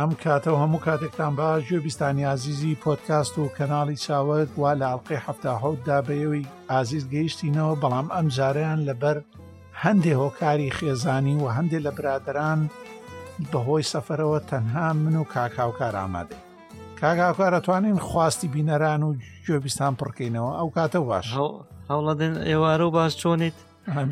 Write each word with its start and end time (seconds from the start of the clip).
ئەم 0.00 0.10
کاتەوە 0.24 0.58
هەموو 0.62 0.80
کاتێکتان 0.86 1.32
باش 1.40 1.62
گوێ 1.68 1.78
بیستانی 1.86 2.24
عزیزی 2.34 2.78
پۆتکاست 2.84 3.34
و 3.38 3.52
کەناڵی 3.56 3.96
چاوت 4.06 4.50
وا 4.60 4.72
لە 4.80 4.86
ئەڵلقی 4.90 5.22
هەفتاهوتدا 5.26 5.98
بەیەوەی 6.08 6.46
ئازیز 6.72 7.04
گەیشتینەوە 7.14 7.74
بەڵام 7.82 8.06
ئەم 8.14 8.26
جاریان 8.36 8.80
لەبەر 8.88 9.16
هەندێک 9.82 10.18
هۆکاری 10.22 10.74
خێزانی 10.76 11.34
و 11.40 11.46
هەندێک 11.56 11.82
لە 11.86 11.92
برادران 11.98 12.60
بەهۆی 13.50 13.88
سەفەرەوە 13.92 14.40
تەنها 14.50 14.86
من 14.98 15.14
و 15.22 15.28
کاکاوکار 15.34 15.94
ئامادە 16.00 16.36
کاگاکارەتوانین 17.00 17.98
خواستی 18.08 18.48
بینەران 18.54 19.00
و 19.02 19.10
گوێبیستان 19.46 19.92
پڕکەینەوە 20.00 20.52
ئەو 20.58 20.68
کاتە 20.76 21.00
باش 21.10 21.26
هەوڵەدەن 21.90 22.34
ئێوارە 22.48 22.84
و 22.86 22.90
باش 22.96 23.12
چۆنیت 23.22 23.56
هەڵ 23.96 24.08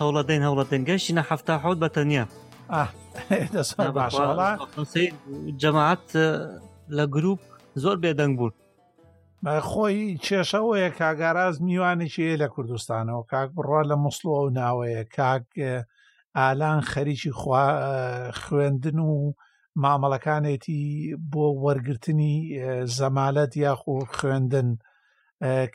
هەوڵەدەین 0.00 0.42
هەوڵەتەنگەشتینە 0.46 1.22
هەفتا 1.30 1.54
حوت 1.64 1.78
بە 1.82 1.88
تەنیا. 1.96 2.26
جەماعات 5.62 6.08
لە 6.96 7.04
گروپ 7.14 7.40
زۆر 7.82 7.96
بێدەنگ 8.02 8.32
بوون 8.38 8.54
خۆی 9.68 10.00
کێشەوەیە 10.24 10.90
کاگاراز 11.00 11.54
میوانێکی 11.66 12.38
لە 12.42 12.46
کوردستانەوە 12.54 13.22
کاک 13.32 13.48
بڕە 13.56 13.82
لە 13.90 13.96
مسلڵ 14.04 14.30
و 14.38 14.54
ناوەیە 14.58 15.04
کاک 15.16 15.48
ئالان 16.38 16.80
خەریکی 16.92 17.32
خوێندن 18.40 18.98
و 19.08 19.12
مامەڵەکانێتی 19.82 20.82
بۆ 21.32 21.44
وەرگرتنی 21.64 22.36
زەمالەت 22.98 23.52
یاخو 23.64 23.94
خوێندن 24.16 24.68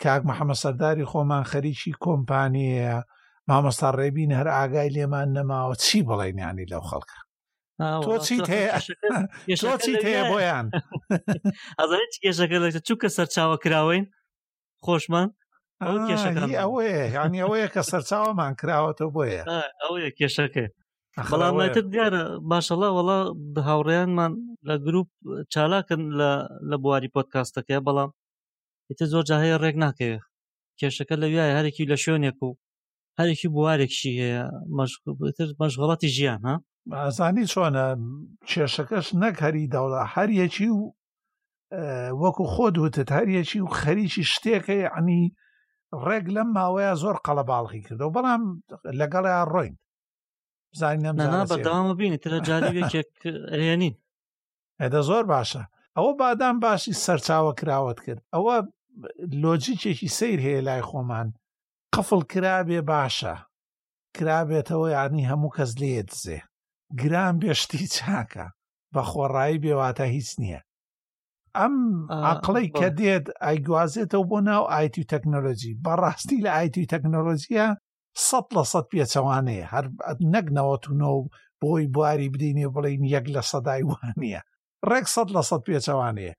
کاک 0.03 0.21
محەممە 0.29 0.55
سەرداری 0.63 1.09
خۆمان 1.11 1.43
خەریکی 1.51 1.93
کۆمپانیەیە 2.05 2.98
مامۆستا 3.49 3.89
ڕێبین 3.99 4.31
هەر 4.39 4.47
ئاگای 4.57 4.93
لێمان 4.95 5.27
نەماوە 5.37 5.76
چی 5.84 5.99
بەڵێنیانی 6.07 6.70
لەو 6.71 6.84
خەڵکە 6.90 7.20
تۆ 8.04 8.13
چیت 8.27 8.48
هەیە 8.54 8.70
چیت 9.85 10.04
هەیە 10.09 10.23
بۆیان 10.31 10.65
ئەزانێت 11.79 12.13
کێشەکە 12.23 12.57
لە 12.63 12.67
چووکە 12.87 13.09
سەرچاوە 13.17 13.55
کراوەین 13.63 14.05
خۆشمان 14.85 15.27
ئەوەیە 16.62 17.04
یانی 17.15 17.39
ئەوەیە 17.45 17.67
کە 17.76 17.81
سەرچاوەمان 17.91 18.54
کراوەتەوە 18.62 19.09
بۆیە 19.15 19.41
ئەوەیە 19.84 20.09
کێشەکە 20.20 20.65
خەڵامەتر 21.29 21.84
دیارە 21.93 22.21
باشەڵە 22.49 22.89
وڵا 22.98 23.20
هاوڕێیانمان 23.67 24.32
لە 24.67 24.76
گروپ 24.85 25.09
چالاکن 25.54 26.01
لە 26.70 26.76
بواری 26.84 27.13
پۆتکاستەکەی 27.15 27.84
بەڵام 27.85 28.09
ئیتە 28.89 29.05
زۆر 29.11 29.23
جاهەیە 29.29 29.57
ڕێک 29.63 29.76
ناکەوێت 29.85 30.23
کێشەکە 30.79 31.15
لەویایە 31.21 31.54
هەرێکی 31.57 31.89
لە 31.91 31.98
شوێنێک 32.04 32.39
و 32.43 32.49
هەرێکی 33.20 33.49
بوارێکشی 33.55 34.12
هەیە 34.21 34.43
مەژغڵاتی 35.62 36.10
ژیان 36.15 36.41
ها 36.48 36.55
ئازانی 37.01 37.46
چۆنە 37.54 37.85
کێشەکەش 38.49 39.07
نەک 39.21 39.35
هەری 39.46 39.71
داوڵە 39.73 40.01
هەریەکی 40.15 40.70
و 40.79 40.84
وەکو 42.21 42.43
خۆ 42.54 42.65
دوتت 42.76 43.10
هەریەکی 43.18 43.60
و 43.63 43.68
خەریکی 43.82 44.23
شتێکەیە 44.34 44.88
ئەنی 44.95 45.21
ڕێک 46.05 46.26
لەم 46.35 46.49
ماوەیە 46.57 46.91
زۆر 47.01 47.15
قەڵە 47.26 47.43
باڵخی 47.49 47.82
کردەوە 47.88 48.13
بەڵام 48.15 48.43
لەگەڵی 48.99 49.35
ڕۆین 49.54 49.76
بەداوامە 51.51 51.93
بینی 51.99 52.18
ترە 52.23 52.38
جاریێنین 52.48 53.95
ئەدە 54.82 55.01
زۆر 55.10 55.23
باشە 55.34 55.63
ئەوە 55.98 56.12
بادام 56.20 56.55
باشی 56.65 56.99
سەرچاوە 57.05 57.54
کراوەت 57.60 57.99
کرد 58.05 58.21
ئەوە 58.35 58.55
لۆجیکێکی 59.43 60.10
سیر 60.18 60.40
هەیە 60.45 60.62
لای 60.68 60.84
خۆمان 60.90 61.27
قفڵ 61.96 62.20
کرابێ 62.32 62.80
باشە 62.93 63.35
کرابێتەوە 64.16 64.88
یانی 64.97 65.28
هەموو 65.31 65.53
کەس 65.57 65.72
لێدزێ 65.81 66.40
گران 67.02 67.35
بێشتی 67.41 67.85
چاکە 67.96 68.46
بە 68.94 69.01
خۆڕایی 69.09 69.61
بێواتە 69.63 70.06
هیچ 70.16 70.29
نییە 70.41 70.61
ئەم 71.57 71.75
ئەقلەی 72.28 72.67
کە 72.78 72.88
دێت 73.00 73.25
ئایگوازێتەوە 73.44 74.25
بۆ 74.29 74.39
ناو 74.50 74.63
ئایتی 74.73 75.01
و 75.03 75.09
تەکنۆلۆژی 75.13 75.78
بەڕاستی 75.85 76.44
لە 76.45 76.51
ئایتی 76.57 76.84
و 76.85 76.89
تەکنۆلۆژیە 76.94 77.67
سە 78.28 78.40
لە 78.56 78.63
سەد 78.72 78.85
پێچەوانەیە 78.91 79.66
هەر 79.73 79.85
نەکنەوەتونەوە 80.34 81.19
بۆی 81.61 81.85
بواری 81.94 82.31
بدەینێ 82.34 82.67
بڵین 82.75 83.03
یەک 83.16 83.25
لە 83.35 83.41
سەدای 83.51 83.84
وانە 83.91 84.41
ڕێک 84.90 85.06
سەد 85.16 85.29
لە 85.35 85.41
سەد 85.50 85.61
پێچەوانەیە 85.67 86.34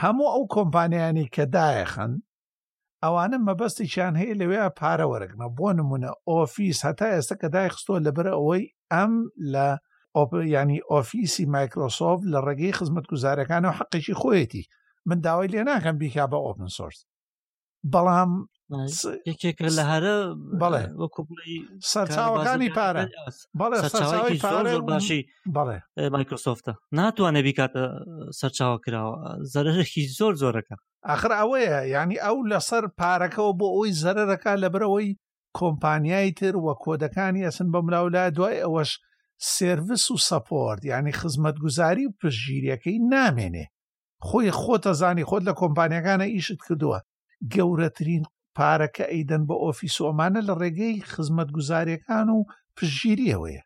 هەموو 0.00 0.28
ئەو 0.34 0.44
کۆمپانیانی 0.56 1.26
کە 1.34 1.44
دایەخن 1.54 2.12
ئەوانە 3.04 3.36
مەبەستیشان 3.46 4.14
هەیە 4.20 4.38
لەوێ 4.40 4.60
پارە 4.78 5.06
وەرەگنە 5.12 5.46
بۆ 5.58 5.68
نمونە 5.78 6.10
ئۆفیس 6.30 6.78
هەتا 6.86 7.06
ئێستا 7.14 7.34
کە 7.40 7.48
دایخستۆ 7.54 7.94
لەبەر 8.06 8.26
ئەوەی 8.34 8.64
ئەم 8.92 9.14
لە 9.52 9.66
ینی 10.54 10.80
ئۆفیسی 10.90 11.44
مایکرۆسۆف 11.54 12.18
لە 12.32 12.38
ڕێگەی 12.46 12.76
خزمەت 12.78 13.06
گوزارەکان 13.12 13.62
و 13.66 13.76
حەقێکی 13.78 14.18
خۆیەتی 14.20 14.64
من 15.08 15.18
داوای 15.24 15.50
لێ 15.54 15.60
ناکەم 15.70 15.96
بیکا 16.00 16.24
بە 16.32 16.38
ئۆپن 16.44 16.68
سۆرس 16.76 17.00
بەڵام 17.92 18.30
یەکێکە 19.30 19.66
لە 19.78 19.84
هەرە 19.92 20.14
بەڵێ 20.60 20.84
وەکوڵی 21.00 21.56
سەرچاوەکانی 21.92 22.70
پارە 22.78 23.02
بەڵێ 23.60 23.78
سەرچاوی 23.92 24.38
پارە 24.44 24.72
باشی 24.90 25.20
بەڵێ 25.56 25.78
مایکرۆسۆفتە 26.14 26.72
ناتوانێ 26.98 27.40
بیکاتە 27.46 27.84
سەرچاوە 28.38 28.78
کراوە 28.84 29.16
زەرەرێکی 29.52 30.02
زۆر 30.18 30.34
زۆرەکە 30.42 30.76
آخر 31.14 31.30
ئەوەیە 31.40 31.78
ینی 31.94 32.18
ئەو 32.24 32.36
لەسەر 32.52 32.84
پارەکەەوە 33.00 33.52
بۆ 33.58 33.66
ئەوی 33.74 33.96
زەرەرەکە 34.02 34.52
لە 34.62 34.68
برەوەی 34.74 35.08
کۆمپانیای 35.58 36.30
تر 36.38 36.54
وە 36.64 36.74
کۆدەکانی 36.84 37.44
ئەسن 37.46 37.68
بە 37.74 37.80
ملاولا 37.86 38.24
دوای 38.36 38.62
ئەوەش 38.64 38.90
سرویس 39.56 40.04
و 40.10 40.16
سەپۆرت 40.28 40.82
ینی 40.92 41.12
خزمەت 41.20 41.56
گوزاری 41.64 42.06
و 42.08 42.14
پشگیریەکەی 42.20 42.98
نامێنێ 43.12 43.66
خۆی 44.26 44.50
خۆتە 44.60 44.92
زانی 45.00 45.24
خۆت 45.28 45.42
لە 45.48 45.52
کۆمپانیەکانە 45.60 46.26
ئیشت 46.34 46.60
کردووە 46.66 46.98
گەورەترین 47.54 48.24
پارەکە 48.58 49.04
ئەیدەن 49.12 49.42
بە 49.48 49.54
ئۆفیسۆمانە 49.64 50.40
لە 50.48 50.54
ڕێگەی 50.60 50.96
خزمەت 51.12 51.48
گوزاریەکان 51.56 52.28
و 52.36 52.38
پشگیریەوەیە 52.78 53.62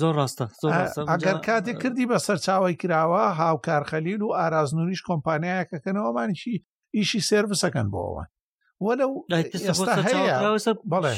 زۆر 0.00 0.12
ڕاستە 0.20 0.46
ئەگەر 1.10 1.36
کاتێک 1.46 1.76
کردی 1.82 2.08
بە 2.10 2.18
سەرچاوی 2.26 2.78
کراوە 2.82 3.24
هاوکار 3.40 3.82
خەلیل 3.90 4.20
و 4.22 4.34
ئارازنوریش 4.38 5.02
کۆمپانیایەکەکەنەوەمانشی 5.08 6.56
ئیشی 6.96 7.20
سێرفسەکەن 7.28 7.88
بۆەوەن 7.92 8.28
وەلو 8.86 9.10
ئێستا 9.64 9.92
هەیە 10.06 10.34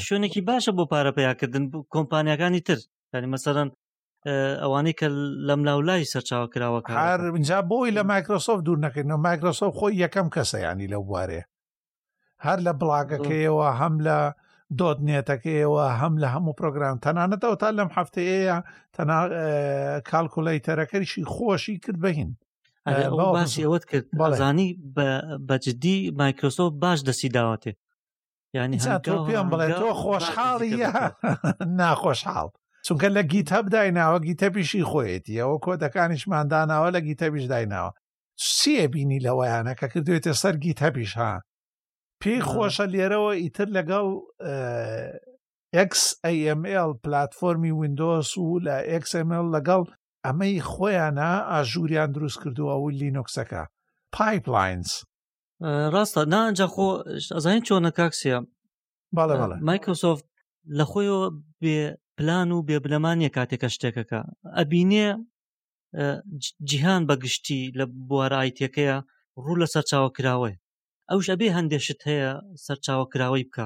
شوێنێکی 0.07 0.41
باشە 0.49 0.71
بۆ 0.77 0.83
پارە 0.91 1.11
پیاکردن 1.17 1.63
کۆمپانیەکانی 1.95 2.61
تر 2.67 2.77
ینی 3.13 3.29
مەسەرەن 3.33 3.69
ئەوانەی 4.63 4.97
کە 4.99 5.07
لەم 5.47 5.61
لاولای 5.67 6.09
سەرچاو 6.13 6.45
کراوەکە 6.53 6.91
هەر 7.05 7.21
اینجا 7.37 7.57
بۆی 7.71 7.91
لە 7.97 8.01
مایکرۆسۆف 8.11 8.59
دوور 8.65 8.79
نەکردنەوە 8.85 9.21
مایکرۆسۆف 9.27 9.71
خۆی 9.79 9.93
یەکەم 10.03 10.27
کەسەیانی 10.35 10.91
لەو 10.93 11.03
بوارەیە 11.09 11.43
هەر 12.45 12.57
لە 12.67 12.71
بڵاگەکەیەوە 12.79 13.67
هەم 13.81 13.95
لە 14.07 14.17
دۆتنێتەکەیەوە 14.79 15.85
هەم 16.01 16.13
لە 16.21 16.27
هەموو 16.35 16.57
پرۆگرام 16.59 16.97
تەنانەتەوە 17.05 17.55
تا 17.61 17.69
لەم 17.77 17.89
هەفتەیە 17.97 18.57
تەنا 18.95 19.17
کالکولیتەرەکەریشی 20.11 21.23
خۆشی 21.33 21.75
کرد 21.83 21.99
بهین 22.05 22.29
باشیەوەت 23.35 23.83
کرد 23.91 24.07
بازانی 24.21 24.69
بەجددی 25.49 25.97
مایکرۆسۆ 26.21 26.65
باش 26.83 26.99
دەسیداواتێ 27.09 27.73
ینی 28.55 28.77
پێم 29.27 29.47
بڵێت 29.51 29.73
تۆ 29.81 29.83
خۆشحاڵی 30.01 30.71
ناخۆشحاڵ 31.79 32.49
چونکە 32.87 33.07
لە 33.15 33.21
گیتە 33.33 33.57
بدایناوە 33.65 34.19
گیتەپیشی 34.27 34.83
خۆیەتی 34.89 35.39
ئەوە 35.41 35.57
کۆتەکانیشمانداناوە 35.65 36.89
لە 36.95 36.99
گیتەبیش 37.07 37.45
دایناوە 37.53 37.91
سێ 38.57 38.83
بینی 38.93 39.19
لەوەیانە 39.25 39.73
کە 39.79 39.87
کردوێتە 39.93 40.31
سەر 40.41 40.55
گیتەبیش 40.65 41.11
ها 41.21 41.33
پێی 42.21 42.39
خۆشە 42.49 42.85
لێرەوە 42.93 43.31
ئیتر 43.43 43.67
لەگەڵ 43.77 44.07
XAML 45.91 46.91
پلتفۆمی 47.03 47.71
وینندۆس 47.79 48.29
و 48.37 48.45
لە 48.65 48.77
XML 49.03 49.45
لەگەڵ 49.55 49.83
ئەمەی 50.25 50.55
خۆیانە 50.71 51.31
ئاژوریان 51.51 52.09
دروست 52.15 52.37
کردووە 52.43 52.75
و 52.81 52.89
لینوکسەکە 52.99 53.61
پایپلاینز 54.15 54.89
ڕاستە 55.93 56.21
نانجا 56.33 56.67
خۆ 56.73 56.87
ئەزانین 57.35 57.63
چۆنە 57.67 57.91
کاکسە 57.97 58.35
باڵێ 59.15 59.33
بەڵێ 59.41 59.55
مایکرۆسۆفت 59.69 60.25
لە 60.77 60.83
خۆیەوە 60.91 61.25
بێ 61.61 61.79
پلان 62.17 62.49
و 62.51 62.65
بێبلەمانە 62.67 63.29
کاتێکە 63.35 63.67
شتێکەکە 63.75 64.21
ئەبینێ 64.57 65.07
جیهان 66.69 67.01
بەگشتی 67.09 67.61
لە 67.77 67.85
بوارە 68.07 68.37
ئایتەکەیە 68.41 68.97
ڕوو 69.43 69.59
لە 69.61 69.67
سەرچاوە 69.73 70.09
کراوەی 70.17 70.55
ئەوش 71.11 71.27
ئەبێ 71.31 71.47
هەندێشت 71.57 71.99
هەیە 72.09 72.31
سەرچاوەکراوەی 72.65 73.45
بکە 73.49 73.65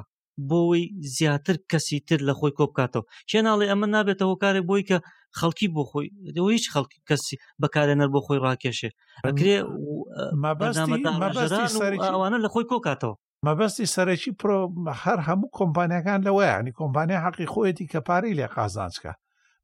بۆی 0.51 0.83
زیاتر 1.15 1.55
کەسی 1.71 1.97
تر 2.07 2.19
لە 2.27 2.33
خۆی 2.39 2.55
کۆبکاتەوە 2.59 3.07
کێناڵێ 3.29 3.65
ئەمە 3.71 3.87
نابێتەوە 3.95 4.35
کارێ 4.43 4.61
بۆی 4.69 4.83
کە 4.89 4.97
خەڵکی 5.39 5.67
بۆ 5.75 5.83
خۆی 5.91 6.07
هیچ 6.55 6.65
خەڵکی 6.73 6.99
کەسی 7.09 7.35
بەکارێنەر 7.61 8.09
بۆ 8.13 8.19
خۆی 8.25 8.41
ڕاکێشێ 8.45 8.89
ئەکرێ 9.27 9.55
ئەوانە 12.13 12.37
لە 12.45 12.49
خۆی 12.53 12.65
کۆکاتەوە 12.71 13.15
مەبەستی 13.47 13.91
سەرەکی 13.95 14.31
پرۆ 14.39 14.57
هەر 15.03 15.19
هەموو 15.27 15.53
کۆمپانیەکان 15.59 16.19
لەوەیە 16.27 16.57
نی 16.65 16.73
کۆمپانیا 16.81 17.19
حەقی 17.25 17.49
خۆیەتی 17.53 17.89
کە 17.91 17.99
پارەی 18.07 18.37
لێ 18.39 18.47
قازانچکە 18.55 19.11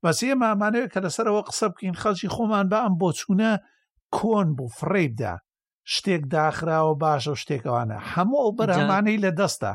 بەس 0.04 0.18
ئێ 0.30 0.34
مامانەوێت 0.42 0.90
کە 0.94 1.00
لەسەرەوە 1.06 1.42
قسە 1.50 1.68
بکەین 1.72 1.96
خەڵکی 2.02 2.32
خۆمان 2.36 2.66
بە 2.72 2.78
ئەم 2.84 2.94
بۆ 3.02 3.10
چوونە 3.20 3.52
کۆن 4.18 4.48
بوو 4.58 4.68
فڕیبدا 4.78 5.34
شتێک 5.94 6.22
داخراوە 6.36 6.94
باشە 7.04 7.32
و 7.34 7.42
شتێکەوانە 7.42 7.98
هەموو 8.14 8.40
ئەو 8.44 8.52
بەرهمانەی 8.60 9.22
لە 9.26 9.32
دەستە 9.40 9.74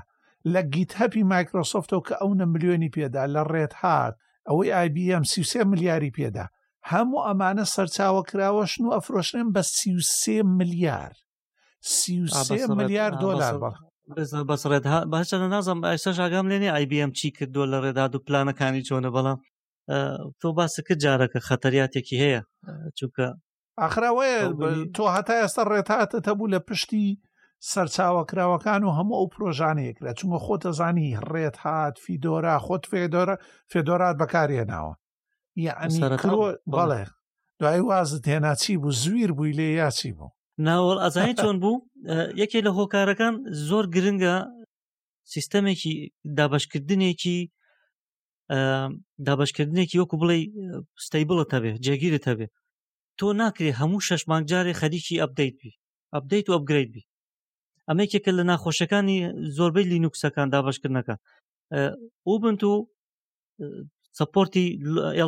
لە 0.53 0.61
گیت 0.73 0.91
هەپی 1.01 1.23
مایکرۆسۆفتەوە 1.33 2.03
کە 2.09 2.15
ئەو 2.21 2.31
نە 2.41 2.47
ملیۆنی 2.53 2.93
پێدا 2.95 3.23
لە 3.35 3.43
ڕێت 3.53 3.73
هاات 3.83 4.15
ئەوەی 4.49 4.71
آیBM 4.83 5.23
سیسێ 5.33 5.63
ملیاری 5.71 6.15
پێدا 6.17 6.47
هەموو 6.91 7.25
ئەمانە 7.27 7.65
سەرچاوە 7.75 8.23
کراوەشن 8.31 8.83
و 8.87 8.95
ئەفرۆشنێن 8.97 9.49
بە 9.55 9.63
سیوسێ 9.79 10.39
ملیار 10.59 11.15
سیوسێ 12.01 12.63
ملیار 12.79 13.13
دۆلار 13.25 13.55
بەڵ 13.63 13.75
بەسڕێت 14.51 14.85
باشە 15.13 15.37
نازم 15.55 15.79
ئاشتا 15.89 16.11
ژاگام 16.19 16.47
لێنێ 16.53 16.69
آیBM 16.79 17.11
چی 17.19 17.29
کردووە 17.37 17.67
لە 17.73 17.79
ڕێداد 17.85 18.13
و 18.15 18.23
پلانەکانی 18.27 18.87
چۆنە 18.89 19.11
بەڵام 19.17 19.39
تۆ 20.41 20.49
باسەکە 20.59 20.95
جارەکە 21.03 21.39
خەتەریاتێکی 21.49 22.17
هەیە 22.23 22.43
چونکە 22.99 23.27
ئاخراوەیە 23.81 24.41
تۆ 24.95 25.05
هەتا 25.15 25.35
ئێستا 25.43 25.63
ڕێتاتەتە 25.73 26.33
بوو 26.39 26.53
لە 26.55 26.61
پشتی 26.69 27.07
سەرچاوەکراوەکان 27.71 28.83
و 28.85 28.95
هەموو 28.99 29.17
ئەو 29.21 29.27
پرۆژانەیەکرا 29.35 30.13
چونکە 30.19 30.39
خۆتە 30.47 30.71
زانی 30.79 31.11
ڕێت 31.31 31.57
هاات 31.65 31.95
فیدۆرا 32.05 32.57
خۆت 32.65 32.85
فێدۆرە 32.91 33.37
فێدۆرات 33.71 34.17
بەکارێناوە 34.23 34.93
بەڵێ 36.77 37.05
دوای 37.61 37.81
وازت 37.91 38.25
هێنا 38.33 38.53
چی 38.63 38.73
بوو 38.83 38.97
زویر 39.03 39.31
بووی 39.37 39.57
لێ 39.59 39.69
یاچی 39.81 40.11
بوو 40.19 40.31
ناوەڵ 40.67 40.97
ئازانی 41.03 41.35
چۆن 41.43 41.57
بوو 41.63 41.77
یەکێ 42.43 42.59
لە 42.67 42.71
هۆکارەکان 42.79 43.35
زۆر 43.69 43.85
گرنگە 43.95 44.35
سیستەمێکی 45.33 45.93
دابشکردنێکی 46.37 47.39
دابشکردنێکی 49.27 50.01
وەکو 50.01 50.17
بڵێ 50.23 50.37
ستەیبڵە 51.07 51.45
تەبێ 51.53 51.73
جێگیرە 51.85 52.21
تەبێ 52.29 52.49
تۆ 53.23 53.29
ناکرێ 53.41 53.71
هەموو 53.81 54.05
شەش 54.09 54.23
مانگ 54.31 54.45
جارێ 54.51 54.73
خەریکی 54.81 55.21
ئەبدەیت 55.23 55.55
بی 55.63 55.73
ئەبدەیت 56.15 56.47
و 56.49 56.55
ئەبگریت 56.57 56.91
بی 56.95 57.05
ئەمەیکێکە 57.89 58.33
لە 58.39 58.45
ناخۆشەکانی 58.51 59.19
زۆربەی 59.57 59.89
لینوکسەکان 59.93 60.49
دابشکردنەکە 60.53 61.15
ئوبنت 62.29 62.61
و 62.71 62.75
سپۆرتی 64.19 64.67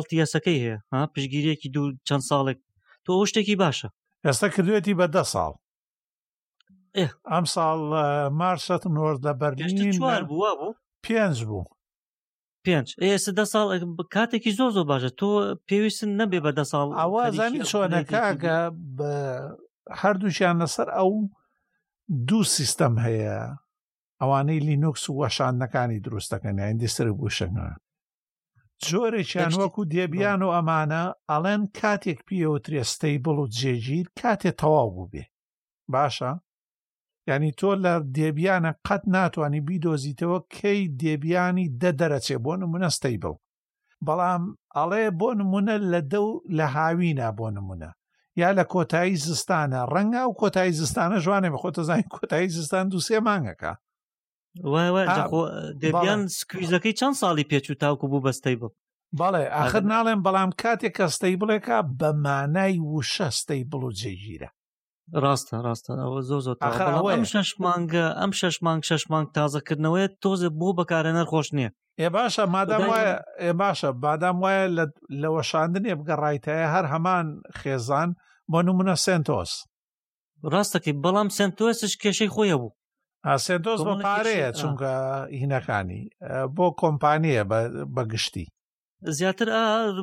LTSەکەی 0.01 0.57
هەیە 0.63 0.77
ها 0.93 1.01
پشگیریەکی 1.13 1.69
دوو 1.75 1.85
چەند 2.07 2.23
ساڵێک 2.29 2.59
تۆ 3.05 3.09
ئەو 3.17 3.25
شتێکی 3.29 3.55
باشە 3.63 3.87
ئێستا 4.25 4.47
کردوێتی 4.53 4.97
بە 4.99 5.05
دە 5.15 5.23
ساڵ 5.33 5.53
ئەم 7.33 7.45
ساڵ 7.55 7.79
مارسەت 8.39 8.83
نۆر 8.95 9.13
لە 9.25 9.31
بەرگشتی 9.41 9.93
چوار 9.97 10.21
بووە 10.29 10.51
بوو 10.59 10.71
پێنج 11.05 11.37
بوو 11.49 11.63
پێنج 12.71 12.87
ئێستا 13.05 13.31
دە 13.39 13.45
ساڵ 13.53 13.67
کاتێکی 14.15 14.51
زۆ 14.59 14.65
زۆ 14.75 14.83
باشە 14.91 15.11
تۆ 15.19 15.29
پێویستن 15.67 16.11
نەبێ 16.21 16.39
بە 16.45 16.51
دە 16.57 16.65
ساڵ 16.71 16.87
ئەوازانی 16.99 17.61
چۆنەکەگە 17.69 18.59
بە 18.97 19.13
هەردووشیان 20.01 20.55
لەسەر 20.63 20.87
ئەو 20.97 21.11
دوو 22.27 22.43
سیستەم 22.57 22.93
هەیە 23.05 23.35
ئەوانەی 24.21 24.63
لینوکس 24.67 25.03
و 25.07 25.17
وەشانەکانی 25.21 26.03
دروستەکەن 26.05 26.57
ئەندیستریبوشەکە 26.65 27.67
جۆرێکیان 28.87 29.53
وەکو 29.61 29.81
دێبیان 29.93 30.41
و 30.43 30.53
ئەمانە 30.55 31.03
ئەڵێن 31.31 31.61
کاتێک 31.79 32.19
پیوەترێ 32.27 32.81
ستەیبڵ 32.93 33.35
و 33.41 33.49
جێگیر 33.59 34.07
کاتێ 34.19 34.51
تەواو 34.61 34.89
بوو 34.95 35.07
بێ 35.13 35.23
باشە 35.93 36.31
ینی 37.29 37.49
تۆ 37.59 37.69
لە 37.83 37.93
دێبیانە 38.17 38.71
قەت 38.87 39.03
ناتوانانی 39.15 39.61
بیدۆزیتەوە 39.69 40.39
کەی 40.57 40.81
دێبیانی 41.01 41.67
دەدەرەچێ 41.81 42.37
بۆ 42.45 42.53
نمونە 42.61 42.89
ستەیبڵ 42.97 43.35
بەڵام 44.07 44.43
ئەڵێ 44.77 45.05
بۆ 45.19 45.29
نمونە 45.39 45.75
لە 45.91 45.99
دەو 46.13 46.27
لە 46.57 46.65
هاوینا 46.75 47.27
بۆ 47.39 47.47
نمونە 47.57 47.91
یا 48.41 48.49
لە 48.57 48.63
کۆتایی 48.73 49.19
زستانە 49.25 49.81
ڕەنگە 49.93 50.23
و 50.29 50.37
کۆتایی 50.41 50.75
زستانە 50.81 51.17
ژوانێ 51.25 51.49
بخۆتە 51.55 51.81
زانانی 51.87 52.11
کۆتایی 52.17 52.49
زستان 52.57 52.83
دو 52.93 52.99
سێ 53.07 53.17
مانگەکە 53.27 53.71
دەبیان 55.83 56.21
سکویزەکەی 56.37 56.93
چەند 56.99 57.15
ساڵی 57.21 57.45
پێچ 57.49 57.65
و 57.71 57.79
تاوکو 57.81 58.05
بوو 58.11 58.25
بەستەی 58.25 58.57
بڵ 58.61 58.71
بەڵێ 59.19 59.43
آخر 59.63 59.81
ناڵێن 59.93 60.19
بەڵام 60.25 60.49
کاتێک 60.61 60.93
کەستەی 60.99 61.37
بڵێکە 61.41 61.77
بە 61.99 62.09
مانای 62.25 62.75
وشەستەی 62.93 63.63
بڵ 63.71 63.81
و 63.87 63.95
جێگیرە 63.99 64.49
ڕاستە 65.23 65.55
ڕاستە 65.65 65.91
ئەوە 66.03 66.19
زۆ 66.29 66.37
زۆر 66.45 66.55
ئەم 67.11 67.23
شەش 67.33 67.49
مانگە 67.65 68.05
ئەم 68.21 68.31
شەش 68.39 68.55
مانگ 68.67 68.81
شەش 68.89 69.03
مانگ 69.13 69.27
تازەکردنەوەی 69.35 70.07
تۆزە 70.21 70.49
بۆ 70.59 70.69
بەکارە 70.77 71.11
نەرخۆش 71.17 71.47
نییە 71.57 71.69
ێ 72.05 72.07
باشە 72.15 72.43
مادام 72.53 72.83
وایە 72.91 73.15
ئێ 73.43 73.51
باشە 73.61 73.89
بادام 74.03 74.37
وایە 74.43 74.63
لەوەشاندنێ 75.21 75.93
بگەڕایتەیە 75.99 76.67
هەر 76.73 76.85
هەمان 76.93 77.25
خێزان 77.59 78.09
بۆ 78.51 78.59
نمونە 78.67 78.95
سنتۆس 79.05 79.51
ڕاستەکەی 80.53 80.97
بەڵام 81.03 81.29
سنتۆسش 81.37 81.93
کێشەی 82.01 82.29
خۆیە 82.35 82.57
بوو 82.61 82.75
ئاسێنتۆز 83.27 83.79
بۆ 83.87 83.93
پارەیە 84.05 84.49
چونکە 84.59 84.91
هینەکانی 85.41 86.01
بۆ 86.55 86.65
کۆمپانیە 86.81 87.43
بەگشتی 87.95 88.45
زیاتر 89.17 89.47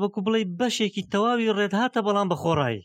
وەکو 0.03 0.21
بڵێ 0.27 0.41
بەشێکی 0.59 1.03
تەواوی 1.13 1.55
ڕێت 1.57 1.73
هاتە 1.81 1.99
بەڵام 2.07 2.29
بە 2.33 2.37
خۆڕایی 2.43 2.83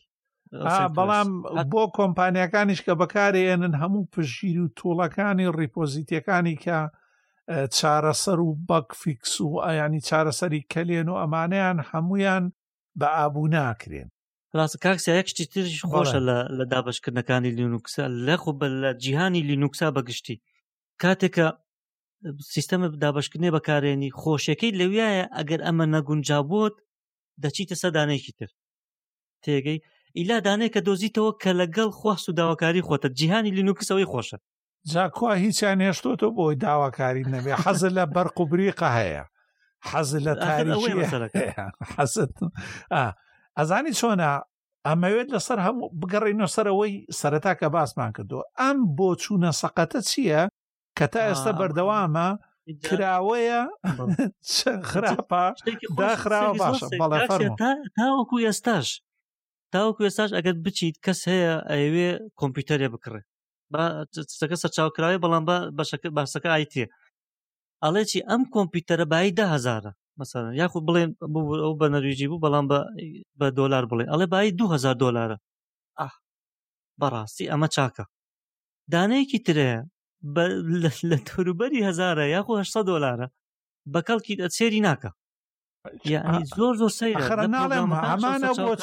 بەڵام 0.97 1.29
بۆ 1.71 1.81
کۆمپانیەکانیش 1.97 2.81
کە 2.85 2.93
بەکارێنن 3.01 3.73
هەموو 3.81 4.09
پشیر 4.13 4.57
و 4.63 4.73
تۆڵەکانی 4.79 5.47
ڕیپۆزیتەکانی 5.59 6.55
کە 6.63 6.77
چارەسەر 7.77 8.37
و 8.47 8.51
بەک 8.69 8.87
فیکس 9.01 9.33
و 9.41 9.61
ئەیانی 9.65 10.01
چارەسەری 10.09 10.67
کەلێن 10.73 11.07
و 11.09 11.19
ئەمانیان 11.21 11.77
هەمویان 11.91 12.43
بە 12.99 13.07
ئابوو 13.17 13.47
ناکرێن 13.57 14.09
ڕاست 14.57 14.75
کاکسیا 14.83 15.13
یەکشتی 15.19 15.45
تریش 15.53 15.79
خۆشە 15.91 16.19
لە 16.57 16.65
دابشکردنەکانی 16.73 17.53
لینوکسە 17.59 18.05
لەخۆ 18.27 18.51
بە 18.59 18.67
لە 18.83 18.91
جیهانی 19.03 19.41
لینوکسا 19.49 19.87
بەگشتی 19.95 20.37
کاتێکە 21.03 21.47
سیستەمە 22.53 22.87
دابشکردێ 23.03 23.49
بەکارێنی 23.57 24.11
خۆشیەکەی 24.21 24.75
لەویایە 24.79 25.25
ئەگەر 25.37 25.59
ئەمە 25.65 25.85
نەگونجابوت 25.93 26.75
دەچیتە 27.43 27.75
سەدانێکی 27.83 28.31
تر 28.37 28.49
تێگەی 29.43 29.79
ئیلا 30.19 30.37
دانەیە 30.45 30.69
کە 30.75 30.81
دۆزیتەوە 30.87 31.31
کە 31.41 31.51
لەگەڵ 31.61 31.89
خواست 31.99 32.25
و 32.29 32.35
داواکاری 32.39 32.85
خۆتە 32.87 33.07
جیهانی 33.17 33.55
لینوکسەوەی 33.57 34.07
خۆشە 34.11 34.37
جاکووا 34.91 35.33
هیچیان 35.43 35.79
هێشتۆتۆ 35.87 36.27
بۆی 36.37 36.55
داواکاری 36.65 37.23
نەبێ 37.33 37.53
حەز 37.63 37.81
لە 37.97 38.03
بەرق 38.15 38.37
و 38.39 38.45
بریقە 38.51 38.89
هەیە 38.99 39.23
حەز 39.89 40.09
لە 40.25 40.33
حەزت 41.97 42.31
ئەزانی 43.57 43.93
چۆنا 43.99 44.31
ئەمەوێت 44.87 45.27
لەسەر 45.35 45.57
هەموو 45.65 45.91
بگەڕینەوە 46.01 46.53
سەرەوەی 46.55 46.93
سەرەتا 47.19 47.53
کە 47.59 47.67
باسمان 47.75 48.11
کردووە 48.17 48.43
ئەم 48.59 48.77
بۆ 48.97 49.07
چوونە 49.21 49.51
سەقەتە 49.61 49.99
چییە 50.09 50.41
کە 50.97 51.05
تا 51.13 51.19
ئێستا 51.29 51.51
بەردەوامە 51.59 52.27
کراوەیە 52.85 53.61
خراپە 54.91 55.43
داخراوە 56.01 56.51
باشە 56.61 56.87
بەڵێ 56.99 57.21
تاوەکو 57.99 58.37
ئێستاش 58.45 58.87
تاو 59.73 59.89
کوێستاش 59.97 60.29
ئەگەت 60.37 60.57
بچیت 60.65 60.95
کەس 61.05 61.19
هەیە 61.31 61.53
ئەوێ 61.71 62.09
کۆمپیوتەرێ 62.39 62.87
بکڕێ 62.93 63.21
بەەکە 63.73 64.57
سەر 64.61 64.71
چاوکراوی 64.77 65.21
بەڵام 65.23 65.43
باسەکە 66.17 66.49
ئایتێ 66.55 66.85
ئەڵێ 67.83 68.03
چی 68.11 68.19
ئەم 68.29 68.41
کۆمپیوتەرە 68.55 69.05
بای 69.11 69.29
ده 69.39 69.45
هزارە 69.55 69.91
مەسەن 70.19 70.43
یاخ 70.61 70.71
بڵێن 70.87 71.11
ئەو 71.63 71.73
بە 71.81 71.87
نەرویجی 71.93 72.27
بوو 72.31 72.41
بەڵام 72.45 72.65
بە 73.39 73.47
دۆلار 73.59 73.83
بڵێ 73.91 74.05
ئەڵێ 74.11 74.27
بای 74.33 74.49
2000 74.51 74.93
دلارە 75.03 75.37
ئەح 75.99 76.13
بەڕاستی 76.99 77.49
ئەمە 77.51 77.67
چاکە 77.75 78.03
دانەیەکی 78.93 79.39
ترەیە 79.47 79.79
لە 81.11 81.17
تەروبەری 81.29 81.85
هزارە 81.89 82.25
یاخۆ 82.35 82.53
800 82.61 82.87
دلارە 82.91 83.27
بە 83.93 83.99
کەڵکی 84.07 84.39
ئەچێری 84.43 84.81
ناکە 84.87 85.09
زۆر 86.57 86.73
زۆر 86.81 86.91
سەیرە 86.99 87.45
ناڵێ 87.55 87.75
ئەمانە 87.81 88.51
بۆ 88.65 88.75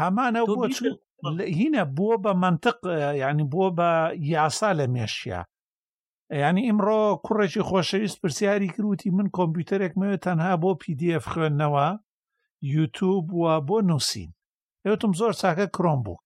هەمانە 0.00 0.40
بۆ 0.56 0.62
هینە 1.58 1.84
بۆ 1.96 2.10
بە 2.24 2.32
منطق 2.44 2.78
ینی 3.22 3.46
بۆ 3.52 3.64
بە 3.78 3.90
یاسا 4.34 4.70
لە 4.78 4.86
مێشیا 4.94 5.40
ینی 6.44 6.62
ئیمڕۆ 6.68 7.00
کوڕێکی 7.24 7.62
خۆشەویست 7.68 8.16
پرسیاری 8.22 8.72
کروتی 8.74 9.08
من 9.16 9.28
کۆمپیوتەرێک 9.36 9.92
مەوێت 10.00 10.20
تەنها 10.26 10.52
بۆ 10.62 10.70
پDF 10.82 11.24
خوێندنەوە 11.32 11.86
یوتوب 12.74 13.24
وە 13.42 13.54
بۆ 13.68 13.76
نووسین 13.88 14.30
ئێوتم 14.86 15.12
زۆر 15.20 15.32
چاکە 15.40 15.66
کرۆم 15.76 16.00
بوو 16.06 16.22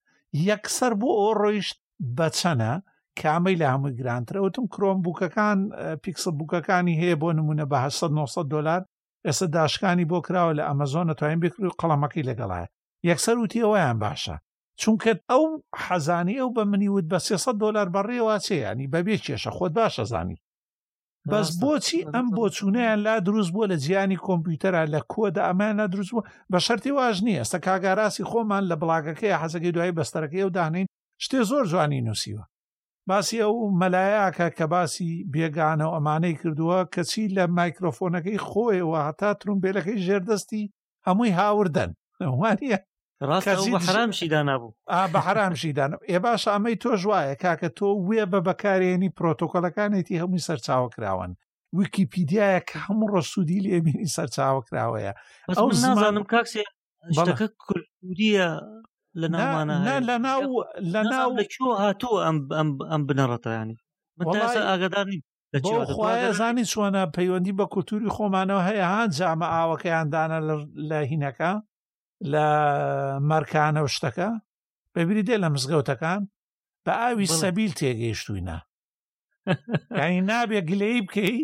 یەکسەر 0.49 0.91
بۆ 1.01 1.09
ئەو 1.19 1.31
ڕۆیشت 1.41 1.77
بەچەنە 2.17 2.73
کامەی 3.19 3.59
لە 3.61 3.67
هەمووی 3.73 3.97
گرانترەوتم 3.99 4.65
کرۆم 4.73 4.97
بووکەکان 5.05 5.57
پیکسل 6.03 6.33
بووکەکانی 6.39 6.97
هەیە 7.01 7.15
بۆ 7.21 7.29
نمونە 7.39 7.65
بە 7.71 7.77
900 8.17 8.45
دلار 8.55 8.81
ئێستا 9.27 9.47
داشکانی 9.57 10.05
بۆ 10.11 10.17
کراوە 10.27 10.53
لە 10.57 10.63
ئەمەزۆنە 10.69 11.13
توانین 11.19 11.39
بکری 11.43 11.67
و 11.67 11.75
قەڵەمەکەی 11.81 12.27
لەگەڵایە 12.29 12.67
یەکسەر 13.09 13.35
وتی 13.43 13.63
ئەویان 13.65 13.97
باشە 14.05 14.35
چونکە 14.81 15.11
ئەو 15.31 15.45
حەزانی 15.85 16.39
ئەو 16.39 16.49
بە 16.55 16.63
منی 16.71 16.89
وت 16.95 17.05
بە 17.11 17.17
300 17.19 17.53
دلار 17.63 17.87
بەڕێوەچێ 17.95 18.55
ینی 18.65 18.91
بەبێ 18.93 19.15
کێشە 19.25 19.51
خۆت 19.57 19.71
باشەزانی 19.79 20.41
بەس 21.31 21.49
بۆچی 21.61 22.07
ئەم 22.13 22.27
بۆچوونیان 22.37 22.99
لا 23.05 23.15
دروست 23.27 23.51
بووە 23.53 23.65
لە 23.71 23.77
جیانی 23.83 24.21
کۆمپیوتەرە 24.27 24.81
لە 24.93 24.99
کۆدا 25.11 25.41
ئەمانە 25.47 25.85
دروست 25.93 26.11
بوو 26.13 26.27
بە 26.51 26.59
شەری 26.65 26.91
واژ 26.99 27.17
نییە 27.25 27.39
ئەستا 27.41 27.59
کاگاراسی 27.65 28.27
خۆمان 28.29 28.63
لە 28.71 28.75
بڵاگەکەی 28.81 29.39
حەزەکەی 29.41 29.73
دوای 29.75 29.95
بەستەرەکەی 29.97 30.45
و 30.47 30.53
دانین 30.57 30.87
شتێ 31.23 31.39
زۆر 31.49 31.63
جوانی 31.71 32.03
نووسیوە 32.07 32.43
باسی 33.09 33.37
ئەو 33.43 33.53
مەلایەکە 33.81 34.47
کە 34.57 34.65
باسی 34.73 35.11
بێگانە 35.33 35.85
و 35.87 35.93
ئەمانەی 35.95 36.35
کردووە 36.41 36.79
کەچی 36.93 37.23
لە 37.37 37.43
مایکرۆفۆنەکەی 37.57 38.43
خۆیەوە 38.47 38.99
هەتا 39.07 39.29
ترومبیلەکەی 39.41 40.01
ژێردەستی 40.05 40.63
هەمووی 41.07 41.35
هاوردەن 41.39 41.91
وانە 42.41 42.67
ڕاستحرامشی 43.29 44.27
دانابوو 44.33 44.71
بە 45.13 45.19
حرامشی 45.27 45.71
دان 45.77 45.91
ێ 46.15 46.17
باش 46.25 46.43
ئەمەی 46.53 46.75
تۆ 46.83 46.91
ژوایە 47.01 47.35
کاکە 47.43 47.69
تۆ 47.77 47.87
وێ 48.09 48.23
بە 48.31 48.39
بەکارێنی 48.47 49.13
پرۆتۆکۆلەکانێتی 49.17 50.19
هەمووی 50.21 50.45
سەرچاوە 50.47 50.89
کراون 50.95 51.31
ویکیپیدیایە 51.77 52.61
کە 52.67 52.75
هەموو 52.85 53.11
ڕۆسوودی 53.13 53.63
لێبینی 53.65 54.11
سەرچاوە 54.17 54.61
کراوەیە 54.67 55.13
ئەو 55.57 55.67
نازانم 55.85 56.25
کاکسێ 56.33 56.63
شتەکە 57.17 57.47
کولتوریە 57.65 58.49
لە 59.21 59.27
ناوانە 59.33 59.75
لە 60.09 60.15
ناو 60.25 60.43
لە 60.93 61.01
ناو 61.13 61.29
لەکوۆ 61.39 61.69
هاتووە 61.83 62.19
ئەم 62.91 63.01
بنەڕەتیانی 63.07 63.77
ئاگداری 64.69 65.19
خخوایە 65.89 66.31
زانی 66.39 66.65
چۆنە 66.71 67.01
پەیوەندی 67.17 67.57
بە 67.59 67.65
کولتوری 67.73 68.13
خۆمانەوە 68.15 68.63
هەیە 68.69 68.85
هاان 68.91 69.09
جامە 69.19 69.47
ئاوەکەیاندانە 69.55 70.37
لە 70.89 70.99
هینەکە 71.11 71.51
لە 72.31 72.45
مەرکانە 73.29 73.81
و 73.83 73.87
شتەکە 73.95 74.29
بەبیری 74.93 75.23
دێ 75.27 75.35
لە 75.43 75.47
مزگەوتەکان 75.53 76.21
بە 76.85 76.91
ئاوی 77.01 77.31
سەبیل 77.41 77.71
تێگەیشتوینە 77.79 78.57
ینی 80.01 80.21
نابێ 80.29 80.59
گلەی 80.69 81.01
بکەی 81.07 81.37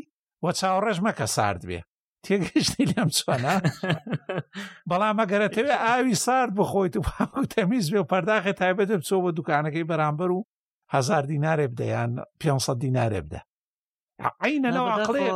وە 0.44 0.52
چاوەڕێژ 0.60 0.98
مەکە 1.08 1.28
سارد 1.36 1.62
بێ 1.70 1.80
تێگەشتی 2.26 2.86
لەم 2.94 3.10
چۆنە 3.18 3.56
بەڵام 4.90 5.18
ئەگەرەتەوێ 5.22 5.76
ئاوی 5.86 6.16
سارد 6.26 6.54
بخۆیت 6.60 6.94
و 6.98 7.06
پاکو 7.08 7.42
تەمیز 7.54 7.86
بێ 7.92 8.00
و 8.02 8.10
پەرداخی 8.12 8.54
تایبەتە 8.60 8.96
بچۆ 9.00 9.18
بە 9.26 9.32
دوکانەکەی 9.38 9.88
بەرامبەر 9.90 10.30
و 10.36 10.40
هزار 10.96 11.24
دینارێ 11.32 11.68
بدەیان 11.72 12.12
500 12.42 12.78
دینارێ 12.84 13.22
بدە 13.26 13.40
عینەوە 14.44 14.92
عقلێ 14.96 15.28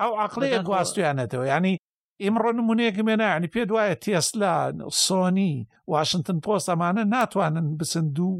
ئەو 0.00 0.12
عقلەیە 0.24 0.58
گواستویانەتەوە 0.68 1.46
ینی 1.54 1.74
ئیمڕۆ 2.24 2.50
نمونەیەکم 2.58 3.04
مێنانی 3.08 3.52
پێ 3.54 3.62
دوایە 3.70 3.96
تێسلا 4.04 4.54
سۆنی 5.04 5.54
واشنگتن 5.92 6.38
پۆست 6.46 6.66
ئەمانە 6.72 7.02
ناتوانن 7.14 7.66
بچن 7.78 8.06
دوو 8.16 8.36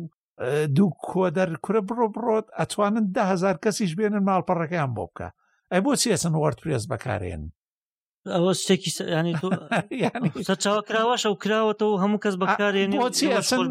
دوو 0.76 0.88
کۆدەر 1.10 1.50
کورە 1.64 1.80
بڕۆ 1.88 2.06
بڕۆت 2.14 2.46
ئەتوانن 2.58 3.04
دههزار 3.16 3.56
کەسیش 3.64 3.92
بێنن 3.98 4.22
ماڵپەڕەکەیان 4.28 4.90
بۆ 4.96 5.04
بکە 5.08 5.28
ئەی 5.72 5.80
بۆ 5.84 5.90
چێسن 6.02 6.34
وەرد 6.42 6.58
پرێز 6.62 6.84
بەکارێن 6.92 7.44
ئەوە 8.34 8.52
شتێکی 8.60 8.90
چاوەکراوەش 10.64 11.22
ئەو 11.28 11.34
کراوەتەوە 11.44 11.94
هەموو 12.02 12.22
کەس 12.24 12.34
بەکارێنی 12.42 12.96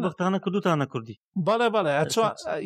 بەختانە 0.06 0.38
کردوتانە 0.44 0.86
کوردی 0.92 1.16
بەڵێ 1.46 1.68
بەڵێ 1.74 1.92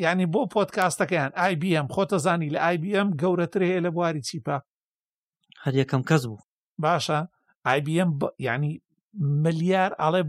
ینی 0.06 0.26
بۆ 0.32 0.40
پۆتکاستەکەیان 0.54 1.30
آیBM 1.46 1.86
خۆتە 1.94 2.16
زانی 2.24 2.50
لە 2.54 2.60
آیBM 2.70 3.08
گەورەتر 3.20 3.60
هەیە 3.68 3.80
لە 3.86 3.90
بواری 3.94 4.22
چیپا 4.28 4.56
هەر 5.64 5.74
یەکەم 5.80 6.02
کەس 6.10 6.22
بوو 6.28 6.40
باشە 6.84 7.18
IBM 7.76 8.10
ینی 8.48 8.72
ملیار 9.44 9.90
ئاڵێ 10.00 10.22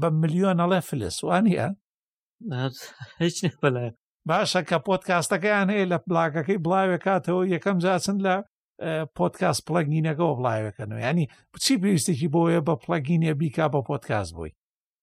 بە 0.00 0.08
ملیۆن 0.20 0.58
ئەڵێ 0.62 0.80
فلسوانە 0.90 1.66
هیچ 3.22 3.36
بەلای 3.62 3.90
باشە 4.28 4.60
کە 4.68 4.76
پۆتکاستەکەیان 4.86 5.68
هەیە 5.74 5.86
لە 5.92 5.98
پلاکەکەی 6.08 6.62
بڵاوێ 6.64 6.98
کاتەوە 7.04 7.42
یەکەم 7.54 7.76
جاچن 7.84 8.16
لە 8.26 8.34
پۆتکاس 9.16 9.58
پلگینەکەەوە 9.68 10.34
بڵاوەکەنەوە 10.38 11.00
ینی 11.08 11.26
بچی 11.52 11.80
پێویستێکی 11.82 12.28
بۆیە 12.34 12.60
بە 12.68 12.74
پلگینە 12.84 13.32
بیکا 13.40 13.66
بە 13.74 13.80
پۆتکاس 13.88 14.28
بووی 14.36 14.52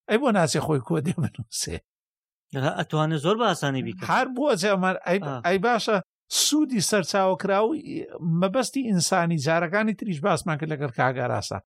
ئەی 0.09 0.17
بۆ 0.21 0.27
ناچێ 0.37 0.59
خۆی 0.65 0.81
کۆدێ 0.89 1.13
بنووسێ 1.23 1.75
ئەتوانێت 2.79 3.21
زۆر 3.25 3.35
باسانی 3.41 3.81
بیکە 3.87 4.05
هەر 4.13 4.27
بۆ 4.35 4.47
جێمەەر 4.61 4.95
ئەی 5.47 5.57
باشە 5.65 5.97
سوودی 6.31 6.81
سەرچاوکرا 6.89 7.59
و 7.67 7.71
مەبەستی 8.41 8.85
ئینسانی 8.89 9.37
جارەکانی 9.45 9.93
تریش 9.99 10.19
باسمان 10.21 10.57
کرد 10.59 10.71
لەگەر 10.73 10.91
کاگاراسا 10.99 11.59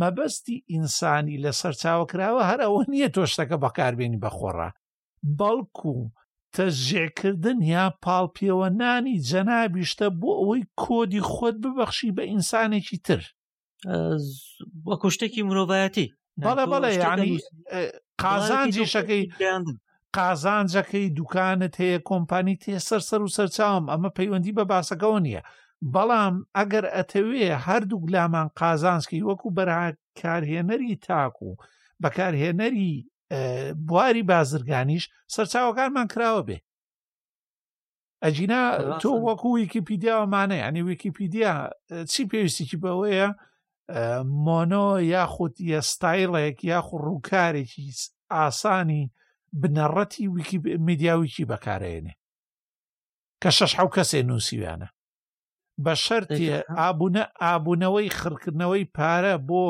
مەبەستی 0.00 0.56
ئینسانی 0.72 1.36
لە 1.44 1.52
سەرچاوکراوە 1.60 2.42
هەر 2.50 2.60
ئەوە 2.64 2.82
نییە 2.92 3.08
تۆشتەکە 3.14 3.56
بەکاربیێنی 3.64 4.22
بەخۆڕە 4.24 4.68
بەڵکو 5.38 5.94
تەژێکردن 6.54 7.58
یا 7.74 7.84
پاڵپیەوەنانی 8.04 9.16
جەنابیشتە 9.30 10.06
بۆ 10.20 10.30
ئەوەی 10.40 10.62
کۆدی 10.82 11.22
خۆت 11.32 11.56
ببەخشی 11.64 12.14
بە 12.16 12.22
ئینسانێکی 12.30 12.98
تر 13.06 13.20
وەکو 14.86 15.08
شتێکی 15.14 15.42
مرۆڤایەتی 15.48 16.06
بەڵە 16.44 16.64
بەڵێ 16.72 16.90
یعنی 17.04 17.32
قازان 18.22 18.66
جێشەکەی 18.76 19.22
قازانجەکەی 20.16 21.08
دوکانت 21.18 21.74
هەیە 21.82 21.98
کۆمپانی 22.10 22.56
تێ 22.62 22.76
سەر 22.88 23.02
سەر 23.08 23.20
و 23.24 23.34
سەرچاوم 23.36 23.84
ئەمە 23.92 24.10
پەیوەندی 24.18 24.56
بە 24.58 24.64
باسەکەەوە 24.72 25.18
نییە 25.26 25.42
بەڵام 25.94 26.34
ئەگەر 26.56 26.84
ئەتەوێ 26.96 27.46
هەردوو 27.66 28.02
گلامان 28.06 28.48
قازانسکی 28.60 29.26
وەکو 29.28 29.54
بەرها 29.56 29.86
کارهێنەری 30.20 30.94
تاکو 31.06 31.46
و 31.50 31.56
بەکارهێنەری 32.02 32.92
بواری 33.86 34.26
بازرگانیش 34.32 35.04
سەرچاوەکانمان 35.34 36.06
کراوە 36.12 36.42
بێ 36.48 36.58
ئەجینا 38.24 38.62
تۆ 39.02 39.10
وەکو 39.26 39.48
ویکیپیدیاوەمانە 39.58 40.56
ینی 40.64 40.82
ویکیپیدیا 40.88 41.52
چی 42.12 42.22
پێویستیی 42.30 42.78
بەوەیە 42.82 43.28
مۆنۆ 44.44 44.86
یاخود 45.14 45.54
یە 45.72 45.80
ستایلێک 45.92 46.58
یاخ 46.72 46.86
ڕووکارێکی 47.04 47.88
ئاسانی 48.34 49.04
بنەڕەتی 49.60 50.24
ویکی 50.34 50.58
میدیاویکی 50.86 51.48
بەکارێنێ 51.52 52.12
کە 53.42 53.50
شەش 53.56 53.72
حو 53.78 53.88
کەسێ 53.96 54.20
نووسیویانە 54.28 54.88
بە 55.84 55.92
شەرتی 56.04 56.46
ئابوونە 56.78 57.22
ئابوونەوەی 57.42 58.14
خڕکردنەوەی 58.18 58.90
پارە 58.96 59.34
بۆ 59.48 59.64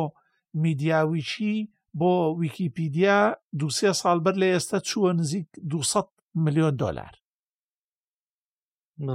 میدیاویکی 0.64 1.54
بۆ 1.98 2.12
ویکیپیدیا 2.40 3.18
دوسێ 3.60 3.90
ساڵ 4.00 4.18
بەر 4.24 4.34
لە 4.42 4.46
ئێستا 4.52 4.78
چووە 4.88 5.10
نزیک 5.18 5.48
200 5.70 6.06
میلیۆن 6.44 6.74
دلار 6.82 7.14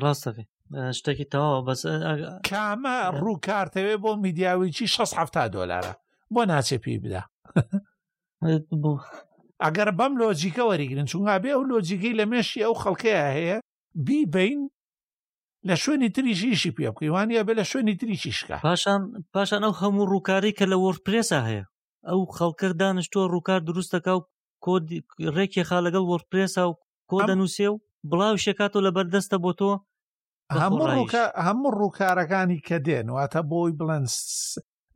ڕاستەفێ 0.03 0.43
شتێکی 0.97 1.27
تەواوە 1.31 1.61
بەس 1.67 1.81
کامە 2.49 2.97
ڕوو 3.21 3.41
کارتەوێ 3.47 3.95
بۆ 4.03 4.11
میدیاویکی 4.25 4.87
16 4.95 5.43
دلارە 5.57 5.93
بۆ 6.33 6.41
ناچێ 6.51 6.77
پێی 6.83 6.97
بدا 7.03 7.21
ئەگەر 9.63 9.89
بەم 9.99 10.11
لۆجیکە 10.21 10.63
وەریگرن 10.69 11.07
چون 11.11 11.21
هابێ 11.31 11.51
ئەو 11.55 11.63
لۆجیگەی 11.71 12.17
لە 12.19 12.25
مێشی 12.31 12.65
ئەو 12.65 12.73
خەڵکەیە 12.81 13.25
هەیە 13.37 13.57
بیبین 14.07 14.59
لە 15.67 15.75
شوێنی 15.83 16.13
تریشیشی 16.15 16.71
پێ 16.77 16.85
بکەیوانە 16.93 17.41
بە 17.47 17.53
لە 17.59 17.65
شوێنی 17.71 17.95
تریشی 17.99 18.33
شکە 18.39 18.57
پاشان 18.65 19.01
پاشان 19.33 19.61
ئەو 19.65 19.73
هەموو 19.81 20.09
ڕووکاری 20.11 20.55
کە 20.57 20.65
لە 20.71 20.77
وەرپرێسا 20.83 21.39
هەیە 21.47 21.65
ئەو 22.09 22.19
خەڵکە 22.37 22.67
دانیشتوە 22.81 23.23
ڕووکار 23.33 23.59
دروستەکە 23.67 24.13
و 24.17 24.21
کۆدی 24.65 24.99
ڕێکێخا 25.35 25.79
لەگەڵ 25.85 26.03
وەرپرێسا 26.11 26.63
و 26.69 26.77
کۆ 27.09 27.17
دەنووسێ 27.29 27.67
و 27.71 27.81
بڵاو 28.09 28.41
شکاتۆ 28.45 28.79
لە 28.85 28.91
بەردەستە 28.97 29.37
بۆ 29.43 29.51
تۆ 29.59 29.71
هەموو 31.45 31.71
ڕووکارەکانی 31.79 32.59
کە 32.67 32.77
دێن 32.87 33.07
واتە 33.15 33.41
بۆی 33.51 33.73
بڵند 33.79 34.07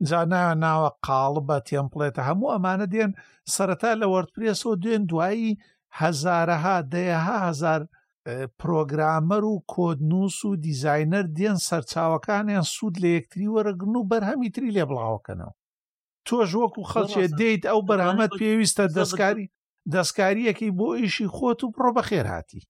جاناوە 0.08 0.54
ناوە 0.64 0.90
قاڵبە 1.06 1.56
تێمپڵێتە 1.68 2.20
هەموو 2.28 2.52
ئەمانە 2.54 2.86
دێن 2.94 3.10
سەرەتا 3.54 3.92
لە 4.00 4.06
وەردپرسەوە 4.12 4.74
دوێن 4.82 5.02
دوایی 5.10 5.58
هەزارەها 6.00 6.76
دەیەها 6.92 7.36
هزار 7.48 7.80
پرۆگرامەر 8.60 9.42
و 9.46 9.54
کۆدنووس 9.72 10.36
و 10.48 10.58
دیزینەر 10.64 11.26
دێن 11.38 11.56
سەرچاوەکانیان 11.68 12.64
سوود 12.74 12.94
لە 13.02 13.08
یەکتری 13.16 13.52
وەرەگرن 13.54 13.94
و 13.96 14.08
بەرهەمی 14.10 14.52
تری 14.54 14.74
لێ 14.76 14.84
بڵاوکەنەوە 14.90 15.54
تۆش 16.26 16.50
وەکو 16.62 16.82
خەڵچێ 16.92 17.26
دەیت 17.40 17.62
ئەو 17.70 17.80
بەرهەمەت 17.88 18.32
پێویستە 18.40 18.84
دەستکاری 18.96 19.46
دەستکاریەکەی 19.94 20.70
بۆ 20.78 20.88
ئیشی 21.02 21.28
خۆت 21.36 21.58
و 21.62 21.72
پڕۆ 21.74 21.90
بەخێر 21.98 22.26
هاتی 22.32 22.62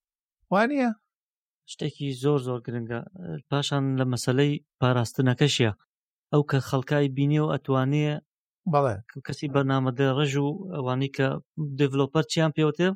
وانە 0.53 0.87
شتێکی 1.71 2.07
زۆر 2.23 2.39
زۆر 2.47 2.59
گرنگە 2.65 2.99
پاشان 3.49 3.83
لە 3.99 4.05
مەسلەی 4.11 4.53
پاراستنەکەشیە 4.79 5.71
ئەو 6.33 6.41
کە 6.49 6.57
خەڵکای 6.69 7.11
بینێ 7.17 7.39
و 7.43 7.51
ئەتوانێ 7.53 8.05
بەڵێ 8.73 8.95
کەسی 9.25 9.47
بەرنامەدە 9.53 10.07
ڕژ 10.17 10.33
و 10.43 10.47
ئەوانی 10.75 11.09
کە 11.15 11.27
دڤلۆپەر 11.77 12.25
چیان 12.31 12.51
پێوتێ 12.57 12.89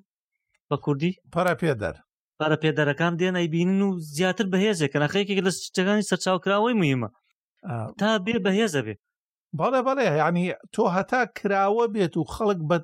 بە 0.70 0.75
کوردی 0.84 1.13
پارە 1.34 1.54
پێدەر 1.62 1.96
پارە 2.39 2.58
پێدەرەکان 2.63 3.13
دێن 3.22 3.36
ئەیبینن 3.39 3.80
و 3.88 3.89
زیاتر 4.15 4.46
بەهێزێک 4.54 4.89
کە 4.94 5.00
نەخەیەکێک 5.04 5.39
لە 5.46 5.51
چەکانی 5.75 6.08
سەرچاوکراوەی 6.10 6.77
مهمە 6.82 7.10
تا 8.00 8.10
بێ 8.25 8.36
بەهێزە 8.46 8.82
بێ 8.86 8.96
بەڵێ 9.60 9.80
بەڵێ 9.88 10.06
یعنی 10.22 10.46
تۆ 10.74 10.84
هەتا 10.96 11.22
کراوە 11.38 11.86
بێت 11.94 12.13
و 12.18 12.30
خەڵک 12.34 12.60
بە 12.70 12.77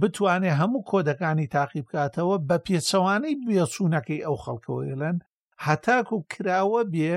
بتوانێ 0.00 0.50
هەموو 0.60 0.86
کۆدەکانی 0.90 1.50
تاقی 1.54 1.80
بکاتەوە 1.86 2.36
بە 2.48 2.56
پێچەوانەی 2.66 3.38
بێچوونەکەی 3.46 4.24
ئەو 4.26 4.36
خەڵکەوەێلەن 4.44 5.16
هەتاکو 5.66 6.16
کراوە 6.32 6.82
بێ 6.92 7.12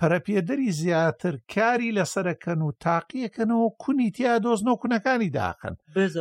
پەرەپێدەری 0.00 0.70
زیاتر 0.80 1.34
کاری 1.54 1.94
لەسەرەکەن 1.98 2.60
و 2.62 2.70
تاقیەکەنەوە 2.86 3.68
کونی 3.82 4.08
تیا 4.16 4.34
دۆزنەوە 4.44 4.80
کوونەکانی 4.82 5.30
داخن 5.38 5.74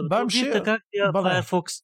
بام 0.09 1.41
فۆکس 1.49 1.75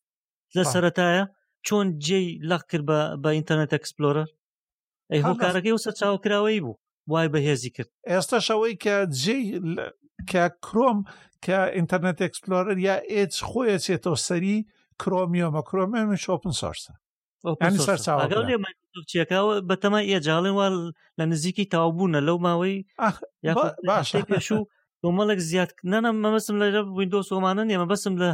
لە 0.58 0.64
سەتایە 0.74 1.26
چۆن 1.68 1.86
جێی 2.06 2.30
لەق 2.50 2.64
کرد 2.70 2.86
بە 2.90 3.00
بە 3.22 3.30
ئینتەرنێت 3.38 3.72
ئەکسپلۆرە 3.76 4.26
ئەی 5.12 5.22
هۆکارەکەی 5.28 5.76
وسە 5.78 5.92
چاوکراوەی 6.00 6.62
بوو 6.66 6.76
وای 7.12 7.28
بەهێزی 7.34 7.72
کرد 7.76 7.90
ئێستا 8.12 8.40
شەوەی 8.48 8.76
کە 8.84 8.96
جێی 9.22 9.46
کە 10.32 10.44
کرۆم 10.66 11.00
کە 11.46 11.58
ئینتەرنێت 11.78 12.20
ئەکسپلۆرر 12.24 12.78
یا 12.88 12.96
ئێچ 13.14 13.34
خۆیە 13.50 13.78
چێتەوە 13.86 14.18
سەری 14.28 14.58
کرۆمیۆمە 15.02 15.62
کرۆمیۆمی 15.70 16.20
شۆپن 16.26 16.54
سۆرسە 16.62 16.94
چیەکەەوە 19.12 19.54
بەتەمە 19.70 20.00
ئێجاڵێن 20.10 20.56
وا 20.60 20.68
لە 21.20 21.24
نزیکی 21.32 21.66
تاوبوونە 21.74 22.20
لەو 22.28 22.38
ماوەی 22.46 22.76
باششو 24.30 24.62
تۆمەڵێک 25.02 25.40
زیاد 25.50 25.70
نەنە 25.92 26.10
مەبەسم 26.24 26.56
لەرە 26.62 26.82
بووین 26.88 27.10
دۆ 27.14 27.20
سۆمانە 27.30 27.62
نیە 27.70 27.78
مەبەسم 27.84 28.14
لە 28.22 28.28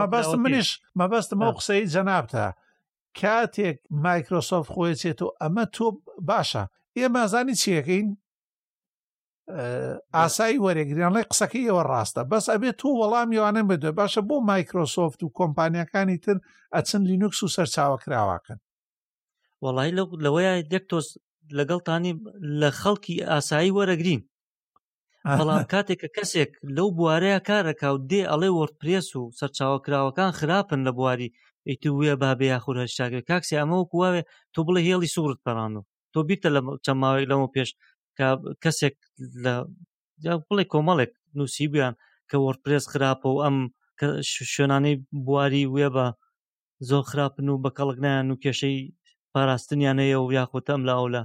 مەبەست 0.00 0.34
منیش 0.44 0.68
مەبەستمەوە 1.00 1.52
قسەی 1.58 1.80
جەنابتە 1.94 2.46
کاتێک 3.20 3.78
مایکرۆسۆف 4.06 4.64
خۆی 4.74 4.98
چێت 5.00 5.18
و 5.22 5.34
ئەمە 5.42 5.64
تۆ 5.76 5.86
باشە 6.30 6.62
ئێمەزانی 6.98 7.58
چیەکەین 7.62 8.08
ئاسایی 10.16 10.62
وەرەگریان 10.66 11.12
لەی 11.16 11.28
قسەکەی 11.30 11.68
ئەوە 11.68 11.82
ڕاستە 11.90 12.22
بەس 12.30 12.44
ئەبێت 12.52 12.76
تو 12.80 12.88
وەڵام 13.00 13.28
یوانم 13.38 13.66
بدوێ 13.72 13.92
باشە 14.00 14.20
بۆ 14.28 14.36
مایکرۆسۆفت 14.50 15.20
و 15.22 15.34
کۆمپانیەکانی 15.38 16.18
تر 16.24 16.36
ئەچن 16.74 17.02
لینوکس 17.10 17.40
و 17.44 17.52
سەرچاوە 17.54 17.98
کراواکەن 18.04 18.58
وەڵی 19.66 19.92
لە 19.98 20.02
لەوەیە 20.24 20.52
یەک 20.74 20.84
تۆز 20.90 21.06
لەگەڵتانی 21.58 22.12
لە 22.60 22.68
خەڵکی 22.80 23.14
ئاسایی 23.30 23.74
وەرەگرین 23.78 24.22
بەڵام 25.38 25.62
کاتێک 25.72 25.98
کە 26.02 26.08
کەسێک 26.16 26.50
لەو 26.76 26.88
بوارەیە 26.96 27.38
کارەکە 27.48 27.88
و 27.90 27.96
دێ 28.10 28.22
ئەڵێ 28.30 28.50
وەرتپرس 28.58 29.08
و 29.18 29.22
سەرچاوکراوەکان 29.38 30.30
خراپن 30.38 30.80
لە 30.86 30.92
بواری 30.98 31.32
ئەیتر 31.68 31.90
وە 31.98 32.12
بابێ 32.22 32.46
یاخور 32.54 32.76
هەشتاگە 32.84 33.20
کاکسی 33.28 33.58
ئەمە 33.60 33.76
وکوواوێ 33.78 34.22
تۆ 34.54 34.60
بڵێ 34.66 34.80
هێڵی 34.88 35.12
سوورت 35.14 35.38
پەران 35.46 35.72
و 35.78 35.86
تۆ 36.12 36.20
بیتە 36.28 36.48
لە 36.54 36.60
چەماوەی 36.84 37.28
لەمە 37.30 37.48
پێش 37.54 37.70
کە 38.18 38.28
کەسێک 38.62 38.96
لە 40.24 40.32
بڵێ 40.48 40.64
کۆمەڵێک 40.72 41.12
نووسی 41.38 41.66
بیان 41.72 41.94
کە 42.28 42.36
وەرتپرس 42.44 42.84
خراپە 42.92 43.28
و 43.30 43.42
ئەم 43.44 43.56
شوێنانەی 44.52 44.96
بواری 45.26 45.64
وێ 45.74 45.88
بە 45.96 46.06
زۆر 46.88 47.02
خراپن 47.10 47.46
و 47.48 47.62
بە 47.64 47.70
کەڵک 47.78 47.96
نیان 48.04 48.26
و 48.30 48.40
کێشەی 48.42 48.78
پاراستنیانەیە 49.36 50.16
و 50.24 50.32
یاخۆت 50.40 50.66
ئەم 50.72 50.82
لاوەلا 50.88 51.24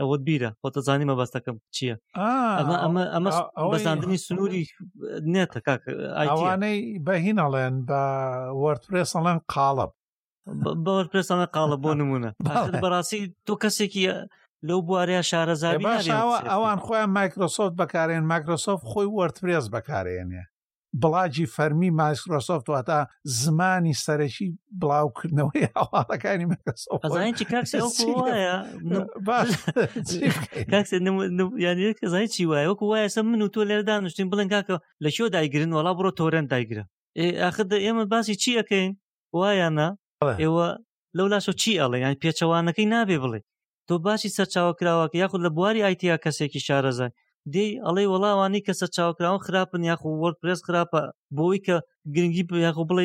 ئەوەت 0.00 0.22
بیرە 0.26 0.50
خۆتەزانی 0.62 1.08
مەبەستەکەم 1.10 1.56
چییە 1.74 1.96
ئەمە 2.58 2.76
ئەمە 2.84 3.02
ئەمە 3.14 3.30
بەزاندنی 3.72 4.18
سنووری 4.26 4.64
نێتە 5.32 5.58
کاکەوانەی 5.66 6.78
بەهینەڵێن 7.06 7.74
بە 7.88 8.02
وەرتپێسەڵێن 8.62 9.38
قاڵب 9.52 9.92
بەوەرپێسانە 10.84 11.46
قاڵە 11.54 11.76
بۆ 11.84 11.90
نمونە 12.00 12.30
بەڕاستی 12.82 13.22
تۆ 13.46 13.54
کەسێکی 13.62 14.02
لەو 14.68 14.80
بوارەیە 14.88 15.22
شارەزاری 15.30 15.84
ئەوان 16.52 16.78
خۆیان 16.86 17.10
مایکرۆسۆفت 17.18 17.74
بەکارێن 17.80 18.24
مایکرۆسۆفت 18.32 18.84
خۆی 18.90 19.08
وەرتپێز 19.16 19.64
بەکارێنێ 19.74 20.44
بڵاجی 21.02 21.44
فەرمی 21.54 21.88
مایسکرۆسۆفت 22.00 22.68
واتا 22.70 22.96
زمانی 23.42 23.92
سەرەکی 24.04 24.48
بڵاوکردنەوەی 24.80 25.70
هەواڵەکانی 25.76 26.50
مەکەسۆفزانانی 26.52 27.34
چی 32.34 32.44
وایە 32.44 32.70
وەکو 32.70 32.84
وایە 32.88 33.08
سە 33.14 33.20
من 33.26 33.40
و 33.42 33.52
تۆ 33.54 33.58
لێردا 33.70 33.96
نوشتین 34.04 34.30
بڵێن 34.30 34.48
کاکە 34.54 34.76
لە 35.04 35.10
شۆ 35.16 35.24
دایگرن 35.34 35.72
وڵا 35.76 35.92
بڕۆ 35.98 36.10
تۆرەن 36.18 36.46
دایگرە 36.52 36.84
ئاخر 37.42 37.64
ئێمە 37.84 38.04
باسی 38.12 38.34
چی 38.42 38.52
ئەەکەین 38.58 38.90
وایانە 39.38 39.88
ئێوە 40.42 40.66
لەو 41.16 41.26
لاشۆ 41.32 41.52
چی 41.62 41.72
ئەڵێ 41.80 41.98
یان 42.04 42.14
پێچەوانەکەی 42.22 42.90
نابێ 42.94 43.18
بڵێ 43.24 43.40
تۆ 43.88 43.94
باسی 44.06 44.34
سەرچاوە 44.36 44.72
کراوەکە 44.78 45.16
یاخود 45.22 45.40
لە 45.46 45.50
بواری 45.56 45.84
ئایتیا 45.86 46.16
کەسێکی 46.24 46.64
شارەزای 46.66 47.10
دەی 47.52 47.70
ئەڵێ 47.86 48.04
وەڵاوانی 48.12 48.64
کەسە 48.66 48.86
چاوکراون 48.96 49.40
خراپن 49.46 49.82
یاخۆ 49.90 50.10
وەرپرس 50.22 50.60
خراپە 50.66 51.00
بۆی 51.36 51.58
کە 51.66 51.76
گرنگی 52.14 52.44
یاخۆ 52.66 52.82
بڵێ 52.90 53.04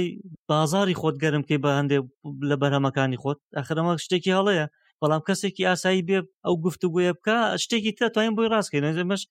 بازاری 0.51 0.99
خۆت 1.01 1.15
گەرم 1.23 1.43
کەی 1.49 1.59
بە 1.63 1.71
هەندێک 1.79 2.03
لە 2.49 2.55
بەرهەمەکانی 2.61 3.21
خۆت 3.23 3.39
ئەخرەمە 3.57 3.93
شتێکی 4.05 4.35
هەڵەیە 4.37 4.65
بەڵام 5.01 5.21
کەسێکی 5.27 5.67
ئاسایی 5.69 6.05
بێ 6.07 6.17
ئەو 6.45 6.55
گفتوگوۆە 6.65 7.11
بکە 7.17 7.37
شتێکی 7.63 7.95
تەتوانین 7.99 8.33
بۆی 8.37 8.51
ڕاستکەین 8.53 8.83
نەزمەش 8.87 9.21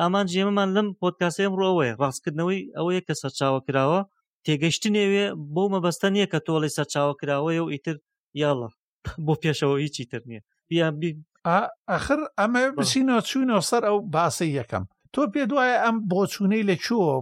ئامان 0.00 0.26
جێمەمان 0.32 0.68
لەم 0.76 0.86
پۆتکاسەیەم 1.00 1.52
ڕۆەیە 1.60 1.94
ڕاستکردنەوەی 2.02 2.60
ئەوەیە 2.78 3.00
کە 3.06 3.14
سەرچاوە 3.20 3.60
کراوە 3.66 4.00
تێگەشتنێوێ 4.46 5.24
بۆ 5.54 5.62
مەبەستە 5.74 6.08
نییە 6.14 6.26
کە 6.32 6.38
تۆڵی 6.46 6.74
سەرچاوە 6.76 7.12
کراوە 7.20 7.52
و 7.64 7.70
ئیتر 7.72 7.96
یاڵە 8.42 8.68
بۆ 9.26 9.32
پێشەوە 9.42 9.76
هیچی 9.84 10.04
تر 10.10 10.20
نییە 10.28 10.40
ئەخر 11.90 12.20
ئەمە 12.40 12.62
بچینە 12.76 13.16
چوونەوە 13.28 13.62
سەر 13.70 13.82
ئەو 13.88 13.98
باسی 14.14 14.50
یەکەم 14.60 14.84
تۆ 15.12 15.20
پێ 15.32 15.42
دوایە 15.50 15.76
ئەم 15.84 15.96
بۆچوونەی 16.10 16.66
لە 16.70 16.76
چووە 16.84 17.14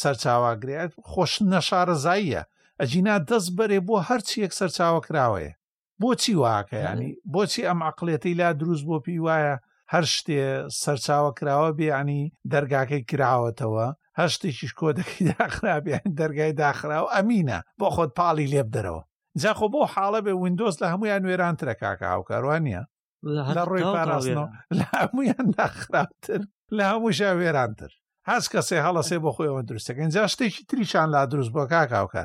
سەرچاواگرێت 0.00 0.90
خۆش 1.10 1.32
نەشارەزاییە 1.52 2.42
ئەجینا 2.80 3.14
دەست 3.30 3.50
بەرێ 3.58 3.78
بۆ 3.88 3.96
هەرچیەک 4.08 4.52
سەرچاوە 4.58 5.00
کراوەیە 5.06 5.52
بۆچی 6.00 6.34
واکە 6.42 6.78
ینی 6.86 7.10
بۆچی 7.32 7.66
ئەم 7.68 7.80
عقلێتی 7.90 8.36
لا 8.40 8.48
دروست 8.60 8.84
بۆ 8.88 8.96
پێی 9.04 9.20
وایە 9.26 9.56
هەر 9.92 10.04
شتێ 10.14 10.40
سەرچاوە 10.82 11.30
کراوە 11.38 11.70
بێعنی 11.78 12.22
دەرگاکەی 12.52 13.06
کراوەتەوە 13.10 13.86
هەشتێکیش 14.20 14.72
کۆدەکەی 14.80 15.24
داخرابیان 15.38 16.06
دەرگای 16.20 16.52
داخراوە 16.62 17.10
ئەمینە 17.16 17.58
بۆ 17.78 17.86
خۆت 17.94 18.10
پاڵی 18.18 18.50
لێب 18.52 18.68
دەرەوە 18.74 19.02
جاخۆ 19.42 19.66
بۆ 19.74 19.80
حاڵە 19.92 20.20
بێ 20.24 20.32
وینندۆز 20.42 20.74
لە 20.82 20.86
هەمویان 20.92 21.22
وێران 21.28 21.54
ترە 21.60 21.74
کاکە 21.82 22.06
هاوکاروانە 22.12 22.82
لە 23.24 23.42
ڕووی 23.70 23.82
پاراستنەوە 23.96 24.46
لە 24.78 24.84
هەمویان 25.02 25.46
ناخراتر 25.58 26.40
لە 26.76 26.82
هەموو 26.90 27.10
ژاوێرانتر 27.18 27.90
هەست 28.30 28.48
کەسێ 28.54 28.76
هەڵەسێ 28.86 29.16
بۆ 29.24 29.30
خۆیەوە 29.36 29.62
دروستەکە 29.70 30.00
اینجا 30.04 30.22
شتێکی 30.32 30.62
تریشان 30.70 31.08
لا 31.14 31.22
دروست 31.32 31.50
بۆ 31.56 31.62
کاکاوکە 31.72 32.24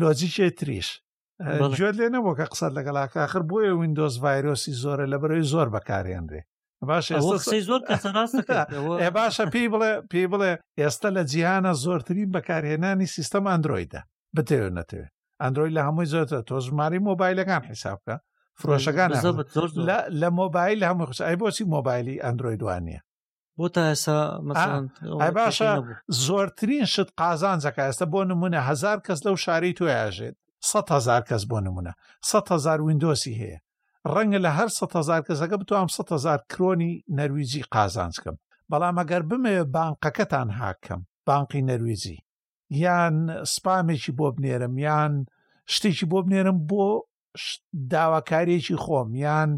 لۆجیکێ 0.00 0.48
تریش 0.58 0.88
گوێت 1.80 1.94
لێ 2.00 2.08
نەبوو 2.14 2.36
کە 2.38 2.46
قسەت 2.52 2.72
لەگەڵاکخر 2.78 3.42
بۆیە 3.50 3.72
وینندۆز 3.80 4.14
ڤایرۆسی 4.24 4.72
زۆرە 4.82 5.04
لە 5.12 5.16
بەرەوەی 5.22 5.46
زۆر 5.52 5.68
بەکارێنرێ 5.74 6.42
باش 6.88 7.06
زۆر 7.68 7.80
باشە 9.18 9.44
پێی 9.52 9.66
بڵێ 9.72 9.92
پێی 10.10 10.26
بڵێ 10.32 10.50
ئێستا 10.80 11.08
لە 11.16 11.22
جیهانە 11.30 11.72
زۆرترین 11.84 12.28
بەکارهێنانی 12.34 13.12
سیستەم 13.16 13.44
ئەندرویدا 13.50 14.00
بتێو 14.36 14.68
نەتەوێت 14.78 15.12
ئەندروۆی 15.42 15.74
لە 15.76 15.82
هەمووی 15.86 16.10
زۆرتە 16.12 16.38
تۆ 16.48 16.56
ژماری 16.66 17.04
مۆبایلەکان 17.08 17.62
حیسابکە 17.70 18.16
فرۆشەکان 18.62 19.10
لە 20.20 20.28
مۆبایل 20.40 20.78
هەموو 20.90 21.06
خوش 21.10 21.18
ئەی 21.28 21.36
بۆچی 21.42 21.64
مۆبایلی 21.74 22.16
ئەندروۆی 22.24 22.58
دوانە 22.62 22.98
بۆ 23.58 23.66
تا 23.74 23.82
ئێستا 23.90 24.18
باشە 25.36 25.70
زۆرترین 26.26 26.84
شت 26.94 27.10
قازانجەکە 27.20 27.82
ئێستا 27.86 28.06
بۆ 28.12 28.20
نمونە 28.30 28.58
هزار 28.68 28.98
کەس 29.06 29.18
لەو 29.26 29.36
شاری 29.44 29.72
تو 29.78 29.84
ئاژێت 29.96 30.36
100هزار 30.72 31.22
کەس 31.28 31.42
بۆ 31.50 31.58
نمونە 31.66 31.92
100هزار 32.30 32.78
وینندۆسی 32.86 33.34
هەیە 33.40 33.58
ڕەنگە 34.14 34.40
لە 34.46 34.50
هەر 34.58 34.68
100هزار 34.78 35.20
کەسەکە 35.28 35.56
بتوام 35.60 35.88
100هزار 35.96 36.38
کرۆنی 36.52 36.92
نەرویجی 37.18 37.62
قازانجکەم 37.74 38.36
بەڵام 38.70 38.96
ئەگەر 39.00 39.22
بمێ 39.30 39.56
بانقەکەتان 39.74 40.48
هاکەم 40.60 41.00
بانقی 41.26 41.62
نەرویجی 41.70 42.16
یان 42.82 43.14
سپامێکی 43.54 44.12
بۆ 44.18 44.26
بنێرم 44.36 44.74
یان 44.86 45.14
شتێکی 45.74 46.06
بۆ 46.10 46.18
بنێرم 46.26 46.58
بۆ 46.70 46.86
داواکارێکی 47.90 48.76
خۆم 48.84 49.10
یان 49.24 49.50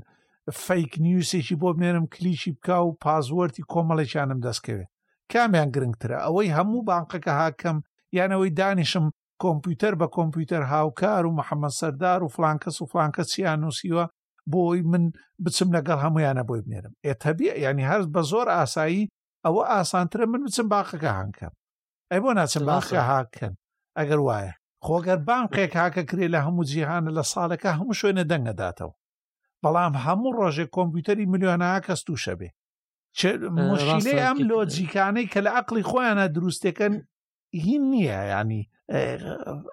فەیک 0.64 0.92
نیوسێکی 1.04 1.56
بۆ 1.61 1.68
بمێنم 1.76 2.06
کلیشی 2.14 2.52
بکە 2.56 2.76
و 2.87 2.98
پازوەرتی 3.02 3.64
کۆمەڵێکیانم 3.72 4.40
دەستکەوێت 4.46 4.90
کامیان 5.32 5.68
گرنگترە 5.74 6.18
ئەوەی 6.24 6.54
هەموو 6.56 6.87
بانقەکە 6.90 7.32
هاکەم 7.42 7.76
یانەوەی 8.18 8.54
دانیشم 8.61 9.06
کۆمپیوتەر 9.44 9.94
بە 10.00 10.06
کۆمپیوتەر 10.16 10.62
هاوکار 10.74 11.22
و 11.26 11.37
محەممەد 11.38 11.74
سەردار 11.80 12.20
و 12.22 12.32
فلانکەس 12.37 12.76
و 12.80 12.88
فلانکە 12.92 13.22
چیان 13.30 13.58
نووسیوە 13.62 14.04
بۆی 14.52 14.80
من 14.92 15.04
بچم 15.44 15.68
لەگەڵ 15.76 15.98
هەمویانە 16.04 16.42
بۆی 16.48 16.64
بنێرم 16.64 16.94
ئێتەبی 17.06 17.46
ینی 17.66 17.88
هەرز 17.90 18.06
بە 18.14 18.20
زۆر 18.32 18.46
ئاسایی 18.56 19.11
ئەوە 19.46 19.62
ئاسانترە 19.72 20.24
من 20.32 20.40
بچم 20.46 20.66
باقەکە 20.74 21.11
هاکەم 21.20 21.52
ئەی 22.11 22.20
بۆ 22.24 22.30
ناچم 22.38 22.62
باخە 22.70 22.96
هاکەن 23.12 23.52
ئەگەر 23.98 24.20
وایە 24.26 24.52
خۆگەر 24.87 25.18
بانقێک 25.29 25.73
هاکە 25.81 26.03
کرێ 26.11 26.27
لە 26.35 26.40
هەموو 26.47 26.68
جیهانە 26.71 27.11
لە 27.18 27.23
ساڵەکە 27.33 27.71
هەموو 27.79 27.99
شوێنە 28.01 28.25
دەنگەداتەوە 28.33 28.95
بەڵام 29.62 29.95
هەموو 30.05 30.37
ڕۆژێک 30.40 30.71
کۆمپیوتەری 30.77 31.31
میلیۆنەها 31.33 31.79
کەس 31.87 32.01
تووشە 32.07 32.35
بێ 32.40 32.49
مشیلەی 33.71 34.23
ئەم 34.27 34.38
لۆجیکانەی 34.51 35.31
کە 35.33 35.40
لە 35.47 35.51
عقلی 35.61 35.87
خۆیانە 35.90 36.25
دروستەکەن 36.37 36.95
هین 37.64 37.83
نییە 37.92 38.21
ینی 38.35 38.62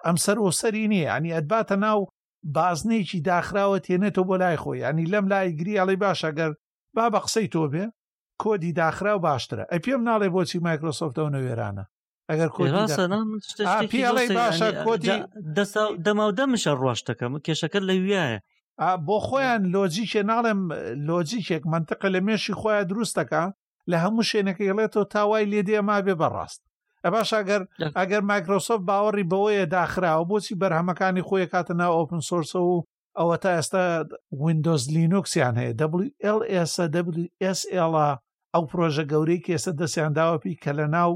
ئەم 0.06 0.16
سەر 0.24 0.36
ئۆسەری 0.44 0.84
نییە 0.92 1.08
ینی 1.14 1.34
ئەدباتە 1.36 1.76
ناو 1.86 1.98
بازنێکی 2.56 3.18
داخراوە 3.28 3.78
تێنێتەوە 3.86 4.24
بۆ 4.28 4.34
لای 4.42 4.60
خۆی 4.62 4.78
ینی 4.86 5.06
لەم 5.12 5.24
لای 5.32 5.48
گری 5.58 5.78
ئەڵی 5.80 5.96
باشەگەر 6.04 6.50
با 6.94 7.04
بە 7.12 7.18
قسەی 7.24 7.48
تۆ 7.52 7.62
بێ 7.72 7.84
کۆدی 8.42 8.72
داخرا 8.80 9.12
و 9.16 9.22
باشترە 9.26 9.64
ئە 9.72 9.76
پێم 9.84 10.00
ناڵێ 10.08 10.28
بۆچی 10.34 10.58
مایکرۆسۆفتەوە 10.66 11.28
نەوێرانە 11.34 11.84
ئەگەر 12.30 12.48
کۆڵی 12.56 14.28
باشە 14.38 14.68
کۆتی 14.86 15.18
دەماودەمشە 16.06 16.72
ڕۆشتەکەم 16.82 17.32
کێشەکە 17.44 17.80
لە 17.88 17.94
ویایە 18.04 18.38
بۆ 19.06 19.16
خۆیان 19.26 19.62
لۆجیکێ 19.74 20.22
ناڵێم 20.30 20.60
لۆجیکێک 21.08 21.62
منطقە 21.72 22.08
لە 22.14 22.20
مێشی 22.26 22.54
خۆیان 22.60 22.86
دروستەکە 22.90 23.42
لە 23.90 23.96
هەموو 24.04 24.26
شوێنەکە 24.30 24.62
یڵێتەوە 24.70 25.06
تاوای 25.12 25.44
لێدێما 25.52 25.96
بێ 26.06 26.14
بەڕاست 26.20 26.60
ئە 27.04 27.08
باش 27.14 27.28
ئەگەر 27.38 27.62
ئەگەر 27.98 28.22
مایکرۆسۆف 28.30 28.80
باوەڕی 28.88 29.28
بەوەیە 29.30 29.64
داخراوە 29.74 30.28
بۆچی 30.30 30.58
بەرهەمەکانی 30.60 31.26
خۆی 31.28 31.46
کاتە 31.52 31.74
ناو 31.80 31.92
ئۆپن 31.98 32.20
سۆرسە 32.28 32.60
و 32.70 32.76
ئەوە 33.18 33.36
تا 33.42 33.50
ئێستا 33.56 33.84
وینندۆز 34.42 34.82
لینوکسیان 34.94 35.54
هەیە 35.60 35.74
WLSWSL 36.02 37.94
ئەو 38.54 38.62
پرۆژە 38.70 39.04
گەورەی 39.12 39.42
کێسە 39.46 39.70
دەستیان 39.80 40.12
داوەپی 40.18 40.60
کە 40.62 40.72
لە 40.78 40.86
ناو 40.96 41.12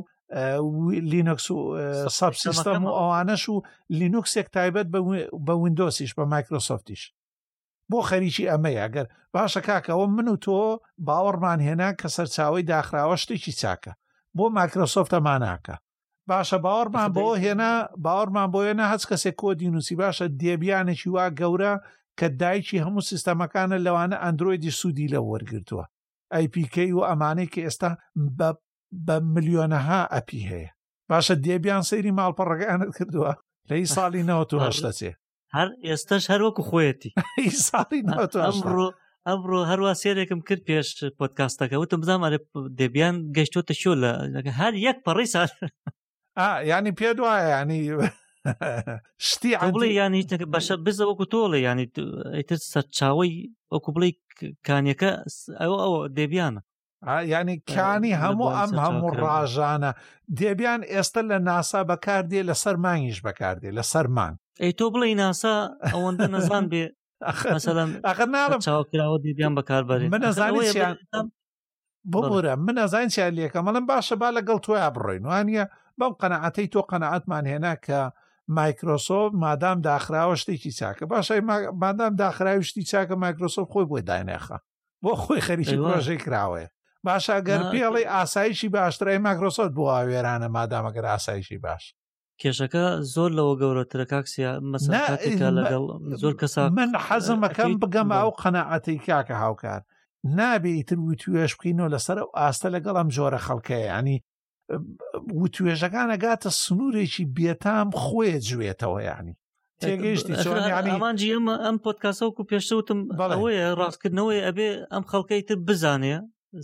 لینۆکس 0.88 1.51
و 1.51 1.59
ساب 2.09 2.33
سیستەم 2.33 2.85
و 2.85 2.90
ئەوانەش 2.99 3.49
و 3.49 3.62
لینوکسێک 3.90 4.49
تایبەت 4.57 4.87
بە 5.47 5.53
وندۆسیش 5.62 6.11
بە 6.18 6.23
مایکرۆسۆفتیش 6.33 7.03
بۆ 7.90 7.99
خەریکی 8.11 8.51
ئەمەیە 8.53 8.87
گەر 8.94 9.07
باشە 9.37 9.61
کاکەەوە 9.68 10.07
من 10.16 10.29
و 10.29 10.37
تۆ 10.44 10.59
باوەڕمان 11.07 11.61
هێنا 11.66 11.90
کە 12.01 12.07
سەرچاوی 12.16 12.62
داخراوە 12.73 13.16
شتێکی 13.23 13.53
چاکە 13.61 13.92
بۆ 14.37 14.44
مایکرۆسۆفتەمانناکە 14.57 15.77
باشە 16.31 16.59
باوەڕمان 16.64 17.09
بۆ 17.16 17.27
هێنا 17.44 17.73
باوەڕمان 18.05 18.49
بۆ 18.55 18.59
هێنا 18.68 18.87
هەچ 18.92 19.03
کەسێک 19.11 19.35
کۆدی 19.42 19.70
نووسی 19.75 19.94
باشە 20.03 20.27
دێبیانێکی 20.40 21.11
وا 21.14 21.27
گەورە 21.38 21.73
کە 22.18 22.27
دایکی 22.40 22.83
هەموو 22.85 23.07
سیستەمەکانە 23.11 23.77
لەوانە 23.87 24.16
ئەندرویدی 24.25 24.77
سوودی 24.79 25.11
لە 25.14 25.20
وەرگرتووە 25.31 25.85
ئەیPK 26.35 26.77
و 26.99 27.07
ئەمانەی 27.11 27.51
کە 27.53 27.61
ئێستا 27.66 27.90
بە 28.38 28.49
بە 29.07 29.17
ملیۆنەها 29.35 30.01
ئەپی 30.15 30.41
هەیە 30.51 30.71
باشە 31.09 31.35
دێبیان 31.45 31.83
سەیری 31.91 32.17
ماڵپەڕەکانت 32.19 32.89
کردووە 32.97 33.33
لە 33.69 33.75
ئی 33.79 33.87
ساڵی 33.97 34.27
نەوەهشتەچێ 34.29 35.13
هەر 35.57 35.69
ئێستش 35.87 36.23
هەروەکو 36.33 36.63
خۆیەتی 36.69 37.11
ساڵی 37.69 38.01
ئەمڕۆ 38.47 38.89
ئەمڕۆ 39.29 39.59
هەروە 39.71 39.93
سێرێکم 40.03 40.41
کرد 40.47 40.63
پێش 40.69 40.89
پۆتکاستەکە 41.19 41.77
وتم 41.79 42.01
بزانمارە 42.03 42.39
دەبیان 42.81 43.15
گەشتۆتە 43.37 43.75
شۆ 43.83 43.93
لە 44.03 44.11
هەر 44.61 44.73
یەک 44.87 44.97
پەڕی 45.07 45.27
سا 45.35 45.43
ینی 46.71 46.93
پێ 46.99 47.09
دوایە 47.19 47.45
ینی 47.57 47.81
شتی 49.29 49.53
ئەڵی 49.61 49.91
ینی 50.01 50.23
بەشە 50.53 50.75
بزە 50.87 51.05
وەکو 51.09 51.25
تۆڵە 51.33 51.59
ینی 51.69 51.87
ئەیتر 52.35 52.59
سەرچاوی 52.73 53.33
وەکو 53.73 53.89
بڵی 53.95 54.11
کانیەکە 54.67 55.11
ئەوە 55.61 55.77
ئەوە 55.85 56.01
دەبیانە 56.19 56.61
یعنی 57.07 57.62
کانی 57.75 58.14
هەموو 58.14 58.49
ئەم 58.57 58.71
هەموو 58.85 59.11
ڕژانە 59.25 59.90
دێبیان 60.40 60.81
ئێستا 60.93 61.21
لە 61.31 61.38
ناسا 61.49 61.81
بەکاردێ 61.90 62.40
لە 62.49 62.55
سەرمانیش 62.64 63.19
بەکاردێ 63.27 63.71
لە 63.79 63.83
سەرمان 63.93 64.33
ئەی 64.62 64.73
تۆ 64.79 64.87
بڵی 64.93 65.14
ناسا 65.23 65.55
ئەوەندە 65.95 66.27
نەزان 66.35 66.64
بێ 66.73 66.85
ناڵم 68.37 68.61
چاوکراوە 68.69 69.17
دیبیان 69.25 69.53
بەکاربێت 69.59 70.01
منەزانیان 70.14 70.97
ببورە 72.12 72.55
منەزان 72.67 73.09
چیان 73.14 73.33
لێکە 73.38 73.61
مەڵم 73.67 73.85
باشە 73.93 74.14
با 74.23 74.29
لەگەڵ 74.37 74.59
تۆیا 74.67 74.88
بڕۆین 74.95 75.25
وانە 75.31 75.64
بەم 75.99 76.12
قەنەعەتەی 76.21 76.69
تۆ 76.73 76.81
قەنەعەتمان 76.90 77.45
هێنا 77.51 77.75
کە 77.87 78.01
مایکرۆسۆف 78.59 79.27
مادام 79.45 79.79
داخراوە 79.88 80.35
شتێکی 80.43 80.73
چاکە 80.79 81.05
باشای 81.12 81.40
مادام 81.83 82.12
داخراوی 82.21 82.64
شتی 82.71 82.83
چاکە 82.90 83.14
مایکرۆسۆف 83.25 83.67
خۆی 83.73 83.87
بۆی 83.90 84.03
داینێخە 84.09 84.59
بۆ 85.05 85.12
خۆی 85.23 85.40
خەریکی 85.49 85.77
ڕۆژەی 85.85 86.21
کراوەیە 86.27 86.69
باشاگەر 87.07 87.61
پێڵی 87.73 88.05
ئاسایشی 88.14 88.69
باشترای 88.79 89.19
ماکرۆسۆت 89.27 89.73
بۆ 89.77 89.85
ئاوێرانە 89.95 90.49
مادامەگەر 90.57 91.05
ئاسایشی 91.12 91.59
باش 91.67 91.85
کێشەکە 92.40 92.85
زۆر 93.14 93.31
لەوە 93.38 93.55
گەورەترە 93.61 94.07
کاکسیا 94.12 94.51
مەسەکە 94.73 95.49
لەگەڵ 95.59 95.83
زۆر 96.23 96.35
کەسا 96.40 96.62
من 96.81 96.90
حەزمەکەم 97.07 97.73
بگەم 97.83 98.09
ئەو 98.19 98.31
قەنەعەتی 98.40 98.97
کاکە 99.07 99.37
هاوکار 99.45 99.81
نابێتتر 100.38 100.99
و 101.09 101.14
توێش 101.23 101.53
بکەینەوە 101.57 101.93
لەسەر 101.95 102.17
ئەو 102.21 102.29
ئاستە 102.40 102.69
لەگەڵ 102.75 102.95
ئەم 102.99 103.09
جۆرە 103.17 103.40
خەڵکەیە 103.47 103.87
ینی 103.97 104.19
و 105.40 105.45
توێژەکانە 105.55 106.17
گاتە 106.25 106.51
سنوورێکی 106.62 107.25
بێتام 107.37 107.88
خۆیە 108.03 108.38
جوێتەوە 108.49 109.01
ینی 109.11 109.35
تێگەیشتی 109.81 110.35
ئەمانجی 110.95 111.35
ئەمە 111.35 111.55
ئەم 111.64 111.77
پۆتکاسە 111.85 112.23
وکو 112.29 112.43
پێشتەوتم 112.51 112.99
بەڵەوەیە 113.19 113.67
ڕاستکردنەوەی 113.81 114.45
ئەبێ 114.47 114.69
ئەم 114.93 115.05
خەڵکەی 115.11 115.43
تر 115.49 115.57
بزانێ 115.69 116.17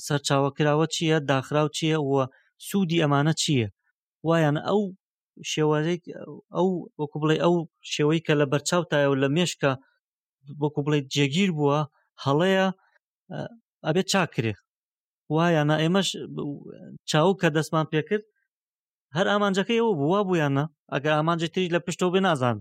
سەرچاوەکراوە 0.06 0.86
چییە 0.94 1.16
داخراو 1.32 1.68
چییە 1.76 1.98
وە 2.10 2.22
سوودی 2.68 3.02
ئەمانە 3.02 3.32
چییە 3.42 3.68
وایان 4.26 4.56
ئەو 4.68 4.80
شێوازەی 5.50 5.98
ئەو 6.56 6.68
وەکو 7.00 7.16
بڵێ 7.22 7.36
ئەو 7.44 7.54
شێوەی 7.94 8.24
کە 8.26 8.32
لە 8.40 8.46
بەرچاو 8.52 8.82
تایە 8.90 9.08
و 9.10 9.20
لە 9.22 9.28
مێشکە 9.36 9.70
وەکو 10.62 10.80
بڵێ 10.86 10.98
جێگیر 11.14 11.50
بووە 11.58 11.80
هەڵەیە 12.24 12.66
ئەبێت 13.86 14.06
چاکرێ 14.12 14.54
وایانە 15.34 15.76
ئێمەش 15.82 16.08
چاو 17.10 17.30
کە 17.40 17.48
دەستمان 17.56 17.86
پێکرد 17.92 18.24
هەر 19.16 19.26
ئامانجەکەی 19.32 19.80
ئەوە 19.80 19.92
بووە 20.00 20.20
بوویانە 20.26 20.64
ئەگە 20.92 21.10
ئامانجە 21.16 21.48
تری 21.54 21.72
لە 21.74 21.80
پشتەوە 21.84 22.12
بێ 22.14 22.20
نازان 22.28 22.56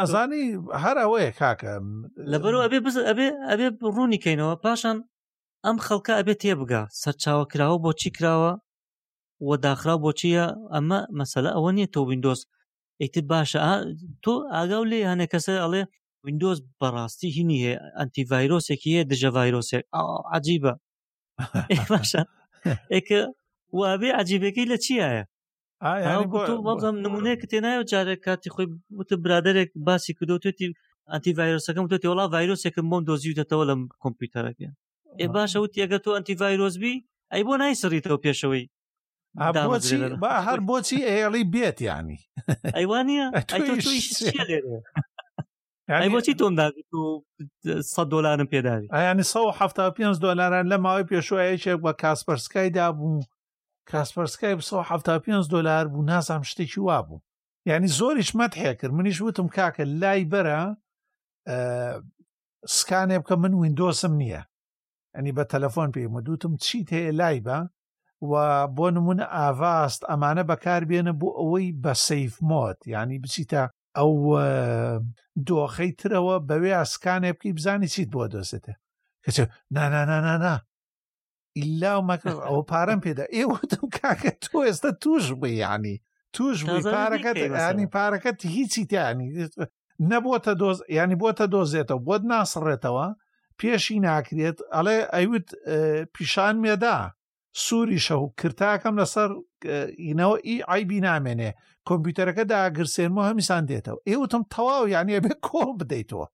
ئەزانی 0.00 0.44
هەر 0.84 0.96
ئەوەیە 1.02 1.30
کاکە 1.40 1.72
لەبەرو 2.32 2.62
ئەبێ 2.64 2.78
ئەبێ 3.10 3.26
ئەبێ 3.50 3.66
ڕوونیکەینەوە 3.96 4.54
پاشان 4.64 4.98
ئەم 5.68 5.76
خەڵکە 5.86 6.12
ئەبێت 6.18 6.38
تێبگا 6.44 6.82
سەرچاوە 7.02 7.44
کراوە 7.52 7.78
بۆچی 7.84 8.10
کراوە 8.16 8.52
و 9.48 9.50
داخرا 9.66 9.94
بۆچیە 10.04 10.44
ئەمە 10.74 11.00
مەسەلە 11.18 11.50
ئەوە 11.56 11.70
نییە 11.76 11.88
تۆ 11.94 12.00
وینندۆز 12.08 12.40
ئیتر 13.02 13.24
باشە 13.30 13.60
تۆ 14.24 14.32
ئاگا 14.54 14.78
لێ 14.90 15.00
هەنە 15.10 15.26
کەسە 15.32 15.52
ئەڵێ 15.62 15.82
وینندۆز 16.24 16.58
بەڕاستی 16.80 17.28
هینی 17.36 17.58
هەیە 17.64 17.76
ئەتیڤایرۆسێکی 17.98 18.90
هەیە 18.94 19.04
دژە 19.10 19.30
ڤایرۆسێک 19.36 19.82
عجیبە 20.36 20.72
باشە 21.90 22.20
ئێکە 22.94 23.20
وابێ 23.80 24.10
عجیبەکەی 24.20 24.70
لە 24.72 24.76
چیایە 24.84 25.24
بەڵام 26.64 26.96
نمونەیەکە 27.04 27.46
تێنایە 27.52 27.82
جارێک 27.90 28.20
کاتی 28.26 28.50
خۆی 28.54 28.66
وتە 28.98 29.14
برادێک 29.24 29.70
باسی 29.86 30.12
کردو 30.18 30.40
توێتی 30.42 30.66
ئەتیڤایرۆسەکەم 31.14 31.86
تۆتی 31.90 32.08
وڵا 32.10 32.24
ڤایرۆسێکم 32.34 32.86
بۆم 32.90 33.02
دۆزیوتەوە 33.08 33.64
لەم 33.70 33.80
کۆمپیوتەرەکە 34.02 34.70
ئێ 35.22 35.26
باشە 35.34 35.58
وت 35.62 35.72
یەگە 35.82 35.98
تۆ 36.04 36.10
ئەتیڤایرۆزبی 36.16 36.94
ئەی 37.32 37.42
بۆ 37.46 37.54
نایسڕیتەوە 37.62 38.18
پێشەوەی 38.24 38.64
هەر 40.48 40.60
بۆچی 40.68 40.98
ئێڵی 41.08 41.44
بێت 41.54 41.78
ینی 41.88 42.18
ئەیوانە 42.76 43.24
بۆچی 46.14 46.34
تۆم 46.40 46.52
سە 47.94 48.02
دلارم 48.12 48.48
پێداوی 48.54 48.88
ئایانی 48.96 49.24
5 49.58 50.18
دلاران 50.24 50.66
لە 50.72 50.76
ماوەی 50.84 51.08
پێشوەیەکێک 51.10 51.78
بە 51.84 51.92
کاسپەرسکایدا 52.02 52.86
بوو 52.98 53.22
کاسپەرسکای 53.90 54.56
5 55.18 55.48
دلار 55.54 55.84
بوو 55.92 56.04
نازام 56.10 56.42
شتێکی 56.50 56.78
وا 56.86 56.98
بوو 57.06 57.22
ینی 57.66 57.88
زۆریش 57.98 58.30
مەت 58.38 58.54
هێکرد 58.64 58.92
منیش 58.96 59.18
وتم 59.22 59.48
کاکە 59.56 59.84
لای 60.02 60.22
بەرە 60.32 60.60
سکانێ 62.76 63.18
بکە 63.22 63.34
من 63.42 63.52
وینندۆسم 63.54 64.12
نییە 64.22 64.42
ئەنی 65.16 65.32
بە 65.38 65.44
تەلەفۆن 65.52 65.88
پێم 65.94 66.14
دووتم 66.26 66.52
چیت 66.64 66.88
هەیە 66.96 67.12
لای 67.20 67.38
بە 67.46 67.58
و 68.30 68.32
بۆ 68.76 68.86
نمونە 68.96 69.26
ئاڤاست 69.36 70.02
ئەمانە 70.10 70.42
بەکاربێنە 70.50 71.12
بۆ 71.20 71.28
ئەوەی 71.40 71.68
بە 71.82 71.92
سەیف 72.08 72.32
مۆت 72.48 72.78
ینی 72.94 73.18
بچیتە 73.24 73.62
ئەو 73.98 74.12
دۆخەی 75.48 75.90
ترەوە 76.00 76.36
بەوێ 76.48 76.72
ئاسکانێ 76.78 77.30
بکەی 77.36 77.56
بزانی 77.58 77.88
چیت 77.94 78.08
بۆ 78.14 78.24
دۆزێتێ 78.34 78.74
کەچ 79.24 79.36
نانانانا 79.74 80.56
ئللا 81.60 81.92
و 81.98 82.02
مەکە 82.10 82.32
ئەو 82.46 82.58
پارەم 82.72 83.00
پێدا 83.06 83.24
ئێوەتم 83.36 83.84
کاکە 83.96 84.32
تۆ 84.44 84.56
ئێستا 84.66 84.90
توش 85.02 85.24
بی 85.40 85.52
ینی 85.62 85.96
توش 86.34 86.56
پارەکەت 86.94 87.36
ینی 87.70 87.86
پارەکەت 87.96 88.38
هیچی 88.56 88.82
تیانی 88.90 89.28
نەبووە 90.10 90.38
دۆز 90.62 90.78
ینی 91.00 91.16
بۆتە 91.22 91.44
دۆزێتەوە 91.54 92.00
بۆت 92.06 92.22
ناسڕێتەوە 92.30 93.06
پێشی 93.58 93.98
ناکرێت 94.08 94.58
ئەڵێ 94.74 94.98
ئەیوت 95.14 95.46
پیشان 96.14 96.54
مێدا 96.64 96.96
سووری 97.64 98.00
شەو 98.06 98.22
کرتاکەم 98.40 98.94
لەسەر 99.00 99.30
ئینەوە 100.06 100.36
ئی 100.48 100.56
ئایبی 100.70 101.00
نامێنێ 101.08 101.50
کۆمپیوتەرەکە 101.88 102.44
داگرسێنمە 102.52 103.22
هەمیسان 103.30 103.62
دێتەوە 103.70 103.98
ئێوتم 104.10 104.42
تەواو 104.54 104.90
یاننی 104.94 105.16
ئەبێ 105.18 105.32
کۆڵ 105.48 105.70
بدەیتەوە 105.80 106.26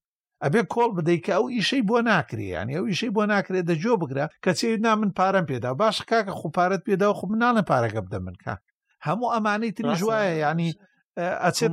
ئەبێ 0.43 0.61
کۆڵ 0.73 0.89
بدەیت 0.97 1.21
کە 1.25 1.31
ئەو 1.37 1.45
ئیشەی 1.55 1.83
بۆ 1.89 1.97
ناکرێیان 2.11 2.67
ئەو 2.75 2.83
ئیشەی 2.89 3.11
بۆ 3.15 3.23
ناکرێت 3.33 3.65
دەجۆ 3.71 3.93
بگرە 4.01 4.25
کە 4.43 4.51
چێنا 4.59 4.93
من 4.99 5.11
پارەم 5.19 5.45
پێدا 5.51 5.69
باش 5.81 5.97
کاکە 6.09 6.33
خوپارەت 6.41 6.81
پێدا 6.87 7.07
و 7.09 7.13
خو 7.19 7.25
منانە 7.31 7.63
پارەکە 7.71 7.99
بدە 8.05 8.19
من 8.25 8.35
کا 8.43 8.53
هەموو 9.07 9.33
ئەمانەی 9.35 9.71
تریژواایە 9.77 10.33
ینی 10.43 10.69
ئەچێت 11.43 11.71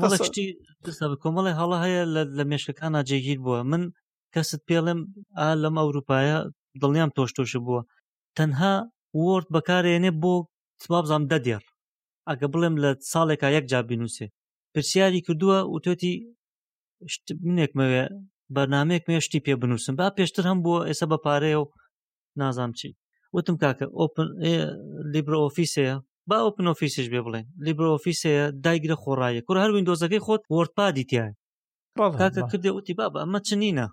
کۆمەڵی 1.22 1.56
هەڵە 1.60 1.78
هەیە 1.84 2.02
لە 2.38 2.44
مێشەکان 2.50 2.90
ناجێگیر 2.96 3.38
بووە 3.44 3.60
من 3.70 3.82
کەست 4.34 4.60
پێڵێم 4.68 5.00
ئا 5.38 5.48
لەم 5.62 5.74
ئەوروپایە 5.80 6.38
دڵنیام 6.80 7.10
تۆش 7.16 7.30
تۆش 7.36 7.50
بووە 7.64 7.82
تەنها 8.36 8.74
وەرد 9.24 9.48
بەکارێنێ 9.54 10.10
بۆ 10.22 10.34
سبابزانام 10.84 11.22
دەدێر 11.32 11.62
ئەگە 12.28 12.46
بڵێم 12.52 12.74
لە 12.82 12.90
ساڵێکا 13.12 13.48
یەکجا 13.56 13.80
بینوسێ 13.88 14.26
پرسیاری 14.72 15.24
کردووە 15.26 15.58
و 15.72 15.76
تۆتی 15.84 16.14
منێکمەوێ 17.48 18.04
بەرنمەیەکمێ 18.54 19.16
شتی 19.26 19.40
پێ 19.44 19.54
بنووسم 19.62 19.94
با 19.98 20.06
پێشتر 20.18 20.44
هەم 20.50 20.58
بووە 20.64 20.80
ئێستا 20.88 21.06
بە 21.12 21.18
پارەیە 21.24 21.58
و 21.62 21.66
نازام 22.40 22.70
چی 22.78 22.90
وتم 23.34 23.56
کاکە 23.62 23.86
ئۆپن 23.98 24.28
لیبر 25.14 25.32
ئۆفیسەیە 25.42 25.94
با 26.28 26.36
ئۆپن 26.44 26.66
ئۆفیسش 26.70 27.06
بێ 27.12 27.20
بڵێن 27.26 27.46
لیبر 27.66 27.86
ئۆفیسەیە 27.92 28.44
دایگرە 28.64 28.96
خۆڕایە 29.02 29.40
کوور 29.46 29.58
هەر 29.64 29.70
وین 29.72 29.84
دۆزەکەی 29.88 30.24
خۆت 30.26 30.42
وەردپادی 30.54 31.04
تایە 31.10 31.34
کاکە 32.18 32.42
کردێ 32.50 32.70
وتی 32.76 32.94
بابە 33.00 33.18
ئەمە 33.24 33.40
چنینە 33.48 33.86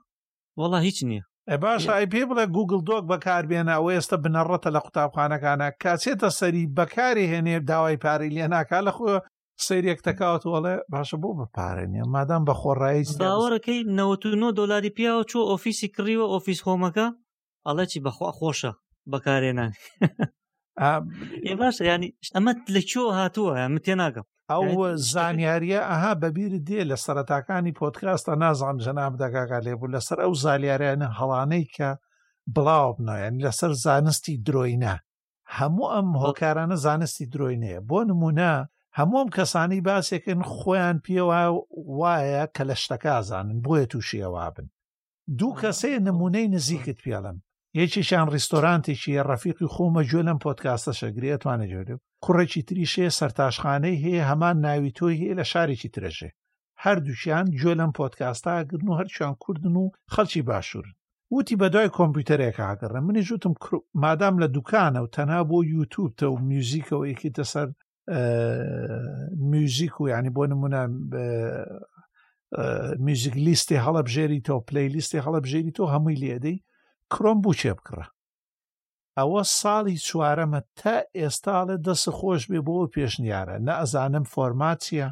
وڵا 0.62 0.80
هیچ 0.88 0.98
نییە 1.10 1.24
باش 1.64 1.82
ئای 1.94 2.06
پێ 2.14 2.22
بڵێ 2.30 2.46
گوگل 2.56 2.82
دۆک 2.90 3.04
بەکاربێنە 3.12 3.72
ئەو 3.76 3.86
ئێستا 3.94 4.18
بنەڕەتە 4.24 4.70
لە 4.76 4.80
قوتابخانەکانە 4.86 5.68
کاچێتە 5.84 6.30
سەری 6.40 6.72
بەکاری 6.78 7.30
هێنێ 7.32 7.56
داوای 7.70 8.02
پارەی 8.04 8.34
لێ 8.36 8.46
ناکا 8.54 8.80
لە 8.88 8.92
خۆ 8.98 9.12
سیرێک 9.66 10.00
تەکاتوەڵێ 10.08 10.76
باشە 10.92 11.18
بۆ 11.22 11.30
بپارێنە 11.40 12.02
مادام 12.14 12.44
بە 12.48 12.54
خۆڕایی 12.62 13.08
داوەڕەکەی 13.26 13.80
99 14.00 14.50
دلاری 14.60 14.96
پیاوە 14.98 15.24
چۆ 15.32 15.40
ئۆفیسی 15.50 15.88
کڕیوە 15.96 16.26
ئۆفیس 16.34 16.60
هۆمەکە 16.68 17.08
ئەڵەی 17.66 18.04
بەخوا 18.06 18.30
خۆشە 18.40 18.72
بەکارێنان 19.12 19.72
باش 21.60 21.76
ینی 21.90 22.10
ئەمە 22.36 22.52
لە 22.76 22.82
چۆ 22.92 23.04
هاتووە 23.20 23.58
من 23.74 23.80
تێ 23.86 23.94
ناگەم 24.02 24.26
ئەو 24.52 24.64
زانیاریە 25.14 25.82
ئەها 25.92 26.14
بەبیر 26.22 26.54
دێ 26.68 26.82
لە 26.92 26.98
سەرەتاکانی 27.06 27.76
پۆتکاستە 27.80 28.34
نازان 28.44 28.76
ژەناب 28.86 29.14
دەگاگا 29.22 29.60
لێبوو 29.66 29.94
لەسەر 29.96 30.18
ئەو 30.24 30.34
زالیاریانە 30.44 31.08
هەڵانەی 31.20 31.66
کە 31.76 31.90
بڵاو 32.56 32.90
بنەوەیان 32.98 33.36
لەسەر 33.46 33.72
زانستی 33.86 34.36
درۆینە 34.48 34.96
هەموو 35.58 35.92
ئەم 35.94 36.10
هۆکارانە 36.24 36.76
زانستی 36.86 37.30
درۆینەیە 37.34 37.80
بۆ 37.90 38.00
نمونە 38.10 38.52
هەموم 39.00 39.28
کەسانی 39.38 39.84
باسێکن 39.88 40.40
خۆیان 40.56 40.98
پێوە 41.06 41.42
وایە 42.00 42.44
کە 42.56 42.64
لە 42.70 42.76
شتەکە 42.84 43.14
زانن 43.30 43.58
بۆیە 43.66 43.86
تووشیەوە 43.92 44.46
بن 44.56 44.68
دوو 45.38 45.52
کەسەیە 45.62 46.00
نمونەی 46.08 46.52
نزیکت 46.56 46.98
پێڵم 47.06 47.38
یەکیشان 47.82 48.28
ریستۆرانتێکی 48.36 49.24
ڕەفیقی 49.30 49.68
خۆمە 49.74 50.02
گوێ 50.10 50.22
لەم 50.28 50.40
پۆتکاستە 50.46 50.92
شەگرێتوانە 51.02 51.66
جێرێ 51.72 51.96
کوڕێکی 52.24 52.62
تریشێ 52.68 53.08
سەرتاشخانەی 53.20 54.02
هەیە 54.04 54.24
هەمان 54.30 54.56
ناوی 54.66 54.92
تۆی 54.98 55.20
هەیە 55.22 55.34
لە 55.40 55.46
شارێکی 55.52 55.90
ترەژێ 55.96 56.30
هەردووشیان 56.84 57.46
گوێ 57.60 57.74
لەم 57.80 57.92
پۆتکاستاگرن 58.00 58.88
و 58.90 58.98
هەرچیان 59.00 59.34
کوردن 59.44 59.76
و 59.82 59.86
خەڵکی 60.14 60.42
باشوورن 60.50 60.94
وتی 61.36 61.56
بەدوای 61.62 61.90
کۆمپیوتەرێک 61.98 62.56
هاگەڕە 62.66 63.00
منی 63.08 63.24
ژوتم 63.28 63.54
مادام 64.04 64.36
لە 64.44 64.48
دوکانە 64.56 65.00
و 65.04 65.12
تەنها 65.16 65.42
بۆ 65.50 65.58
یوتوبتە 65.74 66.26
و 66.30 66.36
میوزیکەوە 66.50 67.04
یەکیتە 67.12 67.44
سەر 67.54 67.68
میوزیک 69.52 69.94
و 70.02 70.04
یعنی 70.14 70.30
بۆ 70.38 70.42
نمونە 70.52 70.82
میوزیک 73.06 73.36
لیستی 73.46 73.78
هەڵەبژێری 73.86 74.40
تۆ 74.48 74.54
پلی 74.70 74.88
لیستی 74.96 75.22
هەڵەبژێری 75.26 75.72
تۆ 75.78 75.84
هەمووی 75.94 76.22
لێدەی 76.24 76.60
کڕۆم 77.14 77.38
بوو 77.44 77.58
چێ 77.60 77.72
بکڕە 77.78 78.06
ئەوە 79.18 79.42
ساڵی 79.60 79.98
چوارەمە 80.08 80.62
تا 80.80 80.96
ئێستاڵێ 81.20 81.76
دەست 81.86 82.08
خۆش 82.18 82.42
بێ 82.52 82.60
بۆ 82.68 82.76
پێشنیارە 82.96 83.56
نەزانم 83.68 84.26
فۆرماچیە 84.34 85.08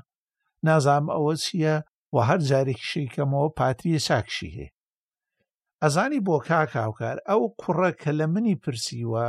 نازام 0.68 1.06
ئەوە 1.14 1.34
چییە 1.44 1.76
و 2.14 2.18
هەر 2.28 2.40
جارێکشی 2.50 3.12
کەمەوە 3.14 3.50
پاتریە 3.58 4.00
چاکشی 4.08 4.52
هەیە 4.58 4.70
ئەزانی 5.82 6.24
بۆ 6.28 6.36
کاکاوکار 6.48 7.18
ئەو 7.30 7.42
کوڕە 7.62 7.92
کە 8.02 8.12
لە 8.20 8.26
منی 8.34 8.56
پرسیوە 8.64 9.26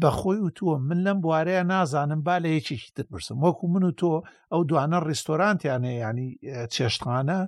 بەخۆی 0.00 0.40
و 0.42 0.48
تۆ 0.58 0.66
من 0.88 0.98
لەم 1.06 1.18
بوارەیە 1.24 1.62
نازانم 1.72 2.20
با 2.26 2.36
لە 2.42 2.48
یەکێکی 2.56 2.92
تر 2.96 3.04
برسم 3.12 3.36
وەکو 3.46 3.66
من 3.72 3.84
و 3.86 3.92
تۆ 4.00 4.12
ئەو 4.52 4.62
دوانە 4.68 4.98
ڕیستۆرانتیانەیە 5.08 5.96
ینی 6.08 6.30
چێشتخانە 6.74 7.38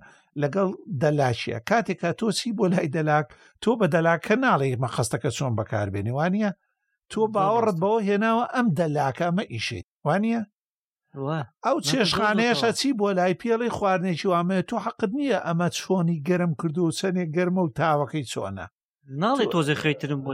لەگەڵ 0.42 0.68
دەلاشیە 1.02 1.58
کاتێکە 1.68 2.10
تۆسی 2.18 2.50
بۆ 2.58 2.66
لای 2.72 2.88
دەلاک 2.96 3.26
تۆ 3.62 3.70
بە 3.78 3.86
دەلاکە 3.94 4.34
ناڵێ 4.44 4.70
مەخستەکە 4.82 5.30
چۆن 5.36 5.52
بەکاربێنی 5.58 6.14
وانە 6.18 6.50
تۆ 7.10 7.20
باوەڕت 7.34 7.76
بەوە 7.82 7.98
هێناوە 8.08 8.44
ئەم 8.54 8.66
دەلاکەمە 8.78 9.44
ئیشێت 9.54 9.86
وانە 10.06 10.40
ئەو 11.66 11.76
چێشخانەیەشە 11.88 12.70
چی 12.78 12.88
بۆ 12.98 13.08
لای 13.18 13.38
پێڵی 13.42 13.74
خواردنێکی 13.76 14.28
وامەیە 14.32 14.62
تۆ 14.70 14.76
حەقت 14.84 15.10
نییە 15.18 15.38
ئەمە 15.46 15.68
چۆنی 15.78 16.22
گەرم 16.28 16.52
کردو 16.60 16.82
و 16.86 16.94
چەنێک 16.98 17.28
گەرمە 17.36 17.62
و 17.64 17.72
تاوەکەی 17.78 18.28
چۆنە 18.32 18.66
ناڵی 19.22 19.46
تۆزە 19.52 19.74
خۆیترم 19.82 20.20
بۆ 20.26 20.32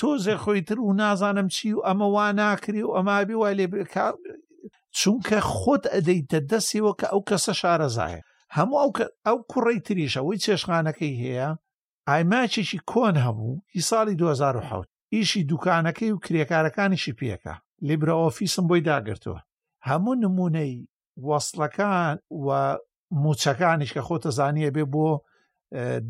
تۆزە 0.00 0.34
خۆیتر 0.42 0.78
و 0.80 0.92
نازانم 1.00 1.48
چی 1.54 1.68
و 1.76 1.82
ئەمە 1.88 2.06
وا 2.14 2.26
ناکری 2.40 2.82
و 2.86 2.94
ئەمابی 2.96 3.36
وای 3.40 3.54
لێ 3.58 3.66
چونکە 5.00 5.38
خۆت 5.58 5.84
ئەدەیتە 5.94 6.38
دەستیەوە 6.50 6.92
کە 7.00 7.06
ئەو 7.12 7.20
کەسە 7.28 7.52
شارەزایە 7.60 8.22
هەموو 8.56 8.78
ئەو 8.82 8.90
ئەو 9.26 9.36
کوڕی 9.52 9.78
تریش 9.86 10.12
ئەوەی 10.18 10.42
چێشخانەکەی 10.44 11.12
هەیە 11.22 11.48
ئایماچێکی 12.10 12.78
کۆن 12.92 13.16
هەبوو 13.24 13.54
ی 13.78 13.82
ساڵی 13.90 14.14
2010 14.20 14.84
ئیشی 15.14 15.42
دوکانەکەی 15.50 16.12
و 16.14 16.22
کرێکارەکانیشی 16.24 17.16
پێکە 17.20 17.54
لیبرە 17.88 18.14
ئۆفیسم 18.22 18.64
بۆی 18.70 18.82
داگرتووە 18.88 19.40
هەموو 19.88 20.14
نمونەی 20.22 20.72
وەسڵەکان 21.26 22.14
و 22.46 22.48
موچەکانیش 23.22 23.90
کە 23.96 24.02
خۆتە 24.06 24.30
زانیە 24.38 24.70
بێ 24.76 24.84
بۆ 24.94 25.08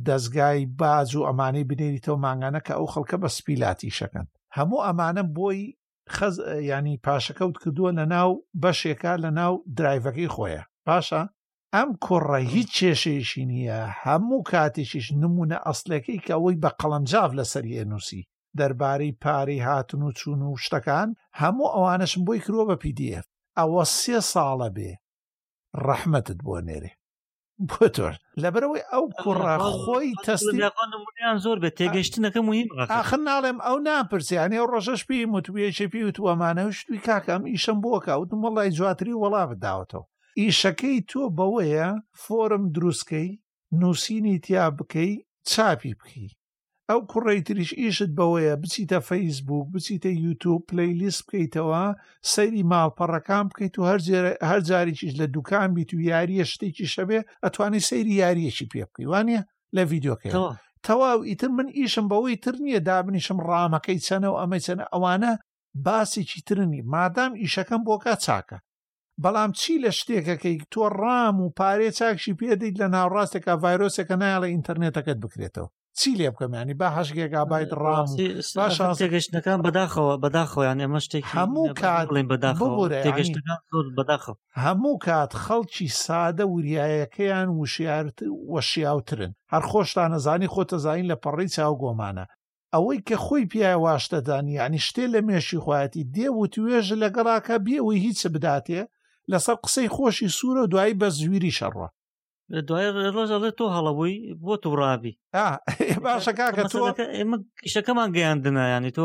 دەستگای 0.07 0.61
باز 0.81 1.09
و 1.17 1.27
ئەمانەی 1.29 1.69
بنێریتەوە 1.71 2.19
ماگانە 2.27 2.61
کە 2.67 2.73
ئەو 2.79 2.87
خەڵکە 2.93 3.17
بە 3.23 3.29
سپیلاتی 3.37 3.95
شەکەن 3.99 4.27
هەموو 4.57 4.85
ئەمانە 4.87 5.25
بۆی 5.37 5.61
خەز 6.17 6.35
ینی 6.73 6.95
پاشەکەوت 7.05 7.57
کردووە 7.63 7.91
لە 7.99 8.05
ناو 8.15 8.31
بەشێکا 8.63 9.15
لە 9.25 9.31
ناو 9.39 9.53
درایڤەکەی 9.79 10.33
خۆیە 10.35 10.63
باشە 10.89 11.23
ئەم 11.77 11.91
کوڕە 12.05 12.39
هیچ 12.55 12.69
کێشەیەشی 12.79 13.45
نییە 13.53 13.81
هەموو 14.03 14.47
کاتێکیش 14.51 15.07
نمونە 15.23 15.57
ئەسلەکەی 15.67 16.23
کە 16.27 16.33
ئەوەی 16.37 16.61
بە 16.63 16.71
قەڵەنجاف 16.81 17.31
لەسەری 17.39 17.79
ئەنووسی 17.79 18.27
دەربارەی 18.59 19.17
پارەی 19.23 19.65
هاتن 19.69 20.01
و 20.05 20.17
چون 20.19 20.41
و 20.51 20.61
شتەکان 20.65 21.09
هەموو 21.41 21.73
ئەوانشم 21.75 22.23
بۆی 22.27 22.43
کرۆ 22.45 22.63
بە 22.71 22.77
پیدF 22.83 23.25
ئەوە 23.59 23.83
سێ 24.01 24.19
ساڵە 24.33 24.69
بێ 24.77 24.93
ڕەحمەتت 25.87 26.39
بۆ 26.47 26.55
نێرێ 26.69 26.93
بۆ 27.69 27.85
تۆر 27.97 28.15
لەبەرەوەی 28.43 28.83
ئەو 28.93 29.05
کوڕە 29.21 29.55
خۆی 29.81 30.09
تەستیان 30.25 31.37
زۆر 31.45 31.57
بە 31.63 31.71
تێگەشتنەکە 31.79 32.41
مهم 32.49 32.69
ئاخر 32.95 33.21
ناڵێم 33.31 33.59
ئەو 33.67 33.77
ناپرسیانی 33.87 34.59
ئەو 34.59 34.71
ڕۆژەش 34.73 35.01
پێی 35.09 35.31
متوێشی 35.35 35.91
پێوت 35.93 36.17
وەمانەوشتوی 36.25 37.05
کاکەم 37.07 37.43
ئیشم 37.53 37.79
بۆکە 37.85 38.13
وتم 38.21 38.41
وڵی 38.47 38.71
جواتری 38.79 39.21
وەڵا 39.23 39.45
بداوتەوە 39.51 40.05
ئیشەکەی 40.43 40.99
تۆ 41.11 41.23
بەوەیە 41.39 41.89
فۆرم 42.23 42.65
دروستکەی 42.77 43.29
نووسینی 43.81 44.37
تیا 44.45 44.65
بکەی 44.79 45.11
چاپی 45.51 45.93
بکەی 46.01 46.31
ئەو 46.89 47.01
کوڕی 47.11 47.41
تریش 47.47 47.71
ئیشت 47.81 48.11
بەوەیە 48.19 48.55
بچیتە 48.63 48.99
فەیسبوک 49.09 49.67
بچیتە 49.73 50.11
یوتوب 50.25 50.61
پلیلیست 50.71 51.21
بکەیتەوە 51.27 51.85
سەیری 52.33 52.67
ماڵپەڕەکان 52.71 53.45
بکەیت 53.51 53.75
و 53.77 53.83
هەر 54.51 54.61
جارێکیش 54.71 55.13
لە 55.21 55.27
دوکان 55.35 55.69
بیت 55.77 55.91
و 55.95 55.99
یاریە 56.11 56.45
شتێکی 56.53 56.87
شەبێ 56.95 57.19
ئەتوانێت 57.45 57.85
سەیری 57.91 58.15
یاریەکی 58.23 58.67
پێ 58.73 58.83
بکەی 58.89 59.09
وانە 59.13 59.41
لە 59.77 59.83
ڤیددیوکەی 59.91 60.33
تەواو 60.87 61.21
ئیتر 61.29 61.51
من 61.59 61.69
ئیشم 61.79 62.07
بەوەی 62.13 62.37
تر 62.45 62.55
نییە 62.65 62.81
دابنیشم 62.89 63.39
ڕامەکەی 63.49 64.03
چەنە 64.07 64.29
و 64.33 64.39
ئەمە 64.41 64.59
چەنە 64.67 64.85
ئەوانە 64.93 65.33
باسێکی 65.87 66.41
ترنی 66.47 66.83
مادام 66.93 67.33
ئیشەکەم 67.43 67.81
بۆکە 67.89 68.15
چاکە 68.27 68.59
بەڵام 69.25 69.51
چی 69.61 69.73
لە 69.85 69.91
شتێکەکەی 69.99 70.57
تۆ 70.73 70.85
ڕام 71.01 71.37
و 71.41 71.55
پارێ 71.59 71.91
چاکشی 71.99 72.39
پێدەیت 72.41 72.75
لە 72.83 72.87
ناوڕاستێکا 72.95 73.53
ڤایرۆسێکە 73.63 74.15
نایە 74.23 74.39
لە 74.43 74.49
ئینتەرنێتەکەت 74.53 75.19
بکرێتەوە 75.25 75.69
چی 75.99 76.11
لێ 76.19 76.29
بکەمانی 76.35 76.75
با 76.81 76.89
هەشگێکا 76.97 77.43
بایت 77.51 77.71
ڕام 77.83 78.09
تێگەشتەکان 79.01 79.59
بەداخەوە 79.67 80.15
بەداخۆیان 80.23 80.79
ئێمە 80.83 81.01
شتێک 81.07 81.25
هەموو 81.39 81.67
کاتڵین 81.81 82.27
بەداخەوە 82.31 84.37
هەموو 84.65 84.95
کات 85.07 85.31
خەڵکی 85.45 85.89
سادە 86.05 86.45
وریایەکەیان 86.55 87.49
وەشیاوترن 88.53 89.33
هەر 89.53 89.63
خۆشتان 89.71 90.11
نەزانی 90.15 90.53
خۆتەزانین 90.55 91.09
لە 91.13 91.17
پەڕی 91.23 91.49
چاو 91.55 91.73
گۆمانە 91.83 92.25
ئەوەی 92.75 92.99
کە 93.09 93.17
خۆی 93.25 93.45
پیای 93.53 93.79
واشتەدانی 93.87 94.53
ینی 94.61 94.81
شتێ 94.87 95.05
لە 95.15 95.21
مێشی 95.29 95.63
خوەتی 95.65 96.05
دێ 96.15 96.29
و 96.39 96.47
توێژ 96.55 96.87
لەگەڕاکە 97.03 97.55
بێەوەی 97.67 98.03
هیچ 98.07 98.21
بداتێ 98.35 98.83
لەسەر 99.33 99.57
قسەی 99.65 99.89
خۆشی 99.95 100.35
سوورە 100.39 100.61
و 100.65 100.71
دوایی 100.73 100.99
بە 101.01 101.09
زویری 101.19 101.57
شەڕە 101.59 101.87
دوای 102.69 102.87
ڕۆژەڵێت 103.17 103.55
تۆ 103.59 103.67
هەڵەوەی 103.77 104.15
بۆ 104.45 104.55
تو 104.63 104.71
ڕابی 104.81 105.13
باشە 106.05 106.33
کاکە 106.39 106.63
تۆ 106.73 106.79
ئێمە 107.17 107.37
شەکەمان 107.73 108.09
گەیاندنایانی 108.17 108.93
تۆ 108.97 109.05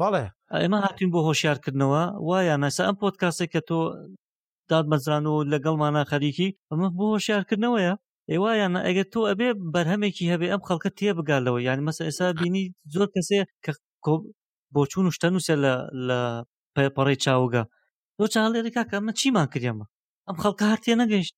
بەڵێ 0.00 0.24
ئێمە 0.62 0.78
هاتوین 0.84 1.10
بۆ 1.14 1.20
هۆشیارکردنەوە 1.28 2.02
وایە 2.28 2.54
نەسە 2.64 2.82
ئەم 2.86 2.96
پۆتکاسێک 3.00 3.48
کە 3.54 3.60
تۆ 3.68 3.78
دادمەزان 4.70 5.24
و 5.26 5.34
لەگەڵمانە 5.52 6.02
خەریکی 6.10 6.48
ئەمە 6.70 6.88
بۆ 6.96 7.04
هۆشیارکردنەوەیە 7.14 7.94
ئێوایان 8.32 8.74
ئەگەر 8.86 9.06
تۆ 9.12 9.20
ئەبێ 9.30 9.48
بەرهەمێکی 9.74 10.30
هەبێ 10.32 10.46
ئەم 10.52 10.62
خەڵکە 10.68 10.90
تێ 10.98 11.10
بگالەوە 11.18 11.58
یانی 11.68 11.84
مەسە 11.88 12.02
ئێسا 12.08 12.26
بینی 12.40 12.64
زۆر 12.94 13.08
کەسێ 13.14 13.40
کە 14.04 14.12
بۆ 14.74 14.82
چون 14.92 15.04
شتەنووسە 15.16 15.54
لە 16.08 16.18
پەڕی 16.96 17.16
چاوگە 17.24 17.62
تۆ 18.20 18.24
چاڵێری 18.34 18.70
کاکە 18.76 18.94
ئەمە 18.96 19.12
چیمان 19.20 19.46
کردێمە 19.52 19.86
ئەم 20.26 20.36
خەڵکە 20.42 20.66
هەرتێ 20.72 20.92
نەگەیشت 21.02 21.34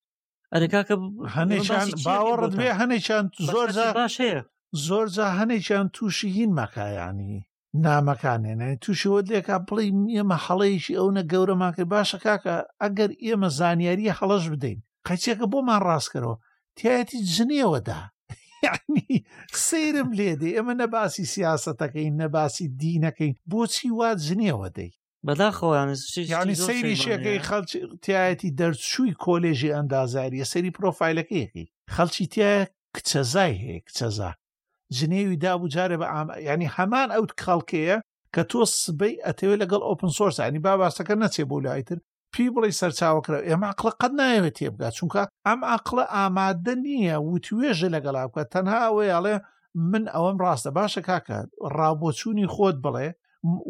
ئەرێکاکە 0.52 0.94
هەنێکیان 1.36 1.88
باوەڕت 2.06 2.52
بێ 2.58 2.68
هەنێکیان 2.80 3.24
زۆر 3.52 3.68
باش 3.98 4.14
هەیە 4.24 4.40
زۆر 4.86 5.06
جا 5.16 5.26
هەنێکیان 5.38 5.86
تووشی 5.94 6.30
هین 6.36 6.50
مەکایانی 6.60 7.34
نامەکانێنە 7.84 8.66
تووشەوە 8.82 9.20
لێکا 9.30 9.56
بڵی 9.66 9.88
ئێمە 10.16 10.36
هەڵەیەکی 10.46 10.96
ئەوە 10.98 11.22
گەورەمان 11.32 11.72
کرد 11.76 11.88
باشە 11.94 12.18
کاکە 12.24 12.54
ئەگەر 12.82 13.10
ئێمە 13.24 13.48
زانیاری 13.58 14.14
هەڵەش 14.18 14.44
بدەین 14.52 14.78
قەچێکە 15.06 15.46
بۆمان 15.52 15.80
ڕاستکەرەوە 15.88 16.36
تایەتی 16.78 17.18
جنێوەدا 17.34 18.00
یعنی 18.66 19.06
سرم 19.66 20.08
لێدێ 20.18 20.50
ئێمە 20.56 20.74
نەباسی 20.80 21.24
سیاستەکەین 21.34 22.14
نەباسی 22.22 22.66
دینەکەین 22.80 23.34
بۆچی 23.50 23.88
وا 23.98 24.10
جنێوە 24.26 24.68
دەی 24.78 24.90
بەداخۆیانی 25.28 25.96
سەیری 26.68 26.96
شەکەی 27.04 27.44
خەڵکی 27.48 27.80
تایەتی 28.04 28.54
دەرچووی 28.60 29.18
کۆلێژی 29.24 29.74
ئەندازاریە 29.76 30.46
سەری 30.52 30.74
پرۆفایلەکەیەکی 30.76 31.66
خەڵکی 31.94 32.26
تایە 32.34 32.54
کچەزای 32.96 33.52
هەیە 33.62 33.80
کچەزا 33.88 34.30
جنێوی 34.96 35.40
دابوو 35.44 35.72
جارێ 35.74 35.96
بە 36.00 36.06
ئام 36.12 36.28
ینی 36.50 36.68
هەمان 36.76 37.08
ئەوت 37.14 37.30
خەڵکەیە 37.44 37.96
کە 38.34 38.42
تۆ 38.50 38.60
سبەی 38.84 39.20
ئەتەوێت 39.26 39.60
لەگەڵ 39.62 39.82
ئۆپن 39.88 40.10
سۆرس 40.18 40.36
ینی 40.44 40.60
باباسەکە 40.66 41.14
نەچێ 41.22 41.44
بۆ 41.50 41.56
لایتر 41.66 41.98
پێی 42.32 42.52
بڵی 42.54 42.76
سەرچاوکرا 42.80 43.38
ئێمە 43.48 43.66
عقلە 43.72 43.92
قەت 44.00 44.12
نایەوێت 44.20 44.54
تێبگات 44.58 44.94
چونکە 44.98 45.22
ئەم 45.46 45.60
عقلە 45.76 46.04
ئامادە 46.16 46.74
نییە 46.84 47.16
وتوێژە 47.30 47.88
لەگەڵا 47.96 48.22
بکە 48.30 48.42
تەنها 48.52 48.78
ئەوەیەڵێ 48.86 49.34
من 49.90 50.04
ئەوەم 50.14 50.36
ڕاستە 50.42 50.70
باشە 50.78 51.00
کاکە 51.08 51.38
ڕابۆچوونی 51.76 52.46
خۆت 52.54 52.76
بڵێ 52.84 53.08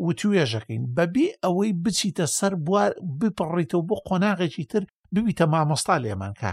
وتوێژەکەین 0.06 0.82
بەبێ 0.96 1.26
ئەوەی 1.44 1.76
بچیتە 1.82 2.26
سەر 2.38 2.52
بوار 2.66 2.90
بپەڕیتەوە 3.18 3.84
بۆ 3.88 3.96
قۆناغێکی 4.08 4.64
تر 4.72 4.82
ببیتە 5.14 5.44
مامۆستا 5.52 5.96
لێمان 6.04 6.32
کا 6.40 6.52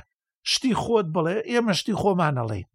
شتی 0.51 0.73
خۆت 0.81 1.07
بڵێ 1.15 1.35
ئێمە 1.51 1.73
شتی 1.79 1.95
خۆمانەڵێین 2.01 2.67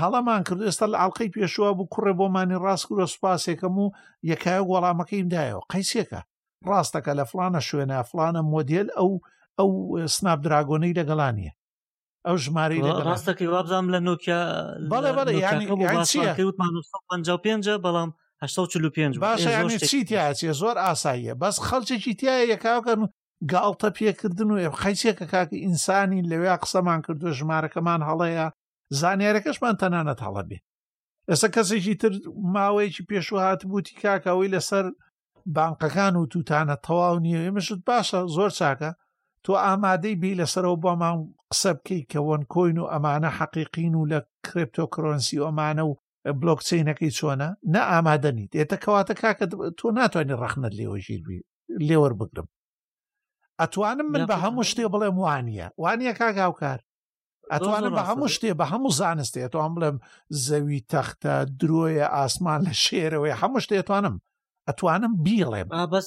هەڵەمان 0.00 0.40
کرد 0.46 0.60
ئێستا 0.66 0.86
لە 0.92 0.96
ئاڵلقەی 1.00 1.32
پێشوە 1.34 1.68
بوو 1.76 1.90
کوڕێ 1.94 2.12
بۆمانی 2.18 2.60
ڕاستکرۆ 2.64 3.06
سوپاسێکم 3.12 3.74
و 3.82 3.86
یەکایە 4.30 4.62
وەڵامەکەیم 4.70 5.26
دایەوە 5.32 5.66
قەیسێکە 5.72 6.20
ڕاستەکە 6.70 7.12
لە 7.18 7.24
فلانە 7.30 7.60
شوێنە 7.68 7.96
فلانە 8.10 8.40
مۆدیل 8.52 8.88
ئەو 8.98 9.10
ئەو 9.58 9.70
سناب 10.14 10.38
دراگۆنەی 10.44 10.96
لەگەڵانیە 11.00 11.52
ئەو 12.26 12.36
ژماری 12.44 12.78
ڕاستەکەی 13.08 13.48
وابزانام 13.54 13.86
لە 13.94 13.98
نوکیا 14.06 14.40
بەڵێ 14.92 15.10
بەڵێ 15.16 15.32
یانی 15.44 15.66
پێ 17.36 17.76
بەڵام 17.84 18.10
باش 18.42 19.76
چیتیاچێ 19.90 20.50
زۆر 20.62 20.76
ئاساییە 20.86 21.34
بەس 21.42 21.56
خەڵچێکی 21.66 22.12
تایە 22.20 22.44
یەکاوکەن 22.54 23.00
گاڵتە 23.52 23.88
پێکردن 23.98 24.48
و 24.52 24.58
خەیچێکە 24.82 25.26
کاکە 25.32 25.56
ئینسانی 25.64 26.26
لەوێ 26.30 26.52
قسەمان 26.62 27.00
کردو 27.06 27.34
ژمارەکەمان 27.38 28.00
هەڵەیە 28.08 28.46
زانیارەکەشمان 29.00 29.74
تەنانەت 29.80 30.20
هەڵە 30.26 30.42
بێ 30.48 30.58
ئێستا 31.28 31.48
کەسێکی 31.54 31.94
تر 32.00 32.12
ماوەیەکی 32.54 33.06
پێشوهات 33.10 33.60
بوتی 33.70 33.92
کاکەوەی 34.02 34.52
لەسەر 34.54 34.84
بانقەکان 35.54 36.14
و 36.16 36.28
توتانە 36.32 36.76
تەواو 36.86 37.22
نییە 37.24 37.40
ئێمەشت 37.44 37.80
باشە 37.88 38.20
زۆر 38.36 38.50
چاکە 38.58 38.90
تۆ 39.44 39.52
ئامادەی 39.66 40.18
بی 40.22 40.38
لەسەرەوە 40.40 40.78
بۆمان 40.84 41.16
قسە 41.52 41.70
بکەی 41.78 42.02
کەون 42.12 42.42
کۆین 42.52 42.78
و 42.80 42.90
ئەمانە 42.92 43.30
حەقیقین 43.38 43.94
و 43.96 44.08
لە 44.12 44.18
کرپتۆکرۆنسی 44.46 45.42
ئەمانە 45.44 45.84
و 45.86 45.92
بلۆکچینەکەی 46.40 47.10
چۆنە 47.18 47.48
نە 47.74 47.80
ئامادەنیت 47.92 48.52
ئێتە 48.58 48.76
کەواتە 48.84 49.14
کاکە 49.22 49.46
تۆ 49.78 49.86
ناتوانین 49.98 50.38
ڕخنت 50.44 50.72
لێوەژیر 50.78 51.20
لێوە 51.88 52.08
بگرم 52.20 52.48
ئەتوانم 53.60 54.06
من 54.14 54.22
بە 54.30 54.36
هەموو 54.44 54.68
شتێ 54.70 54.84
بڵێم 54.94 55.16
وانە 55.24 55.66
وانە 55.82 56.12
کاگااوکار 56.20 56.80
ئەتوانم 57.52 57.92
بە 57.98 58.02
هەموو 58.10 58.32
شتێ 58.34 58.50
بە 58.60 58.66
هەموو 58.72 58.94
زانستێ 59.00 59.40
ئەتوان 59.44 59.70
بڵێم 59.76 59.96
زەوی 60.46 60.78
تەختە 60.92 61.34
درۆیە 61.60 62.06
ئاسمان 62.16 62.60
لە 62.66 62.72
شێرەوەی 62.84 63.38
هەموو 63.42 63.64
شتێتوانم 63.64 64.16
ئەتوانم 64.68 65.12
بیڵێم 65.24 65.68
بەس 65.94 66.06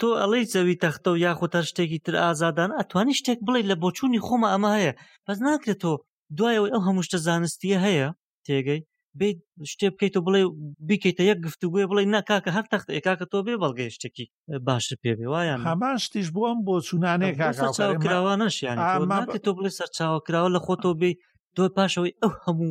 تۆ 0.00 0.08
ئەڵەی 0.20 0.44
زەوی 0.54 0.74
تەختە 0.84 1.08
و 1.12 1.20
یاخۆتە 1.26 1.60
شتێکی 1.70 1.98
تر 2.04 2.14
ئازادان 2.24 2.70
ئەتوانی 2.78 3.14
شتێک 3.20 3.38
بڵێ 3.46 3.60
لە 3.70 3.74
بۆچووی 3.82 4.22
خۆمە 4.26 4.48
ئەمە 4.54 4.70
هەیە 4.76 4.92
بەس 5.26 5.38
ناکرێت 5.46 5.78
تۆ 5.82 5.92
دوایەوەی 6.38 6.72
ئەو 6.74 6.82
هەموو 6.86 7.04
شتە 7.08 7.18
زانستیە 7.28 7.78
هەیە 7.86 8.08
تێگەی 8.46 8.80
بێ 9.18 9.28
شتێ 9.72 9.86
بکەیت 9.92 10.14
و 10.16 10.24
بڵێ 10.26 10.42
بیکەیتە 10.88 11.22
یەک 11.30 11.38
گفتوگوێ 11.46 11.84
بڵێ 11.90 12.02
ناکاکە 12.14 12.50
هەر 12.56 12.66
تەخت 12.72 12.88
ئێکاکە 12.94 13.26
تۆ 13.32 13.38
بێ 13.46 13.54
بەڵگە 13.62 13.84
شتێکی 13.96 14.26
باشتر 14.66 14.96
پێ 15.02 15.12
بێ 15.18 15.26
وایە 15.32 15.54
هەمان 15.68 15.96
شتیش 16.04 16.28
بۆم 16.36 16.58
بۆ 16.66 16.74
چونانێکراوانەشیان 16.86 18.78
تۆ 19.44 19.50
بڵێ 19.56 19.70
سەرچاوکراوە 19.78 20.48
لە 20.54 20.60
خۆ 20.64 20.74
تۆ 20.82 20.90
بێ 21.00 21.10
تۆ 21.56 21.62
پاشەوەی 21.76 22.14
ئەو 22.20 22.32
هەموو 22.44 22.70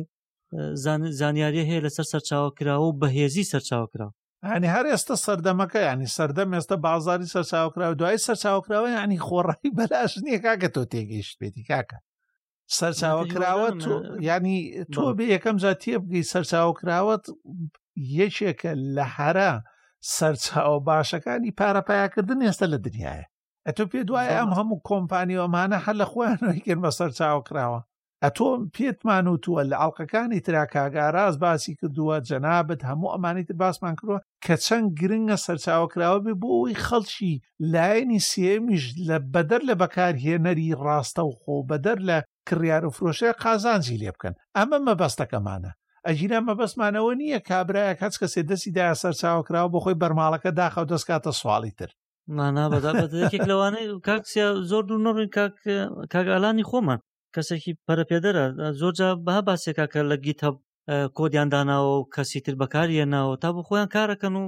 زانیاری 1.20 1.66
هەیە 1.70 1.80
لەسەر 1.86 2.06
سەرچاوکراوە 2.12 2.86
و 2.88 2.96
بەهێزی 3.00 3.48
سەرچاوکراوە 3.52 4.12
ینی 4.54 4.68
هەر 4.76 4.84
ئێستا 4.90 5.16
سەردەمەکە 5.24 5.78
ینی 5.88 6.08
سەردەم 6.16 6.48
ئێستا 6.56 6.76
بازاری 6.86 7.30
سەرچاوکراوە 7.34 7.94
دوای 8.00 8.22
سەرچاوکراوە 8.28 8.88
ینی 8.98 9.18
خۆڕی 9.28 9.68
بەلاش 9.78 10.12
نییە 10.24 10.40
کاکە 10.44 10.68
تۆ 10.74 10.82
تێگەیشت 10.92 11.34
پێێتی 11.40 11.62
کاکە 11.70 11.96
سەرچاوە 12.78 13.24
کراوە 13.32 13.68
ینی 14.30 14.58
تۆ 14.94 15.02
بێ 15.16 15.24
یەکەم 15.34 15.56
جا 15.62 15.72
تێ 15.82 15.94
بگەی 16.02 16.28
سەرچاو 16.32 16.70
کراوەت 16.80 17.24
یەکێکە 18.18 18.72
لە 18.96 19.04
هەرە 19.16 19.50
سەرچاوە 20.16 20.78
باشەکانی 20.88 21.56
پارەپیاکردن 21.60 22.38
ئێستا 22.46 22.66
لە 22.74 22.78
دنیاە 22.86 23.22
ئەتۆ 23.66 23.82
پێ 23.92 24.00
دوایە 24.08 24.32
ئەم 24.38 24.50
هەموو 24.58 24.82
کۆمپانیەوەمانە 24.88 25.78
هەر 25.84 25.96
لە 26.00 26.06
خوێنەوەیکرد 26.12 26.80
بە 26.84 26.90
سەرچاو 26.98 27.40
کراوە 27.48 27.80
ئەتۆ 28.24 28.48
پێتمان 28.74 29.26
وتووە 29.32 29.62
لە 29.70 29.76
ئاڵلقەکانی 29.80 30.42
تراکاگاراز 30.46 31.34
باسی 31.44 31.72
کردووە 31.78 32.16
جەنابەت 32.28 32.80
هەموو 32.90 33.12
ئەمانی 33.14 33.44
تر 33.48 33.54
باسمان 33.62 33.94
کردووە 34.00 34.18
کە 34.44 34.54
چەند 34.64 34.88
گرنگە 35.00 35.36
سەرچاوکراوە 35.44 36.20
بێ 36.24 36.32
بۆ 36.42 36.48
ئەوی 36.56 36.80
خەڵکی 36.86 37.34
لایەنی 37.72 38.20
سێمیش 38.30 38.84
لە 39.08 39.16
بەدەر 39.32 39.60
لە 39.68 39.74
بەکارهێنەری 39.82 40.68
ڕاستە 40.84 41.22
و 41.28 41.32
خۆ 41.40 41.54
بەدەر 41.70 41.98
لە 42.08 42.18
کڕیار 42.50 42.82
و 42.88 42.94
فرۆشەیە 42.96 43.32
قازانجی 43.44 44.00
لێ 44.02 44.10
بکەن 44.14 44.34
ئەمە 44.56 44.78
مەبەستەکەمانە 44.86 45.70
ئەجیرا 46.06 46.38
مەبەستمانەوە 46.48 47.12
نییە 47.20 47.40
کابراایەک 47.50 47.98
هەچ 48.04 48.14
کەسێ 48.20 48.40
دەستی 48.50 48.72
دای 48.76 48.98
سەر 49.02 49.14
چاوەکراوە 49.20 49.72
بۆ 49.72 49.78
خۆی 49.84 50.00
بەرماڵەکە 50.02 50.50
داخەو 50.60 50.84
دەستکاتە 50.92 51.32
سواڵی 51.40 51.76
تر 51.78 51.90
مانا 52.36 52.64
بەداێک 52.72 52.92
لەوانەیە 53.50 53.88
کاکسیا 54.08 54.46
زۆر 54.70 54.82
دوور 54.88 55.00
نڕی 55.06 55.26
کاگالانی 56.12 56.68
خۆمان 56.70 57.00
کەسێکی 57.34 57.72
پەرەپێدەرە 57.86 58.44
زۆر 58.80 58.94
بەها 59.26 59.42
باسێکا 59.48 59.86
کە 59.92 60.00
لە 60.10 60.16
گیتە 60.24 60.48
کۆدیانداناوە 61.16 61.90
و 61.96 62.08
کەسی 62.14 62.40
تر 62.44 62.54
بەکارە 62.60 63.04
ناوە 63.14 63.34
تا 63.42 63.48
بۆ 63.54 63.60
خۆیان 63.68 63.88
کارەکەن 63.94 64.34
و 64.42 64.44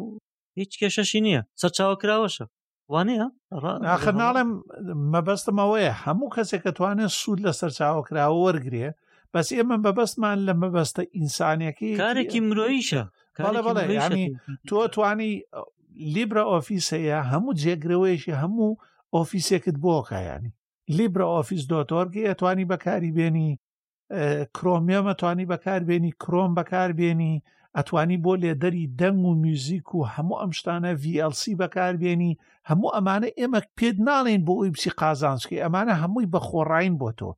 هیچ 0.60 0.72
کێشەشی 0.80 1.18
نییە 1.26 1.42
سەرچاوە 1.60 1.96
کراوەشە 2.02 2.46
وانەیە 2.92 3.26
آخر 3.96 4.14
ناڵێم 4.22 4.50
مەبەستم 5.14 5.56
ئەوەیە 5.62 5.92
هەموو 6.04 6.32
کەسێک 6.36 6.60
کە 6.64 6.72
توانێت 6.78 7.12
سوود 7.20 7.40
لە 7.46 7.52
سەرچاوە 7.60 8.02
کراوە 8.08 8.38
وەرگێ 8.44 8.88
بەس 9.34 9.48
ئێمە 9.56 9.76
بەبەستمان 9.84 10.38
لە 10.46 10.52
مەبەستە 10.62 11.02
ئینسانێکی 11.16 11.90
کارێکی 12.02 12.40
مرۆیشە 12.48 13.04
بەڵێ 13.44 13.60
بەڵێ 13.66 13.84
ینی 13.98 14.26
تۆ 14.68 14.78
توانی 14.94 15.32
لیبرە 16.14 16.42
ئۆفیسەیە 16.50 17.18
هەموو 17.32 17.56
جێگرەوەیشی 17.62 18.38
هەموو 18.42 18.70
ئۆفیسێکت 19.14 19.76
بۆکایانی 19.84 20.52
لیبرە 20.98 21.26
ئۆفیس 21.34 21.62
دۆتۆرگی 21.72 22.26
ئەتوانی 22.28 22.68
بەکاری 22.72 23.14
بێنی 23.18 23.48
کرۆمیێمە 24.56 25.12
توانی 25.20 25.48
بەکاربێنی 25.52 26.12
کرۆم 26.22 26.50
بەکاربێنی 26.58 27.34
ئەتوانی 27.78 28.16
بۆ 28.24 28.32
لێدەری 28.42 28.90
دەنگ 29.00 29.20
و 29.28 29.32
میوزیک 29.44 29.86
و 29.94 30.00
هەموو 30.14 30.40
ئەم 30.40 30.52
شتانە 30.58 30.90
VLC 31.02 31.42
بەکاربیێنی 31.60 32.38
هەموو 32.68 32.94
ئەمانە 32.96 33.28
ئێمە 33.38 33.60
پێت 33.78 33.96
ناڵێن 34.08 34.42
بۆ 34.46 34.52
ئەوی 34.58 34.72
بسی 34.74 34.90
قازانسکی 35.00 35.62
ئەمانە 35.64 35.94
هەمووی 36.02 36.30
بەخۆڕین 36.34 36.94
بۆ 37.00 37.08
تۆ 37.18 37.30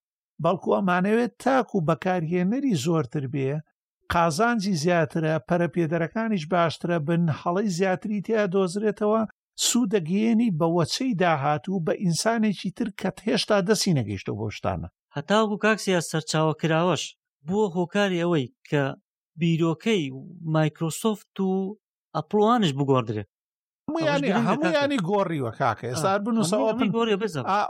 بەڵکو 0.43 0.70
ئەمانەوێت 0.76 1.32
تاکو 1.43 1.74
و 1.78 1.87
بەکارهێنەری 1.89 2.72
زۆرتر 2.85 3.24
بێ 3.32 3.51
قازانجی 4.12 4.74
زیاترە 4.82 5.35
پەرەپێدەرەکانیش 5.49 6.45
باشترە 6.53 6.99
بن 7.07 7.22
هەڵی 7.41 7.68
زیاتری 7.78 8.18
تیا 8.26 8.43
دۆزرێتەوە 8.55 9.22
سوودەگەیێنی 9.66 10.51
بە 10.59 10.66
وەچەی 10.76 11.16
داهاتوو 11.22 11.85
بە 11.87 11.95
ئینسانێکی 12.05 12.70
تر 12.76 12.89
کە 13.01 13.11
هێشتا 13.26 13.57
دەسی 13.68 13.91
نەگەیشتە 13.99 14.32
بۆ 14.39 14.47
شتانە 14.57 14.89
هەتاوکو 15.16 15.57
کاکسیا 15.64 16.01
سەرچاوە 16.11 16.55
کراوەش 16.62 17.03
بووە 17.47 17.66
هۆکاری 17.76 18.22
ئەوەی 18.22 18.47
کە 18.68 18.82
بیرۆکەی 19.41 20.03
مایکرۆسۆفت 20.57 21.35
و 21.41 21.49
ئەپڵوانش 22.16 22.70
بگۆدرێت 22.78 23.28
هەمویانی 24.49 24.99
گۆڕیوە 25.11 25.51
کاکە 25.59 25.85
ئێستا 25.91 26.12
بنووسەوە 26.24 26.66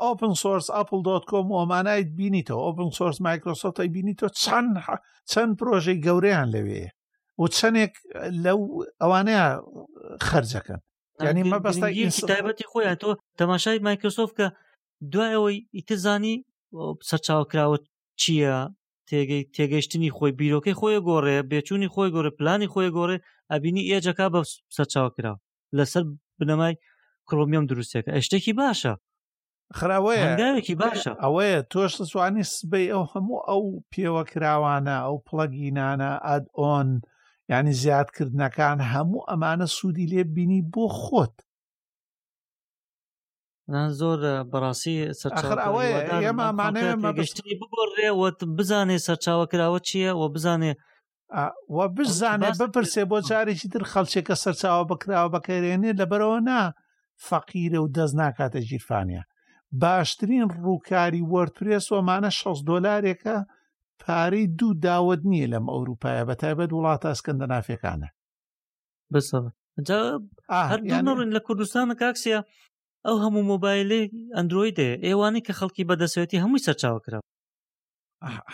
ئۆپن 0.05 0.33
سۆرس 0.43 0.67
ئەپل 0.77 1.01
دۆت 1.09 1.25
کۆم 1.31 1.47
ئۆمانایت 1.59 2.09
بینیتەوە 2.19 2.61
ئۆپن 2.67 2.89
سۆرس 2.99 3.19
مایکرۆسۆفتی 3.29 3.89
بینیتەوە 3.95 4.31
چەند 4.43 4.71
چەند 5.31 5.51
پرۆژەی 5.59 6.03
گەورەیان 6.07 6.49
لەوێ 6.55 6.85
و 7.41 7.45
چەندێک 7.57 7.93
لەو 8.45 8.61
ئەوانەیە 9.03 9.47
خرجەکەن 10.27 10.81
ینی 11.29 11.45
مەبەستا 11.53 11.89
تایبەتی 12.31 12.69
خۆیان 12.73 12.97
تۆ 13.03 13.11
تەماشای 13.41 13.79
مایکرۆسۆف 13.89 14.31
کە 14.39 14.47
دوایەوەی 15.12 15.59
ئیتزانی 15.77 16.35
سەرچاوکراوە 17.09 17.79
چییە 18.21 18.57
تێگەیشتنی 19.57 20.15
خۆی 20.17 20.33
بیرۆکەی 20.39 20.79
خۆی 20.81 20.97
گۆڕێ 21.09 21.37
بێچوونی 21.51 21.93
خۆی 21.95 22.09
گۆڕێ 22.15 22.31
پلانی 22.39 22.71
خۆی 22.73 22.89
گۆڕێ 22.97 23.17
ئەبینی 23.53 23.89
ئێجەکە 23.91 24.27
بە 24.33 24.41
سەرچاو 24.77 25.09
کراوە 25.17 25.41
لەسەر 25.77 26.03
بنەمای 26.39 26.75
کڕۆمیۆم 27.29 27.65
دروستێکە 27.71 28.11
ئەشتێکی 28.17 28.53
باشە 28.61 28.95
خراوەیەگاوێکی 29.79 30.75
باشە 30.83 31.13
ئەوەیە 31.25 31.61
تۆش 31.71 31.93
سوانی 32.13 32.45
سبەی 32.55 32.93
ئەو 32.95 33.05
هەموو 33.13 33.45
ئەو 33.49 33.63
پێوەکراوانە 33.91 34.97
ئەو 35.05 35.17
پڵگینانە 35.27 36.11
ئەد 36.27 36.45
ئۆن 36.59 36.89
ینی 37.53 37.73
زیادکردنەکان 37.83 38.79
هەموو 38.93 39.27
ئەمانە 39.31 39.67
سوودی 39.77 40.11
لێ 40.13 40.23
بینی 40.35 40.61
بۆ 40.73 40.85
خۆت 41.03 41.35
زۆر 43.99 44.21
بەڕاستی 44.51 44.97
ئەمەمانەگەشتی 46.25 47.53
بگۆڕێوت 47.61 48.39
بزانێ 48.57 48.97
سەرچاوە 49.07 49.45
کراوە 49.53 49.81
چییە 49.89 50.11
و 50.21 50.25
بزانێ 50.35 50.73
وە 51.77 51.85
بزانێ 51.97 52.51
بپرسێ 52.61 53.03
بۆ 53.11 53.19
جارێکی 53.31 53.69
تر 53.73 53.83
خەڵچێکە 53.93 54.35
سەرچاوە 54.45 54.85
بکراوە 54.91 55.33
بەکەرێنێ 55.35 55.91
لەبەرەوە 56.01 56.39
نا 56.49 56.61
فەقیرە 57.29 57.79
و 57.83 57.93
دەست 57.97 58.15
ناکاتە 58.21 58.61
جیرفانیا 58.69 59.23
باشترین 59.83 60.45
ڕووکاری 60.65 61.27
وەرتپرس 61.33 61.87
ومانە 61.95 62.31
6 62.41 62.59
دۆلارێکە 62.71 63.37
پارەی 64.03 64.47
دوو 64.59 64.75
داوت 64.85 65.21
نییە 65.31 65.49
لەم 65.53 65.65
ئەوروپایە 65.73 66.25
بە 66.29 66.35
تایبەت 66.43 66.71
وڵاتە 66.73 67.07
ئەسکەندە 67.12 67.47
نافەکانە 67.53 68.09
بس 69.12 69.27
هەر 70.71 70.81
لە 71.37 71.41
کوردستانە 71.47 71.95
کاکسە 72.03 72.39
ئەو 73.07 73.17
هەموو 73.25 73.43
مۆبایلی 73.53 74.03
ئەندرویدێ 74.37 74.91
ئێوانی 75.07 75.45
کە 75.47 75.53
خەڵکی 75.59 75.89
بەدەسوێتی 75.89 76.43
هەمووی 76.43 76.65
سەرچاوکرا 76.67 77.21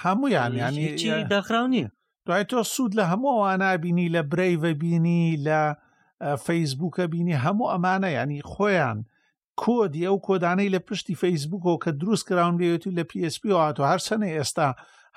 هەموویان 0.05 0.53
ینی 0.63 0.87
داخراو 1.35 1.67
نییە 1.75 1.89
دوای 2.27 2.45
تۆ 2.51 2.59
سوود 2.73 2.93
لە 2.99 3.05
هەمووانە 3.13 3.69
بینی 3.83 4.13
لە 4.15 4.23
برەیڤە 4.33 4.73
بینی 4.83 5.25
لە 5.47 5.61
فەیسبووکە 6.47 7.05
بینی 7.13 7.41
هەموو 7.45 7.71
ئەمانە 7.73 8.09
ینی 8.19 8.41
خۆیان 8.53 8.99
کۆدی 9.63 10.07
ئەو 10.09 10.17
کۆدانەی 10.27 10.73
لە 10.75 10.81
پشتی 10.89 11.19
فەیسبووکەوە 11.23 11.79
کە 11.85 11.91
دروست 12.01 12.25
کراون 12.29 12.55
بێت 12.61 12.83
و 12.87 12.95
لە 12.99 13.05
PSP 13.11 13.43
هاتو 13.53 13.85
هەر 13.91 14.01
سنە 14.09 14.29
ئێستا 14.37 14.69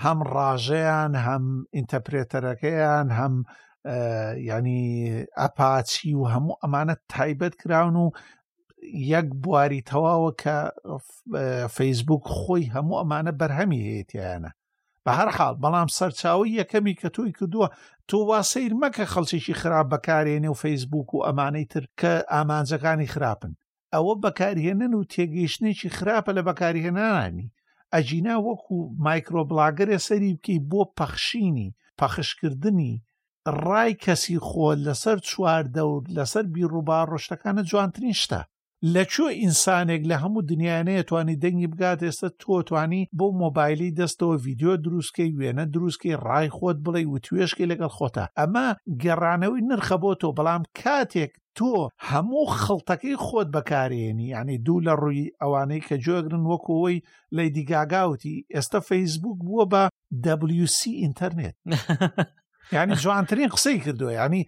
هەم 0.04 0.20
ڕاژەیان 0.36 1.14
هەم 1.26 1.46
ئینتەپرێتەرەکەیان 1.76 3.08
هەم 3.20 3.36
ینی 4.52 4.84
ئەپاچی 5.42 6.10
و 6.20 6.24
هەموو 6.34 6.60
ئەمانە 6.64 6.96
تایبەت 7.14 7.54
کراون 7.62 7.96
و 8.00 8.08
یەک 9.16 9.28
بواری 9.44 9.82
تەواوە 9.90 10.32
کە 10.42 10.58
فەیسبوک 11.76 12.24
خۆی 12.38 12.72
هەموو 12.74 13.00
ئەمانە 13.02 13.34
بەرهەمی 13.40 13.82
هەیەیانە 13.90 14.52
بە 15.06 15.12
هەر 15.20 15.30
حاڵ 15.38 15.56
بەڵام 15.64 15.90
سەرچاوی 15.98 16.58
یەکەمی 16.62 16.98
کە 17.00 17.08
تۆی 17.16 17.36
کردووە 17.38 17.68
تۆ 18.10 18.18
واسەیر 18.30 18.74
مەکە 18.82 19.06
خەڵچێکی 19.14 19.58
خراپ 19.62 19.88
بەکارێنێ 19.94 20.50
و 20.52 20.60
فەیسبوک 20.64 21.10
و 21.14 21.24
ئەمانەی 21.28 21.70
تر 21.72 21.84
کە 22.00 22.14
ئامانجەکانی 22.34 23.12
خراپن 23.14 23.54
ئەوە 23.94 24.14
بەکارهێنن 24.24 24.94
و 24.96 25.08
تێگەیشتێکی 25.14 25.90
خراپە 25.98 26.32
لە 26.38 26.42
بەکارهێنانی 26.48 27.50
ئەجینا 27.94 28.36
وەکو 28.48 28.78
مایکرۆبلاگەرە 29.06 29.98
سەری 30.08 30.34
بکەی 30.38 30.60
بۆ 30.72 30.82
پەخشینی 30.98 31.70
پەخشکردنی 32.00 32.94
ڕای 33.66 33.92
کەسی 34.06 34.38
خۆل 34.48 34.80
لەسەر 34.88 35.18
چواردە 35.30 35.84
و 35.90 35.94
لەسەر 36.18 36.46
بیرڕووبار 36.54 37.06
ڕۆشتەکانە 37.14 37.62
جوانترین 37.72 38.16
شتە 38.24 38.42
لەکوێ 38.96 39.32
ئینسانێک 39.42 40.02
لە 40.12 40.16
هەموو 40.24 40.46
دنیاەیەتوانی 40.52 41.40
دەنگی 41.44 41.72
بگات 41.74 42.00
ئێستا 42.06 42.30
تۆتوانی 42.42 43.08
بۆ 43.18 43.28
مۆبایلی 43.42 43.96
دەستەوە 44.00 44.36
ڤیددیۆ 44.44 44.74
دروستکەی 44.86 45.36
وێنە 45.40 45.66
دروستکەی 45.74 46.20
ڕای 46.26 46.50
خۆت 46.58 46.78
بڵێ 46.86 47.04
و 47.08 47.18
توێشکی 47.26 47.70
لەگەڵ 47.72 47.92
خۆتە 47.98 48.26
ئەمە 48.40 48.68
گەڕانەوەی 49.04 49.66
نرخە 49.70 49.98
بۆ 50.04 50.12
تۆ 50.22 50.28
بەڵام 50.38 50.62
کاتێک 50.82 51.32
تۆ 51.58 51.72
هەموو 52.10 52.46
خڵتەکەی 52.64 53.16
خۆت 53.26 53.48
بەکارێنی 53.56 54.28
یعنی 54.36 54.56
دوو 54.66 54.78
لە 54.88 54.94
ڕووی 55.02 55.32
ئەوانەی 55.42 55.86
کە 55.88 55.96
جۆگرن 56.06 56.44
وەکەوەی 56.52 56.98
لەی 57.38 57.50
دیگاگاوتی 57.58 58.36
ئێستا 58.56 58.80
فەیسبوک 58.90 59.38
بووە 59.48 59.66
بە 59.74 59.84
WC 60.60 60.80
ئینتەرنێت 61.02 61.56
یعنی 62.76 62.94
جوانترین 63.04 63.50
قسەی 63.56 63.80
کردووە 63.86 64.12
ینی 64.24 64.44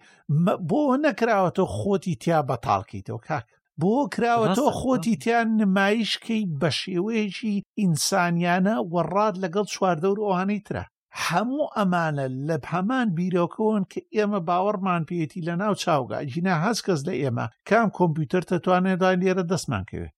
بۆ 0.68 0.80
نەکراوە 1.04 1.50
تۆ 1.56 1.62
خۆتی 1.78 2.14
تیا 2.22 2.40
بەتاڵکەیتەوە 2.48 3.20
کاک 3.28 3.46
بۆ 3.82 3.92
کراوە 4.14 4.46
تۆ 4.56 4.66
خۆتی 4.78 5.14
تیان 5.22 5.48
نمایشکەی 5.60 6.42
بە 6.60 6.70
شێوەیەکی 6.80 7.56
ئینسانیانە 7.80 8.76
وەڕاد 8.92 9.34
لەگەڵ 9.44 9.66
چواردەور 9.74 10.18
ئەوانەی 10.22 10.64
ترە 10.66 10.82
هەموو 11.24 11.72
ئەمانە 11.76 12.26
لە 12.46 12.56
هەمان 12.72 13.08
بیرۆکەوەن 13.16 13.84
کە 13.92 14.00
ئێمە 14.16 14.40
باوەڕمان 14.48 15.02
پێێتی 15.08 15.44
لە 15.48 15.54
ناو 15.62 15.74
چاوگا 15.82 16.18
جینە 16.30 16.54
هەست 16.64 16.82
کەس 16.86 17.00
لە 17.08 17.14
ئێمە 17.22 17.46
کام 17.68 17.88
کۆمپیوتەر 17.98 18.42
دەتوانێت 18.50 18.98
دا 19.02 19.10
لێرە 19.20 19.44
دەستمان 19.52 19.84
کەوێت 19.90 20.14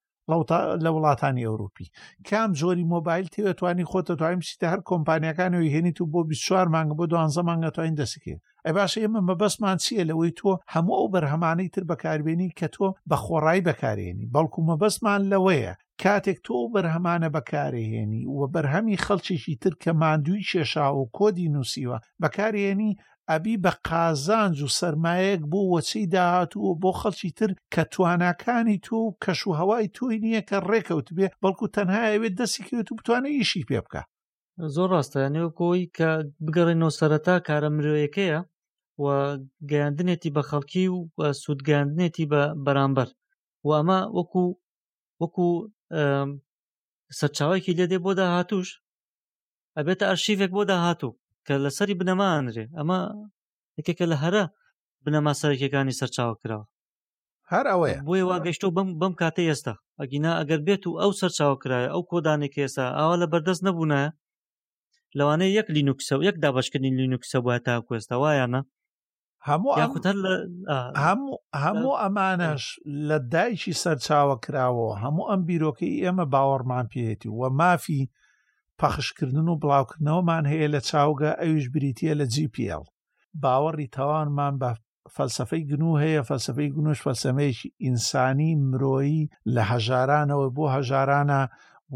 لە 0.85 0.91
وڵاتانی 0.97 1.47
ئەوروپی 1.49 1.87
کام 2.29 2.51
زۆری 2.61 2.89
مۆبایل 2.95 3.27
تێوەتوانی 3.35 3.89
خۆتە 3.91 4.15
توانیم 4.21 4.43
سیتە 4.49 4.67
هەر 4.73 4.81
کۆمپانیەکانەوەی 4.91 5.73
هێنیت 5.75 5.99
و 6.01 6.11
بۆ 6.13 6.21
بیوار 6.31 6.67
مانگە 6.75 6.95
بۆ 6.99 7.05
دوان 7.13 7.31
زەمانگە 7.37 7.71
توانین 7.75 7.97
دەسکێت 8.03 8.41
ئە 8.67 8.71
باش 8.77 8.93
ئێمە 9.01 9.21
مەبەستمان 9.29 9.77
چییە 9.85 10.05
لەوەی 10.11 10.33
تۆ 10.39 10.51
هەموو 10.75 10.97
ئەو 11.01 11.13
بەرهەمانەی 11.15 11.73
تر 11.75 11.85
بەکاربێنی 11.91 12.49
کە 12.59 12.67
تۆ 12.75 12.87
بە 13.11 13.17
خۆڕای 13.25 13.65
بەکارێنی 13.69 14.29
بەڵکو 14.35 14.61
مەبەستمان 14.71 15.21
لەوەیە 15.33 15.73
کاتێک 16.03 16.39
تۆ 16.47 16.57
بەرهەمانە 16.75 17.29
بەکارهێنی 17.37 18.23
وە 18.39 18.47
بەرهەمی 18.55 19.01
خەڵکیێکی 19.05 19.55
تر 19.63 19.73
کە 19.83 19.91
مادووی 20.03 20.49
شێشا 20.51 20.87
و 20.95 21.11
کۆدی 21.17 21.53
نووسیوە 21.55 21.97
بەکارهێنی 22.23 22.93
ئەبی 23.33 23.55
بە 23.65 23.73
قازانج 23.89 24.57
و 24.63 24.69
سرمایەک 24.79 25.41
بۆ 25.51 25.61
وەچەی 25.75 26.11
داهاتووە 26.15 26.73
بۆ 26.83 26.91
خەڵکی 27.01 27.33
تر 27.39 27.51
کە 27.73 27.83
تواناکانی 27.93 28.79
تۆ 28.87 28.97
و 29.03 29.17
کەش 29.23 29.41
و 29.49 29.57
هەوای 29.61 29.87
تۆی 29.97 30.17
نییە 30.25 30.43
کە 30.49 30.57
ڕێکەوت 30.71 31.09
بێ 31.17 31.27
بەڵکو 31.43 31.73
تەنهاەوێت 31.75 32.35
دەستی 32.41 32.67
کەوت 32.69 32.89
و 32.91 32.97
بتوانێت 32.99 33.35
ئیشی 33.39 33.67
پێ 33.69 33.81
بکە 33.85 34.03
زۆر 34.75 34.89
ڕاستەیانەوەکۆی 34.95 35.83
کە 35.97 36.11
بگەڕێنەوە 36.47 36.93
سەرەتا 36.99 37.37
کارە 37.47 37.69
مرۆیەکەیە 37.77 38.41
و 39.03 39.07
گەیاندنێتی 39.71 40.35
بە 40.37 40.43
خەڵکی 40.49 40.87
و 41.19 41.21
سوودگەاندنێتی 41.43 42.25
بە 42.33 42.43
بەرامبەر 42.65 43.09
و 43.67 43.69
ئەمە 43.77 44.01
وەکو 44.17 44.45
وەکو 45.21 45.49
سەرچاوێکی 47.19 47.77
لێدێ 47.79 47.99
بۆ 48.05 48.11
داهاتوش 48.19 48.69
ئەبێتە 49.77 50.05
ئەرشیفێک 50.11 50.51
بۆ 50.57 50.63
داهاتوو 50.71 51.13
کە 51.49 51.55
لەسەری 51.65 51.95
بنەمانرێ 52.01 52.65
ئەمە 52.79 52.99
یەکێکە 53.79 54.05
لە 54.13 54.17
هەرە 54.23 54.43
بنەما 55.05 55.33
سەرکیەکانی 55.41 55.99
سەرچاو 56.01 56.33
کراوە 56.43 56.67
هەر 57.53 57.65
ئەوەیە 57.73 57.99
بۆی 58.09 58.27
واگەشتۆ 58.31 58.67
بم 58.77 58.89
بەم 59.01 59.13
کاتە 59.21 59.43
ئێستا 59.49 59.75
ئەگینا 60.01 60.33
ئەگەر 60.39 60.61
بێت 60.67 60.83
و 60.87 60.93
ئەو 61.03 61.13
سەرچاوکرایە 61.21 61.91
ئەو 61.93 62.03
کۆدانێک 62.11 62.55
ئێستا 62.63 62.87
ئاوا 62.99 63.15
لە 63.23 63.27
بەردەست 63.33 63.63
نەبوونە 63.69 63.99
لەوانەیە 65.19 65.57
یەک 65.59 65.69
لینوکسە 65.77 66.15
و 66.17 66.21
یەک 66.29 66.37
دابشکردنی 66.43 66.93
لینوکسە 67.01 67.39
بۆە 67.45 67.57
تا 67.67 67.73
کوێستا 67.87 68.15
وایانە 68.23 68.61
هەموو 69.49 69.73
یاخوتەر 69.83 70.15
لە 70.25 70.35
هەموو 71.05 71.33
هەموو 71.65 71.99
ئەمانەش 72.03 72.65
لە 73.09 73.17
دایکی 73.35 73.75
سەرچاوە 73.83 74.37
کراوە 74.45 74.89
هەموو 75.03 75.29
ئەم 75.31 75.41
بیرۆکەی 75.49 75.93
ئێمە 76.05 76.25
باوەڕمان 76.35 76.87
پێێتی 76.93 77.31
وە 77.41 77.49
مافی 77.61 78.03
پەخشکردن 78.83 79.47
و 79.53 79.57
بڵاوکردنەوەمان 79.63 80.45
هەیە 80.53 80.69
لە 80.75 80.81
چاوگە 80.89 81.31
ئەویش 81.43 81.67
بریتە 81.75 82.13
لە 82.21 82.27
GPL 82.35 82.85
باوەڕی 83.43 83.89
تاوانمان 83.97 84.55
بە 84.63 84.71
فەلسفەی 85.17 85.67
گنو 85.71 85.91
هەیە 86.05 86.23
فەلسفەی 86.31 86.75
گنوش 86.77 86.99
فەلسەمەیەکی 87.07 87.73
ئینسانی 87.85 88.51
مرۆیی 88.71 89.23
لە 89.55 89.63
هەژارانەوە 89.73 90.47
بۆ 90.57 90.65
هەژارانە 90.77 91.43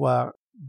و 0.01 0.05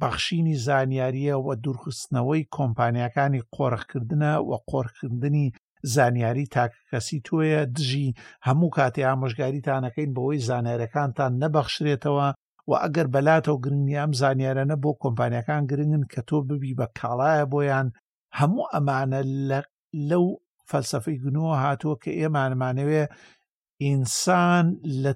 بەخشینی 0.01 0.55
زانیاریە 0.66 1.36
و 1.45 1.47
دوورخستنەوەی 1.64 2.47
کۆمپانیەکانی 2.55 3.45
قۆڕخکردنە 3.55 4.32
و 4.49 4.51
قۆڕکردنی 4.70 5.47
زانیاری 5.95 6.45
تاکەسی 6.55 7.20
تۆیە 7.28 7.61
دژی 7.76 8.07
هەموو 8.47 8.74
کاتی 8.78 9.05
ئامۆژگاریتانەکەین 9.07 10.09
بەوەی 10.16 10.45
زانارەکانتان 10.49 11.32
نەبەخشرێتەوە 11.41 12.28
و 12.70 12.74
ئەگەر 12.84 13.07
بەلاتەوە 13.14 13.61
گرنگیام 13.66 14.11
زانیارانە 14.22 14.76
بۆ 14.84 14.91
کۆمپانیەکان 15.03 15.61
گرنگن 15.72 16.03
کە 16.11 16.22
تۆ 16.28 16.38
ببی 16.49 16.78
بە 16.80 16.88
کاڵایە 16.97 17.45
بۆیان 17.51 17.88
هەموو 18.39 18.70
ئەمانە 18.74 19.22
لەو 20.09 20.26
فەلسفی 20.70 21.22
گنووە 21.24 21.55
هاتووە 21.66 21.95
کە 22.03 22.11
ئێمانمانەوێ 22.20 23.03
ئینسان 23.84 24.66
لە 25.03 25.14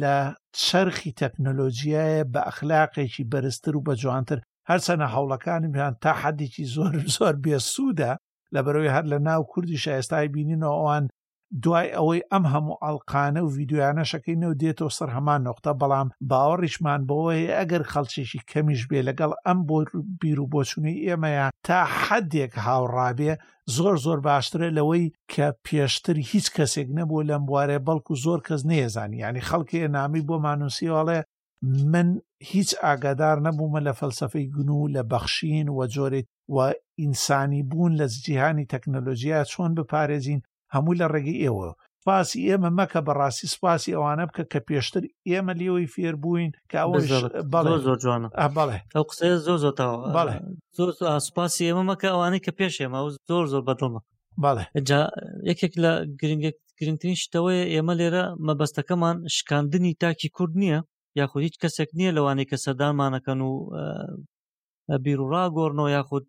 لە 0.00 0.18
چرخی 0.64 1.12
تەکنۆلۆژیایە 1.20 2.24
بە 2.32 2.40
ئەخلاقێکی 2.48 3.28
بەرزتر 3.32 3.74
و 3.76 3.84
بە 3.86 3.92
جوانتر 4.02 4.38
هەرچەنە 4.70 5.06
هەوڵەکانیان 5.14 5.94
تا 6.02 6.12
حەدێکی 6.22 6.64
زۆر 6.74 6.92
زۆر 7.16 7.34
بێسوودە 7.44 8.12
لە 8.54 8.60
بەرەوەی 8.64 8.94
هەر 8.96 9.04
لە 9.12 9.18
ناو 9.28 9.42
کوردی 9.52 9.82
شایستای 9.84 10.26
بینینەوە 10.34 10.76
ئەوان 10.80 11.04
دوای 11.64 11.88
ئەوەی 11.96 12.22
ئەم 12.32 12.44
هەموو 12.52 12.80
ئەڵقانە 12.84 13.40
و 13.44 13.50
یددیوانەشەکەینەوە 13.62 14.58
دێتەوە 14.62 14.92
سەر 14.98 15.08
هەمان 15.16 15.40
نۆختە 15.46 15.72
بەڵام 15.80 16.08
باوەڕیشمان 16.30 17.00
بەوەی 17.08 17.52
ئەگەر 17.58 17.82
خەڵچێکی 17.92 18.40
کەمیش 18.50 18.80
بێ 18.90 19.00
لەگەڵ 19.08 19.30
ئەم 19.46 19.58
بۆ 19.68 19.78
بیر 20.20 20.38
و 20.40 20.50
بۆچوونی 20.52 21.02
ئێمەیە 21.06 21.46
تا 21.66 21.78
حەدێک 22.02 22.52
هاوڕابێ 22.64 23.32
زۆر 23.76 23.94
زۆر 24.04 24.18
باشترە 24.28 24.68
لەوەی 24.78 25.04
کە 25.32 25.46
پێشتر 25.66 26.16
هیچ 26.30 26.46
کەسێک 26.56 26.88
نەبوو 26.98 27.26
لەم 27.30 27.42
بوارێ 27.48 27.78
بەڵکو 27.86 28.14
زۆر 28.24 28.38
کەس 28.46 28.60
نێزانانی 28.70 29.22
ینی 29.24 29.42
خەڵکی 29.48 29.82
ئەنامی 29.84 30.26
بۆ 30.28 30.36
مانوسیواڵێ 30.46 31.20
من 31.92 32.08
هیچ 32.50 32.70
ئاگادار 32.84 33.36
نەبوومە 33.46 33.80
لە 33.86 33.92
فەلسفەی 34.00 34.46
گن 34.54 34.68
و 34.70 34.90
لە 34.96 35.02
بەخشین 35.12 35.66
و 35.70 35.76
جۆرێت 35.94 36.26
و 36.54 36.56
ئینسانی 37.00 37.62
بوون 37.70 37.92
لە 38.00 38.06
جیهانی 38.24 38.68
تەکنەلۆژیە 38.72 39.38
چۆن 39.52 39.70
بپارێزین 39.78 40.40
هەمووی 40.74 40.98
لە 41.00 41.06
ڕێگەی 41.14 41.42
ئێوە 41.44 41.66
پاسی 42.06 42.46
ئێمە 42.48 42.70
مەکە 42.78 43.00
بەڕاستی 43.06 43.52
سپاسی 43.54 43.94
ئەوانە 43.96 44.24
بکە 44.28 44.44
کە 44.52 44.60
پێشتر 44.68 45.02
ئێمە 45.30 45.52
لێەوەی 45.60 45.90
فێر 45.94 46.14
بووین 46.22 46.50
کە 46.70 46.76
ئەوە 46.80 46.96
بەڵێ 47.52 47.70
زۆر 47.86 47.98
جوانە 48.04 48.28
بەڵێ 48.56 48.78
ئەو 48.94 49.04
قسە 49.10 49.24
زۆر 49.46 49.58
زۆتەوە 49.64 49.96
بەڵێ 50.16 50.36
زۆر 50.76 50.88
سپاسی 51.28 51.62
ئێمە 51.68 51.82
مەکە 51.90 52.08
ئەوانەی 52.12 52.44
کە 52.44 52.52
پێش 52.58 52.74
ئێمە 52.82 52.98
زۆر 53.30 53.44
زۆر 53.52 53.62
بەدڵمە 53.68 54.00
بەڵێ 54.44 54.64
یەکێک 55.50 55.72
لە 55.84 55.92
گرنگ 56.20 56.44
گرنگترین 56.78 57.18
شتەوەی 57.22 57.68
ئێمە 57.74 57.94
لێرە 58.00 58.24
مەبەستەکەمان 58.46 59.16
شکاندنی 59.36 59.92
تاکی 60.02 60.28
کورد 60.36 60.54
نییە 60.62 60.78
یاخود 61.18 61.42
هیچ 61.46 61.56
کەسێک 61.62 61.88
نییە 61.98 62.10
لەوانەیە 62.16 62.48
کە 62.50 62.56
سەدامانەکەن 62.64 63.38
و 63.48 63.52
بیرڕاگۆڕنەوە 65.04 65.88
یاخود 65.96 66.26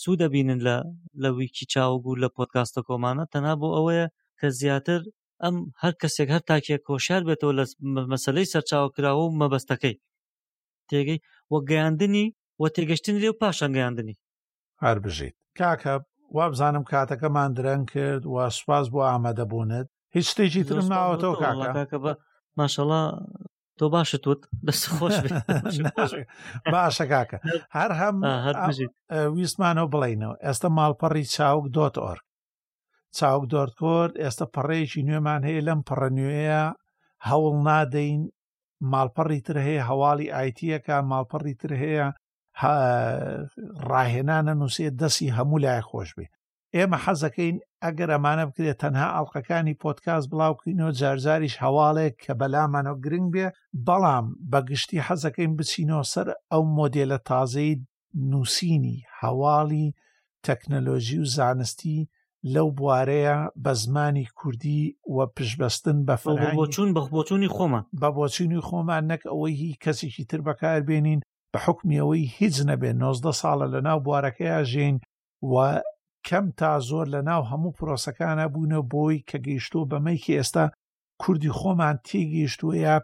سوود 0.00 0.18
دەبینن 0.22 0.58
لە 0.68 0.76
لە 1.22 1.28
ویکی 1.38 1.64
چاوەگو 1.72 2.20
لە 2.22 2.28
پۆتکاستە 2.36 2.80
کۆمانە 2.88 3.24
تەنا 3.32 3.52
بۆ 3.60 3.68
ئەوەیە 3.76 4.06
کە 4.38 4.46
زیاتر 4.60 5.00
ئەم 5.42 5.56
هەر 5.82 5.94
کەسێک 6.02 6.28
هەر 6.34 6.42
تاکیە 6.50 6.78
کۆشار 6.86 7.22
بێتەوە 7.28 7.52
لە 7.58 7.64
مەسلەی 8.12 8.50
سەرچاوکراوە 8.52 9.24
و 9.24 9.36
مەبەستەکەی 9.40 9.94
تێگەی 10.88 11.18
وە 11.52 11.58
گەیاندنی 11.68 12.26
وە 12.60 12.68
تێگەشتن 12.76 13.16
لێ 13.22 13.28
و 13.30 13.38
پاشان 13.42 13.70
گەیاندنی 13.76 14.14
هەر 14.84 14.96
بژیت 15.04 15.36
کاکە 15.58 15.94
وابزانم 16.36 16.84
کاتەکەمان 16.92 17.50
درەنگ 17.58 17.84
کرد 17.94 18.22
و 18.32 18.36
سوپاس 18.56 18.86
بۆ 18.92 18.98
ئامادەبوونت 19.08 19.86
هیچ 20.16 20.26
شتێکی 20.32 20.62
ترم 20.68 20.86
ناوەتەوە 20.94 21.34
کاکە 21.42 21.68
ماشەڵا 22.58 23.02
تۆ 23.84 23.88
باشت 23.94 24.24
وت 24.28 24.42
دەست 24.66 24.84
خۆش 24.96 25.16
باشە 26.74 27.04
کاکە 27.12 27.38
هەر 27.76 27.90
هەم 28.00 28.16
ویستمانەوە 29.36 29.88
بڵینەوە 29.94 30.34
ئێستا 30.44 30.68
ماڵپەڕی 30.78 31.24
چاوک 31.34 31.66
دۆت 31.76 31.96
ئۆرگ 32.04 32.24
چاوک 33.16 33.44
دۆرتۆرد 33.52 34.12
ئێستا 34.22 34.44
پەڕێکی 34.54 35.04
نوێمان 35.08 35.40
هەیە 35.48 35.62
لەم 35.68 35.80
پەڕە 35.88 36.10
نوێیە 36.18 36.62
هەوڵ 37.28 37.54
نادەین 37.68 38.20
ماڵپەڕی 38.92 39.40
تر 39.46 39.56
هەیە 39.66 39.82
هەواڵی 39.90 40.32
ئایتیەکە 40.34 40.96
ماڵپەڕی 41.10 41.54
تر 41.60 41.72
هەیە 41.82 42.06
ڕاهێنانە 43.90 44.54
نووسێ 44.60 44.86
دەسی 45.00 45.34
هەموو 45.36 45.62
لای 45.64 45.82
خۆش 45.88 46.10
بێ 46.16 46.26
ئێمە 46.76 46.98
حەزەکەین 47.04 47.56
ئەگەر 47.84 48.10
ئەمانە 48.12 48.44
بکرێت 48.48 48.78
تەنها 48.82 49.08
ئەڵلقەکانی 49.14 49.78
پۆتکاس 49.82 50.22
بڵاوکەینەوە 50.30 50.96
جارجاریش 51.00 51.54
هەواڵێک 51.64 52.14
کە 52.24 52.32
بەلامانەوە 52.40 53.00
گرنگ 53.04 53.28
بێ 53.34 53.46
بەڵام 53.86 54.26
بەگشتی 54.52 55.04
حەزەکەین 55.06 55.50
بچینەوە 55.58 56.04
سەر 56.12 56.28
ئەو 56.50 56.62
مۆدلە 56.76 57.18
تازەی 57.28 57.72
نووسینی 58.30 58.98
هەواڵی 59.22 59.86
تەکنەلۆژی 60.44 61.18
و 61.22 61.28
زانستی 61.36 61.98
لەو 62.54 62.68
بوارەیە 62.78 63.36
بە 63.64 63.72
زمانی 63.82 64.26
کوردی 64.38 64.80
و 65.16 65.18
پشبەستن 65.36 65.96
بە 66.08 66.14
بۆچون 66.60 66.88
بە 66.96 67.02
بۆچوونی 67.14 67.50
خۆمان 67.56 67.84
بە 68.02 68.08
بۆچوونی 68.16 68.64
خۆمان 68.68 69.02
نەک 69.12 69.22
ئەوەی 69.30 69.54
هی 69.62 69.72
کەسێکی 69.84 70.24
تر 70.30 70.40
بەکاربێنین 70.46 71.20
بە 71.52 71.58
حکمیەوەی 71.66 72.30
هیچ 72.38 72.56
نەبێ 72.70 72.90
90 73.00 73.40
ساڵە 73.40 73.66
لە 73.74 73.80
ناو 73.86 73.98
بوارەکەی 74.06 74.52
ئاژین 74.54 74.96
و 75.52 75.54
کەم 76.28 76.44
تا 76.58 76.70
زۆر 76.88 77.06
لە 77.14 77.20
ناو 77.28 77.42
هەموو 77.50 77.76
پرۆسەکانە 77.78 78.46
بوونە 78.54 78.80
بۆی 78.92 79.18
کە 79.28 79.36
گەیشتۆ 79.46 79.80
بەمەیکی 79.90 80.36
ئێستا 80.38 80.64
کوردی 81.22 81.52
خۆمان 81.58 81.96
تێگەیشتووە 82.08 82.74
یا 82.86 82.96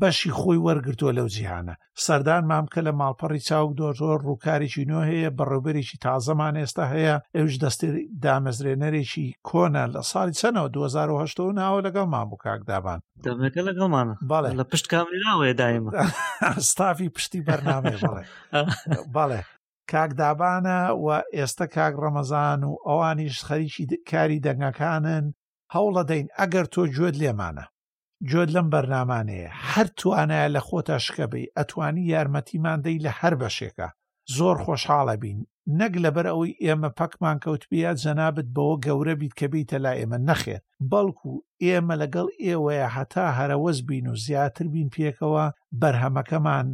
بەشی 0.00 0.30
خۆی 0.38 0.58
وەرگرتووە 0.66 1.12
لەو 1.18 1.28
جیهانە 1.34 1.74
سەردان 2.04 2.44
مامکە 2.50 2.80
لە 2.86 2.92
ماڵپەڕی 3.00 3.44
چاو 3.48 3.66
دۆژۆر 3.80 4.18
ڕووکارێکی 4.28 4.88
نوێ 4.90 5.04
هەیە 5.12 5.30
بەڕێوبەرێکی 5.38 5.96
تازەمان 6.04 6.54
ئێستا 6.60 6.84
هەیە 6.94 7.14
ئەوش 7.36 7.54
دەستێر 7.62 7.94
دامەزرێنەرێکی 8.24 9.26
کۆنە 9.48 9.84
لە 9.94 10.00
ساڵی 10.10 10.34
چەنەوە 10.40 10.68
2010 10.76 11.52
ناوە 11.58 11.78
لەگەڵ 11.86 12.06
مامبوو 12.14 12.42
کاکدابان 12.44 13.00
دەمەکە 13.24 13.62
لەگەڵمانە 13.68 14.14
باڵێ 14.30 14.50
لە 14.58 14.64
پشت 14.70 14.86
کامری 14.92 15.24
ناوەیە 15.26 15.54
دایمە 15.60 15.90
ستافی 16.70 17.08
پشتی 17.16 17.40
بەرنامێ 17.46 17.94
بڵێ 18.04 18.24
باڵێ 19.16 19.40
کاکدابانە 19.92 20.80
و 21.04 21.06
ئێستا 21.36 21.66
کاک 21.74 21.94
ڕەمەزان 22.02 22.60
و 22.64 22.72
ئەوانیش 22.88 23.36
خەریکی 23.48 23.84
کاری 24.10 24.42
دەنگەکانن 24.46 25.24
هەوڵە 25.74 26.02
دەین 26.10 26.26
ئەگەر 26.38 26.66
تۆ 26.72 26.82
گوێت 26.96 27.16
لێمانە 27.22 27.64
گوێت 28.30 28.50
لەم 28.56 28.66
بەرنامانەیە 28.74 29.50
هەر 29.70 29.86
توانایە 29.98 30.48
لە 30.56 30.60
خۆتە 30.68 30.96
شکەبی 31.06 31.50
ئەتوانی 31.56 32.04
یارمەتیماندەی 32.12 33.02
لە 33.04 33.12
هەر 33.20 33.34
بەشێکە 33.40 33.88
زۆر 34.36 34.56
خۆشحاڵە 34.64 35.16
بین 35.22 35.38
نەک 35.80 35.92
لەبەر 36.04 36.26
ئەوەی 36.30 36.58
ئێمە 36.64 36.90
پەکمان 36.98 37.36
کەوتبیە 37.44 37.90
جەنابەت 38.02 38.48
بەوە 38.56 38.76
گەورە 38.86 39.14
بیت 39.20 39.32
کە 39.38 39.46
بیتە 39.52 39.76
لا 39.84 39.92
ئێمە 40.00 40.18
نەخێت 40.28 40.62
بەڵکو 40.90 41.32
ئێمە 41.64 41.94
لەگەڵ 42.02 42.28
ئێوەیە 42.46 42.88
هەتا 42.96 43.26
هەرەوەز 43.38 43.78
بین 43.88 44.06
و 44.12 44.20
زیاتر 44.24 44.66
بین 44.74 44.88
پێکەوە 44.96 45.44
بەرهەمەکەمان 45.80 46.66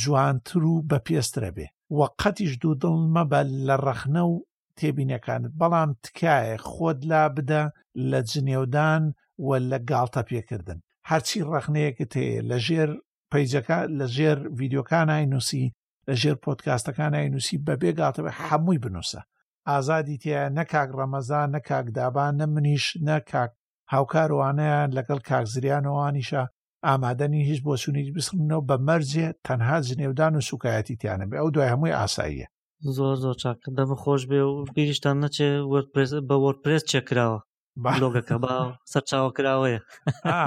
جوانتر 0.00 0.62
و 0.64 0.74
بەپێسترە 0.90 1.50
بێ 1.56 1.66
وەقەتیش 2.00 2.52
دوودڵ 2.62 2.96
مەبە 3.14 3.40
لە 3.66 3.76
ڕەخنە 3.86 4.22
و 4.32 4.34
تێبینەکانت 4.78 5.52
بەڵام 5.60 5.90
تکایە 6.04 6.56
خۆت 6.70 6.98
لا 7.10 7.22
بدە 7.36 7.62
لە 8.10 8.20
جنێودان 8.30 9.02
و 9.46 9.48
لە 9.70 9.78
گاڵتە 9.90 10.22
پێکردن 10.30 10.78
هەرچی 11.10 11.46
ڕەخنەیەکت 11.52 12.10
هەیە 12.20 12.40
لە 12.50 12.56
ژێر 12.66 12.90
پیجەکە 13.30 13.78
لە 13.98 14.06
ژێر 14.16 14.38
ڤیددیوکانای 14.56 15.28
نووسی 15.32 15.66
لە 16.08 16.12
ژێر 16.20 16.36
پۆتکاستەکانای 16.44 17.30
نووسی 17.32 17.62
بەبێ 17.66 17.90
گاتەوە 18.00 18.30
هەمووی 18.46 18.82
بنووسە 18.84 19.20
ئازادی 19.68 20.16
تیا 20.22 20.42
نەکاک 20.58 20.90
ڕەمەزان 20.98 21.48
نەکاک 21.56 21.86
دابان 21.96 22.32
نە 22.40 22.46
منیش 22.54 22.84
نەکاک 23.08 23.50
هاوکاروانەیە 23.92 24.78
لەگەڵ 24.96 25.20
کاکزریانەوانیشە 25.28 26.42
ئامادەنی 26.90 27.40
هیچ 27.50 27.60
بۆ 27.66 27.74
سونیت 27.84 28.08
بسخنەوە 28.16 28.62
بە 28.68 28.76
مەرجێ 28.88 29.28
تەنها 29.46 29.76
جنێودان 29.88 30.32
و 30.36 30.46
سوکایەتی 30.48 30.98
تیانە 31.00 31.24
بێ 31.30 31.36
ئەو 31.40 31.48
دوای 31.54 31.70
هەمووی 31.72 31.96
ئاساییە 31.98 32.48
زۆر 32.96 33.14
زۆر 33.22 33.34
چاک 33.42 33.58
دەمە 33.76 33.96
خۆش 34.02 34.22
بێ 34.30 34.40
و 34.46 34.52
بیریشتان 34.74 35.16
نەچێ 35.24 35.48
بە 36.28 36.34
وەرپرس 36.44 36.82
چێکراوە 36.92 37.40
بلۆگەکە 37.84 38.36
بە 38.44 38.54
سەرچاوە 38.92 39.30
کراوەیە 39.36 39.80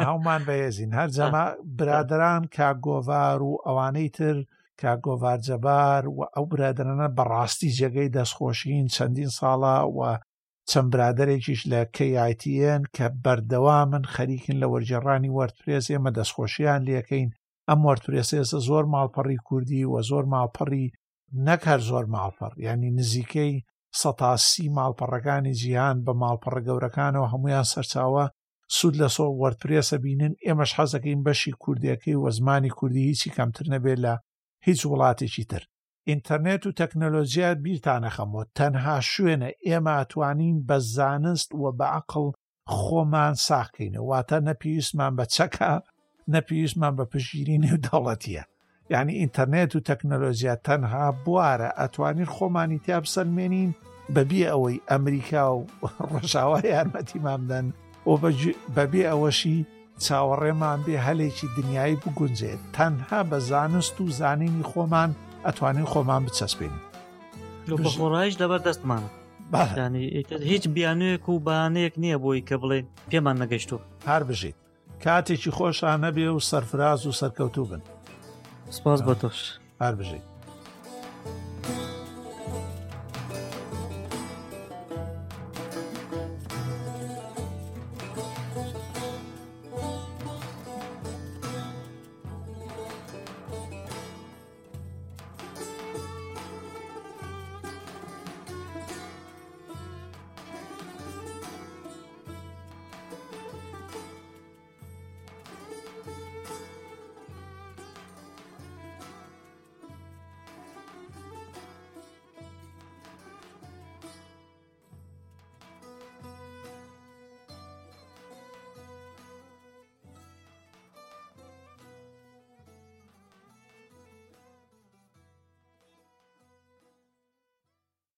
هەومان 0.08 0.42
بەهێزین 0.48 0.92
هەر 1.00 1.10
جەما 1.18 1.46
برادران 1.80 2.44
کاگۆڤار 2.58 3.40
و 3.50 3.54
ئەوانەی 3.66 4.10
تر 4.18 4.36
کاگۆڤار 4.82 5.40
جەبار 5.48 6.04
و 6.16 6.20
ئەو 6.34 6.44
برادرانە 6.52 7.08
بەڕاستی 7.18 7.76
جێگەی 7.78 8.14
دەستخۆشین 8.18 8.86
چەندین 8.96 9.30
ساڵە 9.38 9.76
و 9.96 9.98
چەند 10.72 10.90
برادێکیش 10.94 11.62
لە 11.72 11.82
کیتN 11.98 12.82
کە 12.96 13.06
بەردەوامن 13.24 14.04
خەریکن 14.14 14.58
لە 14.64 14.68
وەرجێڕانی 14.74 15.34
وەرتپرێز 15.38 15.86
ئێمە 15.92 16.12
دەستخۆشییان 16.18 16.82
لەکەین 16.90 17.30
ئەم 17.68 17.80
وەرتپرێسێسە 17.88 18.60
زۆر 18.68 18.84
ماڵپەڕی 18.94 19.40
کوردی 19.48 19.90
و 19.92 19.96
زۆر 20.10 20.24
ماڵپەڕی 20.34 20.88
نەک 21.48 21.62
هەر 21.70 21.82
زۆر 21.90 22.06
ماڵپەڕ 22.14 22.52
ینی 22.68 22.90
نزیکەی 23.00 23.54
سەتاسی 24.02 24.66
ماڵپەڕەکانی 24.78 25.58
جیهان 25.62 25.98
بە 26.06 26.14
ماڵپەڕە 26.22 26.62
گەورەکانەوە 26.68 27.28
هەمویان 27.34 27.66
سەرچاوە 27.74 28.26
سوود 28.78 28.96
لە 29.02 29.08
سۆ 29.16 29.26
وەرتپرێسە 29.42 29.98
بینن 30.06 30.34
ئێمەش 30.46 30.72
حەزەکەین 30.78 31.20
بەشی 31.26 31.54
کوردیەکەی 31.64 32.22
وەزمانی 32.24 32.76
کوردی 32.80 33.08
هیچی 33.10 33.34
کەمتر 33.38 33.66
نەبێت 33.74 34.00
لە 34.06 34.14
هیچ 34.68 34.80
وڵاتێکی 34.92 35.46
تر 35.52 35.64
ئینتەرنێت 36.10 36.64
و 36.66 36.76
تەکنەلۆژیا 36.80 37.50
بیرتانە 37.64 38.10
خەمەوە 38.16 38.44
تەنها 38.58 38.98
شوێنە 39.12 39.50
ئێمە 39.68 39.94
ئەتوانین 40.00 40.58
بە 40.68 40.78
زانست 40.96 41.50
و 41.62 41.66
بە 41.78 41.88
عقل 42.00 42.26
خۆمان 42.82 43.34
ساقینە 43.48 44.02
واتە 44.10 44.38
نەپیویستمان 44.48 45.14
بە 45.20 45.26
چەکە 45.36 45.72
نەپیویستمان 46.34 46.94
بە 47.00 47.06
پشگیری 47.12 47.62
نێودەوڵەتیە 47.64 48.44
یعنی 48.94 49.14
ئینتەرنێت 49.22 49.72
و 49.76 49.84
تەکنەلۆژیا 49.90 50.56
تەنها 50.68 51.06
بوارە 51.26 51.70
ئەتوانین 51.80 52.30
خۆمانی 52.36 52.80
تیا 52.86 53.00
بسەلمێنین 53.06 53.72
بەبی 54.16 54.42
ئەوەی 54.52 54.84
ئەمریکا 54.90 55.46
و 55.56 55.60
ڕژاوای 56.22 56.64
یارمەتیمامدەن 56.76 57.68
و 58.10 58.14
بەبێ 58.76 59.04
ئەوەشی 59.12 59.58
چاوەڕێمان 60.06 60.80
بێ 60.86 60.96
هەلێکی 61.08 61.48
دنیای 61.58 61.96
بگونجێت 62.04 62.62
تەنها 62.76 63.20
بە 63.30 63.38
زانست 63.50 63.96
و 64.02 64.06
زانینی 64.20 64.68
خۆمان 64.72 65.12
ئەتوانین 65.48 65.86
خۆمان 65.92 66.22
بچەسبین 66.28 66.74
خۆڕایش 68.00 68.36
دەبەر 68.42 68.62
دەستمانە 68.68 69.08
بانی 69.80 70.06
هیچ 70.52 70.64
بیانوێک 70.76 71.24
و 71.32 71.44
بانەیەک 71.48 71.94
نییە 72.04 72.18
بۆی 72.24 72.46
کە 72.48 72.56
بڵێ 72.62 72.80
پێمان 73.10 73.36
نەگەشتوە 73.44 73.80
هەر 74.10 74.24
بژیت 74.30 74.58
کاتێکی 75.04 75.52
خۆشانە 75.58 76.10
بێ 76.16 76.28
و 76.34 76.46
سەرفراز 76.50 77.02
و 77.08 77.18
سەرکەوتوو 77.20 77.70
بن 77.72 77.82
سپاس 78.78 79.00
بە 79.08 79.14
تۆش 79.22 79.40
هەر 79.84 79.94
بژیت 80.00 80.37